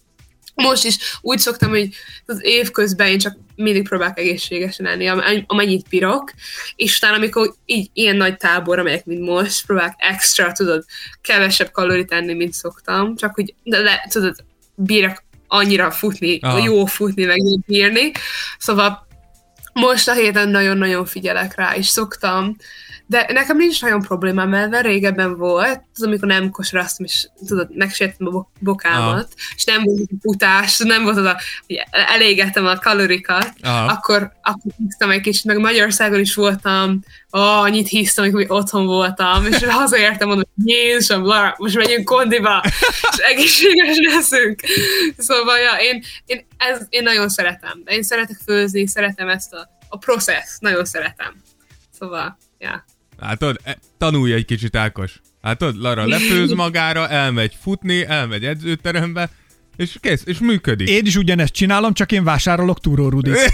most 0.55 0.85
is 0.85 0.97
úgy 1.21 1.39
szoktam, 1.39 1.69
hogy 1.69 1.89
az 2.25 2.39
év 2.41 2.71
közben 2.71 3.07
én 3.07 3.17
csak 3.17 3.37
mindig 3.55 3.87
próbálok 3.87 4.19
egészségesen 4.19 4.85
lenni, 4.85 5.07
am- 5.07 5.43
amennyit 5.47 5.89
bírok, 5.89 6.31
és 6.75 6.97
utána, 6.97 7.15
amikor 7.15 7.53
így 7.65 7.89
ilyen 7.93 8.15
nagy 8.15 8.37
táborra 8.37 8.83
megyek, 8.83 9.05
mint 9.05 9.21
most, 9.21 9.65
próbálok 9.65 9.93
extra, 9.97 10.51
tudod, 10.51 10.85
kevesebb 11.21 11.71
kalorit 11.71 12.11
enni, 12.11 12.33
mint 12.33 12.53
szoktam, 12.53 13.15
csak 13.15 13.33
hogy 13.33 13.53
de 13.63 13.79
le, 13.79 14.07
tudod, 14.09 14.35
bírok 14.75 15.23
annyira 15.47 15.91
futni, 15.91 16.39
Aha. 16.41 16.57
jó 16.57 16.85
futni, 16.85 17.23
meg 17.25 17.37
jó 17.37 17.57
bírni. 17.65 18.11
Szóval 18.57 19.07
most 19.73 20.07
a 20.07 20.13
héten 20.13 20.49
nagyon-nagyon 20.49 21.05
figyelek 21.05 21.55
rá, 21.55 21.75
és 21.75 21.87
szoktam, 21.87 22.55
de 23.07 23.25
nekem 23.33 23.57
nincs 23.57 23.81
nagyon 23.81 24.01
problémám, 24.01 24.49
mert 24.49 24.81
régebben 24.81 25.37
volt, 25.37 25.81
az, 25.93 26.03
amikor 26.03 26.27
nem 26.27 26.49
kosaraztam, 26.49 27.05
és 27.05 27.27
tudod, 27.47 27.75
megsértem 27.75 28.27
a 28.27 28.29
bo- 28.29 28.47
bokámat, 28.59 29.13
Aha. 29.13 29.27
és 29.55 29.63
nem 29.63 29.83
volt 29.83 30.09
a 30.11 30.15
futás, 30.21 30.77
nem 30.77 31.03
volt 31.03 31.17
az 31.17 31.25
a, 31.25 31.37
elégettem 31.91 32.65
a 32.65 32.77
kalorikat, 32.77 33.53
Aha. 33.61 33.85
akkor, 33.85 34.31
akkor 34.41 35.11
egy 35.11 35.21
kicsit, 35.21 35.43
meg 35.43 35.57
Magyarországon 35.57 36.19
is 36.19 36.35
voltam, 36.35 37.03
annyit 37.37 37.87
hisztam, 37.87 38.23
amikor 38.23 38.39
még 38.39 38.51
otthon 38.51 38.85
voltam, 38.85 39.45
és 39.45 39.63
hazaértem, 39.63 40.27
mondom, 40.27 40.45
hogy 40.55 40.67
Jézusom, 40.67 41.25
Lara, 41.25 41.55
most 41.57 41.75
megyünk 41.75 42.05
kondiba, 42.05 42.63
és 43.11 43.17
egészséges 43.17 43.97
leszünk. 44.13 44.59
Szóval, 45.17 45.57
ja, 45.57 45.71
én, 45.81 46.03
én, 46.25 46.45
ez, 46.57 46.81
én 46.89 47.03
nagyon 47.03 47.29
szeretem. 47.29 47.81
Én 47.85 48.03
szeretek 48.03 48.37
főzni, 48.45 48.87
szeretem 48.87 49.29
ezt 49.29 49.53
a, 49.53 49.69
a 49.89 49.97
process, 49.97 50.57
nagyon 50.59 50.85
szeretem. 50.85 51.41
Szóval, 51.99 52.37
ja. 52.59 52.85
Látod, 53.19 53.59
e, 53.63 53.77
tanulj 53.97 54.33
egy 54.33 54.45
kicsit, 54.45 54.75
Ákos. 54.75 55.21
Látod, 55.41 55.81
Lara 55.81 56.05
lefőz 56.05 56.51
magára, 56.63 57.09
elmegy 57.09 57.57
futni, 57.61 58.05
elmegy 58.05 58.45
edzőterembe, 58.45 59.29
és 59.75 59.97
kész, 60.01 60.21
és 60.25 60.39
működik. 60.39 60.89
Én 60.89 61.05
is 61.05 61.15
ugyanezt 61.15 61.53
csinálom, 61.53 61.93
csak 61.93 62.11
én 62.11 62.23
vásárolok 62.23 62.79
túrórudit. 62.79 63.35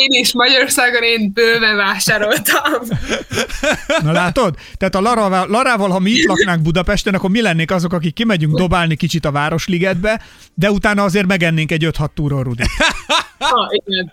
Én 0.00 0.20
is 0.20 0.32
Magyarországon 0.32 1.02
én 1.02 1.32
bőven 1.32 1.76
vásároltam. 1.76 2.82
Na 4.02 4.12
látod? 4.12 4.54
Tehát 4.76 4.94
a 4.94 5.00
Larával, 5.00 5.48
Larával, 5.48 5.90
ha 5.90 5.98
mi 5.98 6.10
itt 6.10 6.26
laknánk 6.26 6.62
Budapesten, 6.62 7.14
akkor 7.14 7.30
mi 7.30 7.42
lennénk 7.42 7.70
azok, 7.70 7.92
akik 7.92 8.14
kimegyünk 8.14 8.56
dobálni 8.56 8.96
kicsit 8.96 9.24
a 9.24 9.30
Városligetbe, 9.30 10.22
de 10.54 10.70
utána 10.70 11.02
azért 11.02 11.26
megennénk 11.26 11.72
egy 11.72 11.88
5-6 11.90 12.06
túrórudit. 12.14 12.66
Ha, 13.38 13.70
igen. 13.84 14.12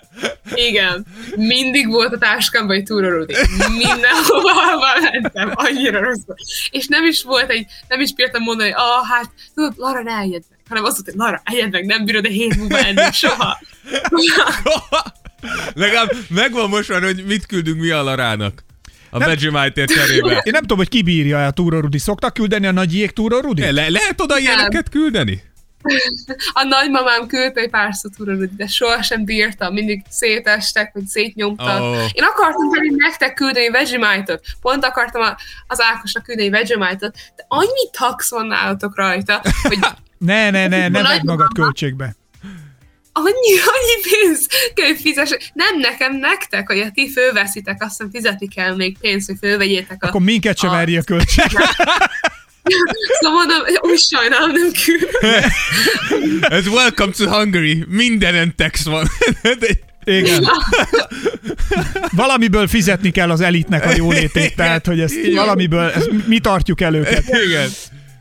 Igen. 0.54 1.06
Mindig 1.36 1.88
volt 1.88 2.14
a 2.14 2.18
táskámban 2.18 2.76
egy 2.76 2.84
túrorudi. 2.84 3.36
Mindenhova 3.58 4.52
hova 4.52 5.10
mentem. 5.12 5.52
Annyira 5.54 6.04
rossz. 6.04 6.24
És 6.70 6.88
nem 6.88 7.06
is 7.06 7.24
volt 7.24 7.50
egy, 7.50 7.66
nem 7.88 8.00
is 8.00 8.14
bírtam 8.14 8.44
mondani, 8.44 8.70
hogy 8.70 8.82
ah, 8.82 9.08
hát, 9.10 9.30
tudod, 9.56 9.74
Lara, 9.78 10.02
ne 10.02 10.16
meg. 10.16 10.44
Hanem 10.70 10.84
azt 10.84 10.94
mondta, 10.94 11.12
hogy 11.12 11.16
Lara, 11.16 11.42
egyed 11.46 11.72
meg, 11.72 11.86
nem 11.86 12.06
bírod 12.06 12.26
a 12.26 12.30
hét 12.30 12.58
múlva 12.58 12.78
enni 12.78 13.12
soha. 13.12 13.60
Legalább 15.74 16.10
megvan 16.30 16.70
most 16.70 16.90
már, 16.90 17.04
hogy 17.04 17.24
mit 17.26 17.46
küldünk 17.46 17.80
mi 17.80 17.90
a 17.90 18.04
Larának. 18.04 18.64
A 19.10 19.20
Vegemite-ért 19.20 19.92
cserébe. 19.92 20.32
Én 20.32 20.52
nem 20.52 20.62
tudom, 20.62 20.78
hogy 20.78 20.90
ki 20.90 21.02
bírja 21.02 21.46
a 21.46 21.52
túrórudi. 21.52 21.98
Szoktak 21.98 22.34
küldeni 22.34 22.68
a 22.68 22.72
nagy 22.72 22.94
jég 22.94 23.12
túrórudi? 23.12 23.62
Le- 23.62 23.90
lehet 23.90 24.22
oda 24.22 24.38
ilyeneket 24.40 24.90
küldeni? 24.90 25.44
A 26.54 26.64
nagymamám 26.64 27.28
küldte 27.28 27.62
egy 27.62 27.70
pár 27.70 27.94
túrorudi, 28.16 28.50
de 28.58 28.68
sohasem 28.68 29.26
bírtam, 29.26 29.74
mindig 29.74 30.02
szétestek, 30.10 30.94
vagy 30.94 31.06
szétnyomtak. 31.08 31.82
Ó. 31.82 31.94
Én 31.94 32.24
akartam 32.24 32.70
pedig 32.72 32.92
nektek 32.96 33.34
küldeni 33.34 33.70
Vegemite-ot. 33.70 34.42
Pont 34.62 34.86
akartam 34.86 35.22
a- 35.22 35.38
az 35.68 35.82
Ákosnak 35.82 36.24
küldeni 36.24 36.50
Vegemite-ot, 36.50 37.16
de 37.36 37.46
annyi 37.48 37.90
tax 38.00 38.30
van 38.30 38.46
nálatok 38.48 38.96
rajta, 38.96 39.42
hogy 39.64 39.78
Ne, 40.18 40.50
ne, 40.56 40.68
ne, 40.68 40.88
ne 40.88 41.00
A 41.00 41.04
vedd 41.08 41.26
magad 41.26 41.54
költségbe. 41.54 42.16
Annyi, 43.18 43.60
annyi 43.76 44.02
pénz 44.10 44.46
kell 44.74 44.96
fizes. 44.96 45.30
Nem 45.54 45.80
nekem, 45.80 46.16
nektek, 46.18 46.68
hogy 46.68 46.92
ti 46.94 47.12
fölveszitek, 47.12 47.84
azt 47.84 47.90
hiszem 47.90 48.10
fizetni 48.12 48.48
kell 48.48 48.76
még 48.76 48.98
pénzt, 48.98 49.28
hogy 49.28 49.38
fölvegyétek 49.42 50.04
a... 50.04 50.08
Akkor 50.08 50.22
minket 50.22 50.58
se 50.58 50.68
a- 50.68 50.72
verje 50.72 51.00
a 51.00 51.04
költség. 51.04 51.46
Szóval 53.20 53.46
mondom, 53.46 53.58
úgy 53.82 54.00
sajnálom, 54.00 54.52
nem 54.52 54.72
küldöm. 54.86 55.42
Ez 56.42 56.68
welcome 56.68 57.12
to 57.12 57.30
Hungary. 57.30 57.86
Mindenen 57.88 58.56
text 58.56 58.84
van. 58.86 59.08
De- 59.42 59.86
Igen. 60.04 60.48
Valamiből 62.12 62.68
fizetni 62.68 63.12
kell 63.12 63.32
az 63.32 63.42
elitnek 63.42 63.86
a 63.86 63.92
jólétét, 63.96 64.56
tehát, 64.56 64.86
hogy 64.86 65.00
ezt 65.00 65.16
valamiből, 65.36 65.90
ezt 65.90 66.10
mi 66.28 66.40
tartjuk 66.40 66.82
el 66.82 66.96
őket. 66.96 67.24
Igen. 67.48 67.70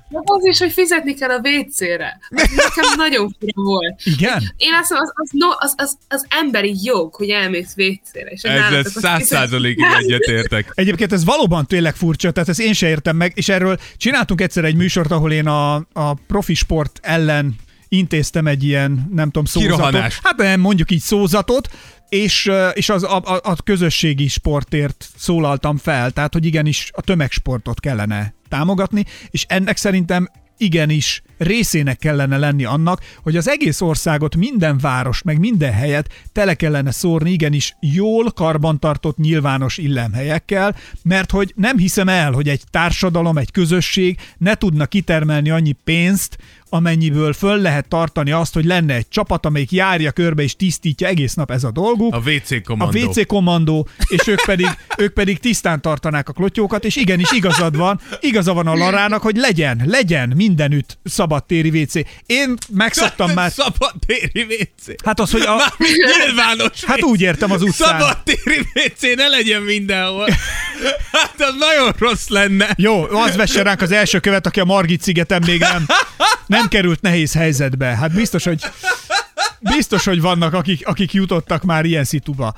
De 0.09 0.19
az 0.25 0.47
is, 0.47 0.59
hogy 0.59 0.73
fizetni 0.73 1.15
kell 1.15 1.31
a 1.31 1.41
WC-re. 1.43 2.19
Nekem 2.31 2.97
nagyon 2.97 3.37
fura 3.39 3.53
volt. 3.55 4.01
Igen? 4.05 4.55
Én 4.57 4.75
azt 4.81 4.91
mondom, 4.91 5.09
az, 5.09 5.13
az, 5.15 5.29
no, 5.33 5.49
az, 5.59 5.75
az, 5.77 5.97
az 6.09 6.27
emberi 6.29 6.75
jog, 6.83 7.15
hogy 7.15 7.29
elmész 7.29 7.75
WC-re. 7.77 8.21
És 8.21 8.43
Ezzel 8.43 8.85
száz 8.85 9.27
százalékig 9.27 9.85
egyetértek. 9.99 10.73
Egyébként 10.75 11.13
ez 11.13 11.25
valóban 11.25 11.67
tényleg 11.67 11.95
furcsa, 11.95 12.31
tehát 12.31 12.49
ezt 12.49 12.61
én 12.61 12.73
se 12.73 12.89
értem 12.89 13.17
meg, 13.17 13.33
és 13.35 13.49
erről 13.49 13.79
csináltunk 13.97 14.41
egyszer 14.41 14.65
egy 14.65 14.77
műsort, 14.77 15.11
ahol 15.11 15.33
én 15.33 15.47
a, 15.47 15.75
a 15.93 16.15
profi 16.27 16.55
sport 16.55 16.99
ellen 17.03 17.57
intéztem 17.89 18.47
egy 18.47 18.65
ilyen, 18.65 19.09
nem 19.13 19.27
tudom, 19.27 19.45
szózatot. 19.45 19.77
Kirohanás. 19.77 20.21
Hát 20.23 20.37
nem, 20.37 20.61
mondjuk 20.61 20.91
így 20.91 21.01
szózatot, 21.01 21.69
és, 22.09 22.51
és 22.73 22.89
az, 22.89 23.03
a, 23.03 23.17
a, 23.17 23.41
a 23.43 23.57
közösségi 23.65 24.29
sportért 24.29 25.09
szólaltam 25.17 25.77
fel, 25.77 26.11
tehát 26.11 26.33
hogy 26.33 26.45
igenis 26.45 26.91
a 26.95 27.01
tömegsportot 27.01 27.81
kellene 27.81 28.36
támogatni, 28.49 29.05
és 29.31 29.45
ennek 29.49 29.77
szerintem 29.77 30.29
igenis 30.59 31.23
részének 31.39 31.99
kellene 31.99 32.39
lenni 32.39 32.65
annak, 32.65 33.01
hogy 33.23 33.37
az 33.37 33.49
egész 33.49 33.81
országot, 33.81 34.37
minden 34.37 34.79
város, 34.79 35.23
meg 35.23 35.39
minden 35.39 35.73
helyet 35.73 36.13
tele 36.33 36.55
kellene 36.55 36.91
szórni 36.91 37.31
igenis 37.31 37.77
jól 37.81 38.31
karbantartott 38.31 39.17
nyilvános 39.17 39.79
illemhelyekkel, 39.79 40.77
mert 41.03 41.31
hogy 41.31 41.53
nem 41.57 41.79
hiszem 41.79 42.09
el, 42.09 42.33
hogy 42.33 42.49
egy 42.49 42.63
társadalom, 42.71 43.39
egy 43.39 43.51
közösség 43.51 44.19
ne 44.39 44.55
tudna 44.55 44.87
kitermelni 44.87 45.51
annyi 45.51 45.73
pénzt, 45.73 46.39
amennyiből 46.69 47.33
föl 47.33 47.61
lehet 47.61 47.89
tartani 47.89 48.31
azt, 48.31 48.55
hogy 48.55 48.65
lenne 48.65 48.95
egy 48.95 49.09
csapat, 49.09 49.47
amelyik 49.47 49.73
járja 49.73 50.11
körbe 50.13 50.43
és 50.43 50.57
tisztítja 50.57 51.09
egész 51.09 51.35
nap 51.35 51.51
ez 51.51 51.65
a 51.65 51.71
dolguk. 51.71 52.15
A 52.15 52.19
WC 52.19 52.51
A 52.51 52.61
kommandó. 52.65 52.99
WC 52.99 53.27
kommandó, 53.27 53.89
és 54.09 54.27
ők 54.27 54.45
pedig, 54.45 54.69
ők 54.99 55.13
pedig 55.13 55.39
tisztán 55.39 55.81
tartanák 55.81 56.29
a 56.29 56.33
klotyókat, 56.33 56.85
és 56.85 56.97
igenis 56.97 57.33
igazad 57.33 57.77
van, 57.77 58.01
igaza 58.21 58.53
van 58.53 58.67
a 58.67 58.75
Larának, 58.75 59.23
hogy 59.23 59.37
legyen, 59.37 59.83
legyen 59.85 60.33
mindenütt 60.37 60.99
szabadtéri 61.05 61.81
WC. 61.83 61.95
Én 62.27 62.55
megszoktam 62.73 63.31
már, 63.39 63.51
Szabadtéri 63.53 64.43
WC. 64.43 65.05
hát 65.05 65.21
az, 65.21 65.31
hogy 65.31 65.43
a, 65.43 65.57
Mármint 65.57 66.25
nyilvános 66.25 66.85
hát 66.85 67.03
úgy 67.03 67.21
értem 67.21 67.51
az 67.51 67.63
utcán. 67.63 68.01
Szabadtéri 68.01 68.59
WC 68.75 69.17
ne 69.17 69.29
legyen 69.29 69.63
mindenhol. 69.63 70.29
Hát 71.13 71.35
az 71.39 71.55
nagyon 71.59 71.95
rossz 71.99 72.29
lenne. 72.29 72.69
Jó, 72.77 73.05
az 73.11 73.37
vesse 73.37 73.63
ránk 73.63 73.81
az 73.81 73.93
első 73.93 74.19
követ, 74.19 74.47
aki 74.47 74.61
a 74.61 74.65
Margit 74.65 75.03
szigeten 75.03 75.43
még 75.47 75.61
nem, 75.61 75.87
nem 76.47 76.56
került 76.69 77.01
nehéz 77.01 77.33
helyzetbe. 77.33 77.87
Hát 77.87 78.13
biztos, 78.13 78.45
hogy 78.45 78.63
biztos, 79.61 80.05
hogy 80.05 80.21
vannak, 80.21 80.53
akik, 80.53 80.87
akik 80.87 81.13
jutottak 81.13 81.63
már 81.63 81.85
ilyen 81.85 82.05
szituba. 82.05 82.55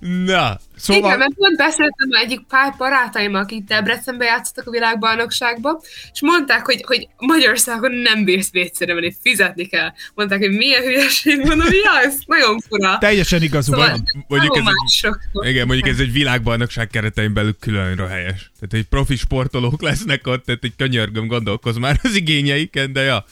Na, 0.00 0.58
Szóval... 0.76 1.02
Igen, 1.04 1.18
mert 1.18 1.34
pont 1.34 1.56
beszéltem 1.56 2.08
egyik 2.22 2.40
pár 2.48 2.74
barátaimmal, 2.78 3.40
akik 3.42 3.64
Debrecenbe 3.64 4.24
játszottak 4.24 4.66
a 4.66 4.70
világbajnokságba, 4.70 5.80
és 6.12 6.20
mondták, 6.20 6.64
hogy, 6.64 6.82
hogy 6.86 7.08
Magyarországon 7.18 7.92
nem 7.92 8.24
bírsz 8.24 8.50
vécére 8.50 8.94
menni, 8.94 9.16
fizetni 9.22 9.66
kell. 9.66 9.92
Mondták, 10.14 10.38
hogy 10.38 10.50
milyen 10.50 10.82
hülyeség 10.82 11.38
mondom, 11.38 11.66
ja, 11.84 12.00
ez 12.04 12.14
nagyon 12.26 12.58
fura. 12.68 12.98
Teljesen 12.98 13.42
igazuk 13.42 13.74
Szóval, 13.74 13.90
van. 13.90 14.04
mondjuk 14.28 14.56
ez 14.56 14.62
egy- 14.66 15.48
igen, 15.48 15.66
mondjuk 15.66 15.88
ez 15.88 15.98
egy 16.00 16.12
világbajnokság 16.12 16.86
keretein 16.88 17.32
belül 17.34 17.56
különre 17.60 18.06
helyes. 18.06 18.50
Tehát 18.60 18.74
egy 18.84 18.84
profi 18.90 19.16
sportolók 19.16 19.82
lesznek 19.82 20.26
ott, 20.26 20.44
tehát 20.44 20.64
egy 20.64 20.74
könyörgöm 20.76 21.26
gondolkoz 21.26 21.76
már 21.76 22.00
az 22.02 22.14
igényeiken, 22.14 22.92
de 22.92 23.00
ja. 23.02 23.24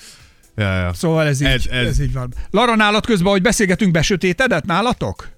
Ja, 0.57 0.77
ja. 0.81 0.93
Szóval 0.93 1.27
ez 1.27 1.41
így, 1.41 1.47
ez, 1.47 1.53
Ez- 1.55 1.67
ez- 1.79 1.87
ez 1.87 2.01
így 2.01 2.13
van. 2.13 2.33
Lara, 2.51 2.75
nálad 2.77 3.07
közben, 3.07 3.33
hogy 3.33 3.43
beszélgetünk, 3.43 3.93
besötétedett 3.93 4.65
nálatok? 4.65 5.29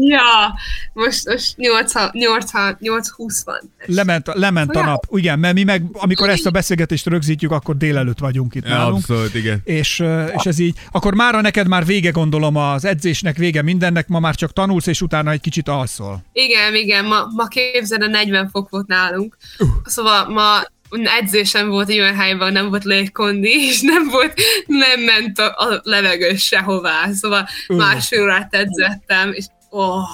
Ja, 0.00 0.54
most, 0.92 1.28
most 1.28 1.54
8-20 1.58 3.42
van. 3.44 3.72
Lement, 3.86 4.30
lement 4.34 4.76
a 4.76 4.84
nap. 4.84 5.06
Igen, 5.10 5.38
mert 5.38 5.54
mi 5.54 5.62
meg, 5.62 5.82
amikor 5.92 6.28
ezt 6.28 6.46
a 6.46 6.50
beszélgetést 6.50 7.06
rögzítjük, 7.06 7.50
akkor 7.50 7.76
délelőtt 7.76 8.18
vagyunk 8.18 8.54
itt 8.54 8.66
ja 8.66 8.74
nálunk. 8.74 8.96
abszolút, 8.96 9.34
igen. 9.34 9.60
És, 9.64 10.04
és 10.36 10.44
ez 10.44 10.58
így, 10.58 10.78
akkor 10.90 11.14
mára 11.14 11.40
neked 11.40 11.68
már 11.68 11.84
vége 11.84 12.10
gondolom 12.10 12.56
az 12.56 12.84
edzésnek, 12.84 13.36
vége 13.36 13.62
mindennek, 13.62 14.08
ma 14.08 14.20
már 14.20 14.34
csak 14.34 14.52
tanulsz, 14.52 14.86
és 14.86 15.00
utána 15.00 15.30
egy 15.30 15.40
kicsit 15.40 15.68
alszol. 15.68 16.24
Igen, 16.32 16.74
igen, 16.74 17.04
ma, 17.04 17.26
ma 17.34 17.46
képzeld, 17.46 18.02
a 18.02 18.06
40 18.06 18.48
fok 18.48 18.70
volt 18.70 18.86
nálunk. 18.86 19.36
Uh. 19.58 19.68
Szóval 19.84 20.28
ma 20.28 20.62
edzésem 21.20 21.68
volt 21.68 21.88
egy 21.88 21.98
olyan 21.98 22.14
helyben, 22.14 22.52
nem 22.52 22.68
volt 22.68 22.84
légkondi, 22.84 23.50
és 23.68 23.80
nem 23.80 24.08
volt, 24.08 24.34
nem 24.66 25.00
ment 25.00 25.38
a, 25.38 25.54
a 25.56 25.80
levegő 25.82 26.36
sehová. 26.36 27.12
Szóval 27.12 27.48
uh. 27.68 27.76
másfél 27.76 28.22
órát 28.22 28.54
edzettem, 28.54 29.32
és 29.32 29.44
oh, 29.76 30.08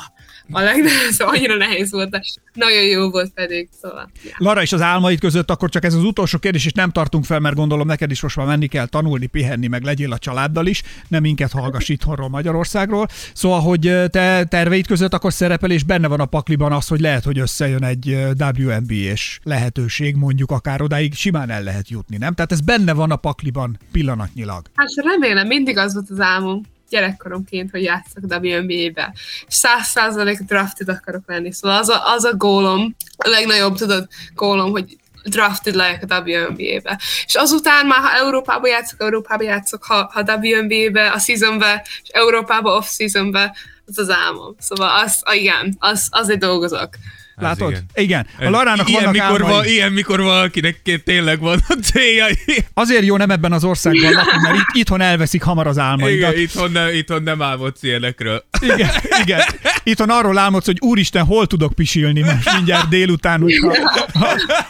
a 0.51 0.61
legnehezebb, 0.61 1.29
annyira 1.29 1.57
nehéz 1.57 1.93
volt, 1.93 2.11
de 2.11 2.23
nagyon 2.53 2.83
jó 2.83 3.11
volt 3.11 3.31
pedig, 3.31 3.69
szóval. 3.83 4.11
Ja. 4.25 4.31
Lara 4.37 4.63
és 4.63 4.73
az 4.73 4.81
álmaid 4.81 5.21
között 5.21 5.51
akkor 5.51 5.69
csak 5.69 5.85
ez 5.85 5.95
az 5.95 6.05
utolsó 6.05 6.39
kérdés, 6.39 6.67
és 6.67 6.73
nem 6.73 6.91
tartunk 6.91 7.25
fel, 7.25 7.41
mert 7.41 7.55
gondolom 7.55 7.87
neked 7.87 8.11
is 8.11 8.23
most 8.23 8.37
már 8.37 8.47
menni 8.47 8.67
kell 8.67 8.87
tanulni, 8.87 9.27
pihenni, 9.27 9.67
meg 9.67 9.83
legyél 9.83 10.13
a 10.13 10.19
családdal 10.19 10.67
is, 10.67 10.83
nem 11.09 11.23
minket 11.23 11.53
hallgass 11.53 11.89
itthonról 11.89 12.29
Magyarországról. 12.29 13.07
Szóval, 13.35 13.61
hogy 13.61 13.81
te 14.11 14.45
terveid 14.45 14.87
között 14.87 15.15
akkor 15.15 15.33
szerepel, 15.33 15.71
és 15.71 15.83
benne 15.83 16.07
van 16.07 16.21
a 16.21 16.27
pakliban 16.27 16.73
az, 16.73 16.89
hogy 16.89 17.01
lehet, 17.01 17.25
hogy 17.25 17.39
összejön 17.39 17.85
egy 17.85 18.09
ö, 18.09 18.31
WNBA-s 18.59 19.41
lehetőség, 19.43 20.17
mondjuk 20.17 20.51
akár 20.51 20.83
odáig 20.83 21.15
simán 21.15 21.51
el 21.51 21.63
lehet 21.63 21.89
jutni, 21.89 22.17
nem? 22.17 22.35
Tehát 22.35 22.53
ez 22.53 22.61
benne 22.61 22.93
van 22.93 23.11
a 23.11 23.17
pakliban 23.17 23.79
pillanatnyilag. 23.93 24.67
Hát 24.75 24.89
remélem, 24.95 25.47
mindig 25.47 25.79
az 25.79 25.95
volt 25.95 26.11
az 26.11 26.21
álmom 26.21 26.63
gyerekkoromként, 26.93 27.70
hogy 27.70 27.82
játszok 27.82 28.22
WNBA-be. 28.22 29.14
Száz 29.49 29.86
százalék 29.86 30.38
drafted 30.38 30.88
akarok 30.88 31.22
lenni. 31.26 31.53
Szóval 31.53 31.78
az 31.78 31.88
a, 31.88 32.12
az 32.12 32.24
a 32.24 32.36
gólom, 32.36 32.97
a 33.16 33.28
legnagyobb, 33.28 33.76
tudod, 33.76 34.09
gólom, 34.34 34.70
hogy 34.70 34.97
drafted 35.24 35.74
legyek 35.74 36.12
a 36.12 36.20
WNBA-be. 36.20 37.01
És 37.24 37.34
azután 37.34 37.86
már, 37.86 38.01
ha 38.01 38.16
Európába 38.16 38.66
játszok, 38.66 39.01
Európába 39.01 39.43
játszok, 39.43 39.84
ha, 39.84 40.11
ha 40.12 40.38
WNBA-be, 40.40 41.11
a 41.11 41.18
seasonbe, 41.18 41.86
és 42.03 42.09
Európába 42.09 42.76
off-seasonbe, 42.76 43.57
az 43.86 43.99
az 43.99 44.11
álmom. 44.11 44.55
Szóval 44.59 45.05
az, 45.05 45.22
igen, 45.32 45.76
az, 45.78 46.09
azért 46.11 46.38
dolgozok. 46.38 46.88
Látod? 47.37 47.83
igen. 47.95 48.26
Igen. 48.39 48.47
A 48.47 48.51
Larának 48.51 48.89
ilyen, 48.89 49.05
vannak 49.05 49.20
mikor, 49.20 49.41
álmai. 49.43 49.57
val, 49.57 49.64
ilyen, 49.64 49.93
mikor 49.93 50.20
valakinek 50.20 51.03
tényleg 51.05 51.41
van 51.41 51.59
a 51.68 51.74
céljai. 51.83 52.39
Azért 52.74 53.05
jó 53.05 53.16
nem 53.16 53.30
ebben 53.30 53.53
az 53.53 53.64
országban 53.64 54.12
lakni, 54.22 54.39
mert 54.43 54.55
itt, 54.55 54.66
itthon 54.72 55.01
elveszik 55.01 55.43
hamar 55.43 55.66
az 55.66 55.78
álmaidat. 55.78 56.33
Igen, 56.33 56.43
itthon 56.43 56.72
nem, 56.72 56.89
itthon 56.95 57.22
nem 57.22 57.43
álmodsz 57.43 57.83
ilyenekről. 57.83 58.45
Igen, 58.61 58.91
igen. 59.22 59.41
Itthon 59.83 60.11
arról 60.11 60.39
álmodsz, 60.39 60.66
hogy 60.66 60.78
úristen, 60.80 61.24
hol 61.24 61.47
tudok 61.47 61.72
pisilni 61.72 62.20
most 62.20 62.55
mindjárt 62.55 62.89
délután, 62.89 63.41
hogyha, 63.41 63.74
ha, 64.14 64.26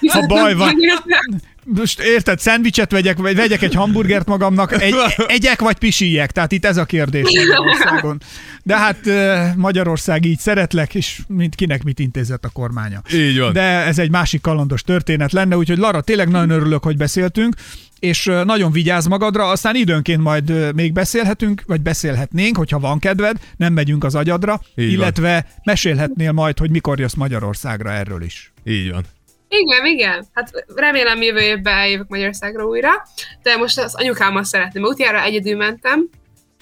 ha 0.09 0.27
baj 0.27 0.55
van. 0.55 0.75
Most 1.65 2.01
érted, 2.01 2.39
szendvicset 2.39 2.91
vegyek, 2.91 3.17
vagy 3.17 3.37
vegyek 3.37 3.63
egy 3.63 3.75
hamburgert 3.75 4.27
magamnak, 4.27 4.83
egy, 4.83 4.95
egyek 5.27 5.61
vagy 5.61 5.77
pisiljek? 5.77 6.31
Tehát 6.33 6.53
itt 6.53 6.65
ez 6.65 6.77
a 6.77 6.85
kérdés 6.85 7.23
Magyarországon. 7.23 8.21
De 8.63 8.77
hát 8.77 8.99
Magyarország 9.57 10.25
így 10.25 10.39
szeretlek, 10.39 10.95
és 10.95 11.21
mint 11.29 11.55
kinek 11.55 11.83
mit 11.83 11.99
intézett 11.99 12.45
a 12.45 12.49
kormánya. 12.49 13.03
Így 13.13 13.39
van. 13.39 13.53
De 13.53 13.63
ez 13.63 13.99
egy 13.99 14.11
másik 14.11 14.41
kalandos 14.41 14.83
történet 14.83 15.33
lenne, 15.33 15.57
úgyhogy 15.57 15.79
Lara, 15.79 16.01
tényleg 16.01 16.29
nagyon 16.29 16.51
örülök, 16.51 16.83
hogy 16.83 16.97
beszéltünk, 16.97 17.55
és 17.99 18.25
nagyon 18.45 18.73
vigyázz 18.73 19.07
magadra, 19.07 19.49
aztán 19.49 19.75
időnként 19.75 20.23
majd 20.23 20.75
még 20.75 20.93
beszélhetünk, 20.93 21.63
vagy 21.67 21.81
beszélhetnénk, 21.81 22.57
hogyha 22.57 22.79
van 22.79 22.99
kedved, 22.99 23.37
nem 23.57 23.73
megyünk 23.73 24.05
az 24.05 24.15
agyadra, 24.15 24.61
Így 24.75 24.85
van. 24.87 24.95
illetve 24.95 25.47
mesélhetnél 25.65 26.33
majd, 26.33 26.59
hogy 26.59 26.71
mikor 26.71 26.99
jössz 26.99 27.15
Magyarországra 27.15 27.91
erről 27.93 28.23
is. 28.23 28.53
Így 28.65 28.91
van. 28.91 29.05
Igen, 29.61 29.87
igen. 29.87 30.25
Hát 30.33 30.65
remélem 30.75 31.23
jövő 31.23 31.41
évben 31.41 31.77
eljövök 31.77 32.09
Magyarországra 32.09 32.65
újra, 32.65 32.91
de 33.43 33.57
most 33.57 33.79
az 33.79 33.95
anyukámmal 33.95 34.45
szeretném. 34.45 34.83
Utjára 34.83 35.23
egyedül 35.23 35.57
mentem, 35.57 36.09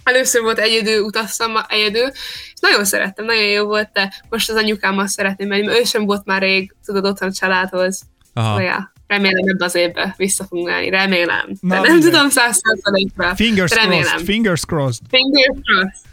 Először 0.02 0.42
volt 0.42 0.58
egyedül, 0.58 1.02
utaztam 1.02 1.52
egyedül, 1.68 2.06
és 2.52 2.60
nagyon 2.60 2.84
szerettem, 2.84 3.24
nagyon 3.24 3.44
jó 3.48 3.66
volt, 3.66 3.90
de 3.92 4.12
most 4.28 4.50
az 4.50 4.56
anyukámmal 4.56 5.06
szeretném 5.06 5.48
menni, 5.48 5.66
mert 5.66 5.78
ő 5.78 5.84
sem 5.84 6.04
volt 6.04 6.24
már 6.24 6.42
rég, 6.42 6.74
tudod, 6.84 7.04
otthon 7.06 7.28
a 7.28 7.32
családhoz. 7.32 8.02
Aha. 8.34 8.60
Ja, 8.60 8.92
remélem 9.06 9.48
ebbe 9.48 9.64
az 9.64 9.74
évbe 9.74 10.14
vissza 10.16 10.44
fogunk 10.44 10.70
állni, 10.70 10.88
remélem. 10.90 11.46
De 11.46 11.54
Na, 11.60 11.74
nem 11.74 11.92
mindegy. 11.92 12.10
tudom 12.10 12.28
száz 12.28 12.60
százalékra. 12.62 13.34
Fingers 13.34 13.74
remélem. 13.74 14.02
crossed, 14.02 14.24
fingers 14.26 14.64
crossed. 14.64 15.02
Fingers 15.08 15.58
crossed. 15.64 16.08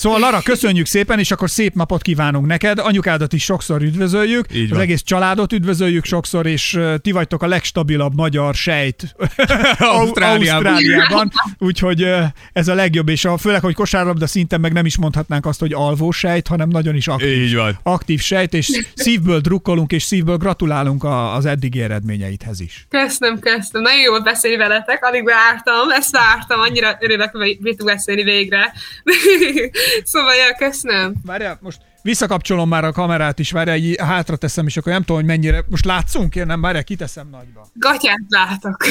Szóval 0.00 0.18
Lara, 0.18 0.40
köszönjük 0.42 0.86
szépen, 0.86 1.18
és 1.18 1.30
akkor 1.30 1.50
szép 1.50 1.74
napot 1.74 2.02
kívánunk 2.02 2.46
neked. 2.46 2.78
Anyukádat 2.78 3.32
is 3.32 3.44
sokszor 3.44 3.82
üdvözöljük, 3.82 4.46
Így 4.54 4.72
az 4.72 4.78
egész 4.78 5.02
családot 5.02 5.52
üdvözöljük 5.52 6.04
sokszor, 6.04 6.46
és 6.46 6.78
ti 7.02 7.12
vagytok 7.12 7.42
a 7.42 7.46
legstabilabb 7.46 8.14
magyar 8.14 8.54
sejt 8.54 9.14
Ausztráliában. 9.78 10.72
Ausztráliában. 10.72 11.30
Úgyhogy 11.58 12.06
ez 12.52 12.68
a 12.68 12.74
legjobb, 12.74 13.08
és 13.08 13.24
a, 13.24 13.36
főleg, 13.36 13.60
hogy 13.60 13.74
kosárlabda 13.74 14.26
szinten 14.26 14.60
meg 14.60 14.72
nem 14.72 14.86
is 14.86 14.98
mondhatnánk 14.98 15.46
azt, 15.46 15.60
hogy 15.60 15.72
alvó 15.72 16.10
sejt, 16.10 16.48
hanem 16.48 16.68
nagyon 16.68 16.94
is 16.94 17.08
aktív, 17.08 17.42
Így 17.42 17.54
van. 17.54 17.78
aktív 17.82 18.20
sejt, 18.20 18.54
és 18.54 18.86
szívből 18.94 19.40
drukkolunk, 19.40 19.92
és 19.92 20.02
szívből 20.02 20.36
gratulálunk 20.36 21.04
a, 21.04 21.34
az 21.34 21.46
eddigi 21.46 21.82
eredményeidhez 21.82 22.60
is. 22.60 22.86
Köszönöm, 22.88 23.38
köszönöm. 23.38 23.82
Nagyon 23.82 24.00
jó 24.00 24.10
volt 24.10 24.24
beszélni 24.24 24.56
veletek, 24.56 25.04
alig 25.04 25.24
vártam, 25.24 25.90
ezt 25.90 26.10
vártam, 26.10 26.60
annyira 26.60 26.96
örülök, 27.00 27.30
hogy 27.30 27.58
beszélni 27.84 28.22
végre. 28.22 28.72
szóval, 30.04 30.34
ja, 30.34 30.54
köszönöm. 30.68 31.14
Várjál, 31.24 31.58
most 31.60 31.78
visszakapcsolom 32.02 32.68
már 32.68 32.84
a 32.84 32.92
kamerát 32.92 33.38
is, 33.38 33.50
várjál, 33.50 33.76
így 33.76 34.00
hátra 34.00 34.36
teszem, 34.36 34.66
és 34.66 34.76
akkor 34.76 34.92
nem 34.92 35.00
tudom, 35.00 35.16
hogy 35.16 35.26
mennyire. 35.26 35.64
Most 35.68 35.84
látszunk, 35.84 36.34
én 36.34 36.46
nem, 36.46 36.60
várjál, 36.60 36.84
kiteszem 36.84 37.28
nagyba. 37.30 37.66
Gatyát 37.74 38.18
látok. 38.28 38.84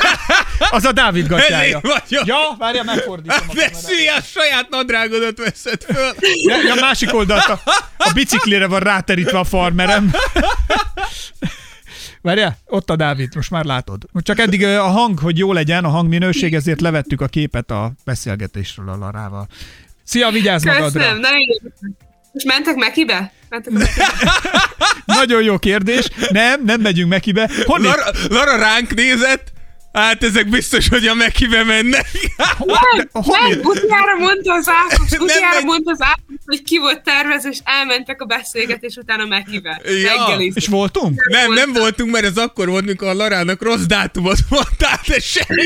Az 0.70 0.84
a 0.84 0.92
Dávid 0.92 1.26
gatyája. 1.26 1.58
Elég 1.58 1.76
vagyok. 1.82 2.26
Ja, 2.26 2.56
várjál, 2.58 2.84
megfordítom 2.84 3.36
a 3.40 3.46
kamerát. 3.46 3.74
szíjás, 3.74 4.30
saját 4.30 4.68
nadrágodat 4.68 5.38
veszed 5.38 5.82
föl. 5.82 6.12
Ja, 6.48 6.56
ja, 6.66 6.74
másik 6.80 7.14
oldalt 7.14 7.44
a, 7.44 7.60
a 7.96 8.10
biciklire 8.14 8.66
van 8.66 8.80
ráterítve 8.80 9.38
a 9.38 9.44
farmerem. 9.44 10.10
Várjál, 12.22 12.58
ott 12.66 12.90
a 12.90 12.96
Dávid, 12.96 13.34
most 13.34 13.50
már 13.50 13.64
látod. 13.64 14.04
Csak 14.20 14.38
eddig 14.38 14.64
a 14.64 14.86
hang, 14.86 15.18
hogy 15.18 15.38
jó 15.38 15.52
legyen, 15.52 15.84
a 15.84 15.88
hangminőség, 15.88 16.54
ezért 16.54 16.80
levettük 16.80 17.20
a 17.20 17.26
képet 17.26 17.70
a 17.70 17.92
beszélgetésről 18.04 18.88
a 18.88 18.96
Larával. 18.96 19.48
Szia, 20.08 20.30
vigyázz 20.30 20.62
Köszönöm, 20.64 20.84
magadra! 20.84 21.12
nagyon 21.18 21.38
jó. 21.38 21.68
Most 22.32 22.46
mentek 22.46 22.74
Mekibe? 22.74 23.32
Mentek 23.48 23.72
Mekibe? 23.72 24.04
Nagyon 25.20 25.42
jó 25.42 25.58
kérdés. 25.58 26.08
Nem, 26.30 26.64
nem 26.64 26.80
megyünk 26.80 27.10
Mekibe. 27.10 27.50
Honnét? 27.64 27.86
Lara, 27.86 28.10
Lara 28.28 28.56
ránk 28.56 28.94
nézett, 28.94 29.52
hát 30.00 30.22
ezek 30.22 30.48
biztos, 30.48 30.88
hogy 30.88 31.06
a 31.06 31.14
Mekibe 31.14 31.64
mennek. 31.64 32.06
Nem, 32.58 33.08
nem, 33.12 33.60
utjára 33.62 34.14
mondta 34.18 34.52
az 34.54 34.68
Ákos, 34.68 35.10
utjára 35.18 35.54
megy. 35.54 35.64
mondta 35.64 35.90
az 35.90 36.00
Ákos, 36.00 36.34
hogy 36.46 36.62
ki 36.62 36.78
volt 36.78 37.02
tervező, 37.02 37.48
és 37.48 37.58
elmentek 37.64 38.22
a 38.22 38.24
beszélgetés 38.24 38.94
után 38.94 39.20
a 39.20 39.26
Mekibe. 39.26 39.80
Ja. 39.84 40.36
És 40.54 40.66
voltunk? 40.66 41.28
Nem, 41.30 41.52
nem 41.52 41.72
voltunk, 41.72 42.10
mert 42.10 42.24
ez 42.24 42.36
akkor 42.36 42.68
volt, 42.68 42.84
mikor 42.84 43.08
a 43.08 43.14
Larának 43.14 43.62
rossz 43.62 43.84
dátumot 43.84 44.38
mondtál, 44.48 45.00
de 45.06 45.18
semmi. 45.20 45.64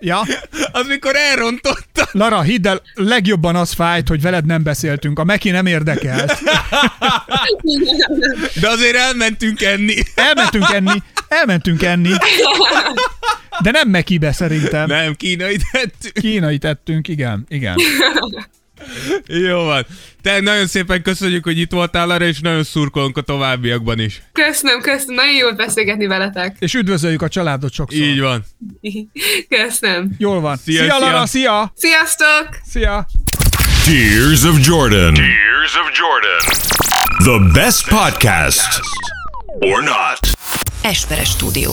Ja. 0.00 0.22
Az 0.72 0.86
mikor 0.86 1.16
elrontotta. 1.16 2.08
Lara, 2.12 2.42
hidd 2.42 2.66
el, 2.66 2.82
legjobban 2.94 3.56
az 3.56 3.72
fájt, 3.72 4.08
hogy 4.08 4.22
veled 4.22 4.46
nem 4.46 4.62
beszéltünk. 4.62 5.18
A 5.18 5.24
Meki 5.24 5.50
nem 5.50 5.66
érdekelt. 5.66 6.42
De 8.60 8.68
azért 8.68 8.96
elmentünk 8.96 9.62
enni. 9.62 9.94
Elmentünk 10.14 10.66
enni, 10.72 11.02
elmentünk 11.28 11.82
enni, 11.82 12.10
de 13.62 13.70
nem 13.70 13.88
Mekibe 13.88 14.32
szerintem. 14.32 14.86
Nem, 14.86 15.14
kínai 15.14 15.56
tettünk. 15.72 16.14
Kínai 16.14 16.58
tettünk, 16.58 17.08
igen, 17.08 17.46
igen. 17.48 17.74
Jó 19.26 19.64
van. 19.64 19.86
Te 20.22 20.40
nagyon 20.40 20.66
szépen 20.66 21.02
köszönjük, 21.02 21.44
hogy 21.44 21.58
itt 21.58 21.70
voltál 21.70 22.10
arra, 22.10 22.24
és 22.24 22.40
nagyon 22.40 22.64
szurkolunk 22.64 23.16
a 23.16 23.20
továbbiakban 23.20 23.98
is. 23.98 24.22
Köszönöm, 24.32 24.80
köszönöm, 24.80 25.14
nagyon 25.14 25.34
jó 25.34 25.42
volt 25.42 25.56
beszélgetni 25.56 26.06
veletek. 26.06 26.56
És 26.58 26.74
üdvözöljük 26.74 27.22
a 27.22 27.28
családot 27.28 27.72
sokszor. 27.72 28.00
Így 28.02 28.20
van. 28.20 28.44
Köszönöm. 29.48 30.10
Jól 30.18 30.40
van. 30.40 30.56
Szia, 30.56 30.82
Szia, 30.82 30.94
szia. 30.94 30.98
Lara, 30.98 31.26
szia! 31.26 31.72
Sziasztok! 31.76 32.48
Szia! 32.66 33.06
Tears 33.84 34.42
of 34.42 34.66
Jordan. 34.66 35.14
Tears 35.14 35.74
of 35.74 35.90
Jordan. 35.98 36.42
The 37.18 37.60
best 37.60 37.88
podcast. 37.88 38.80
Or 39.60 39.82
not. 39.82 40.35
Esperes 40.90 41.30
stúdió. 41.30 41.72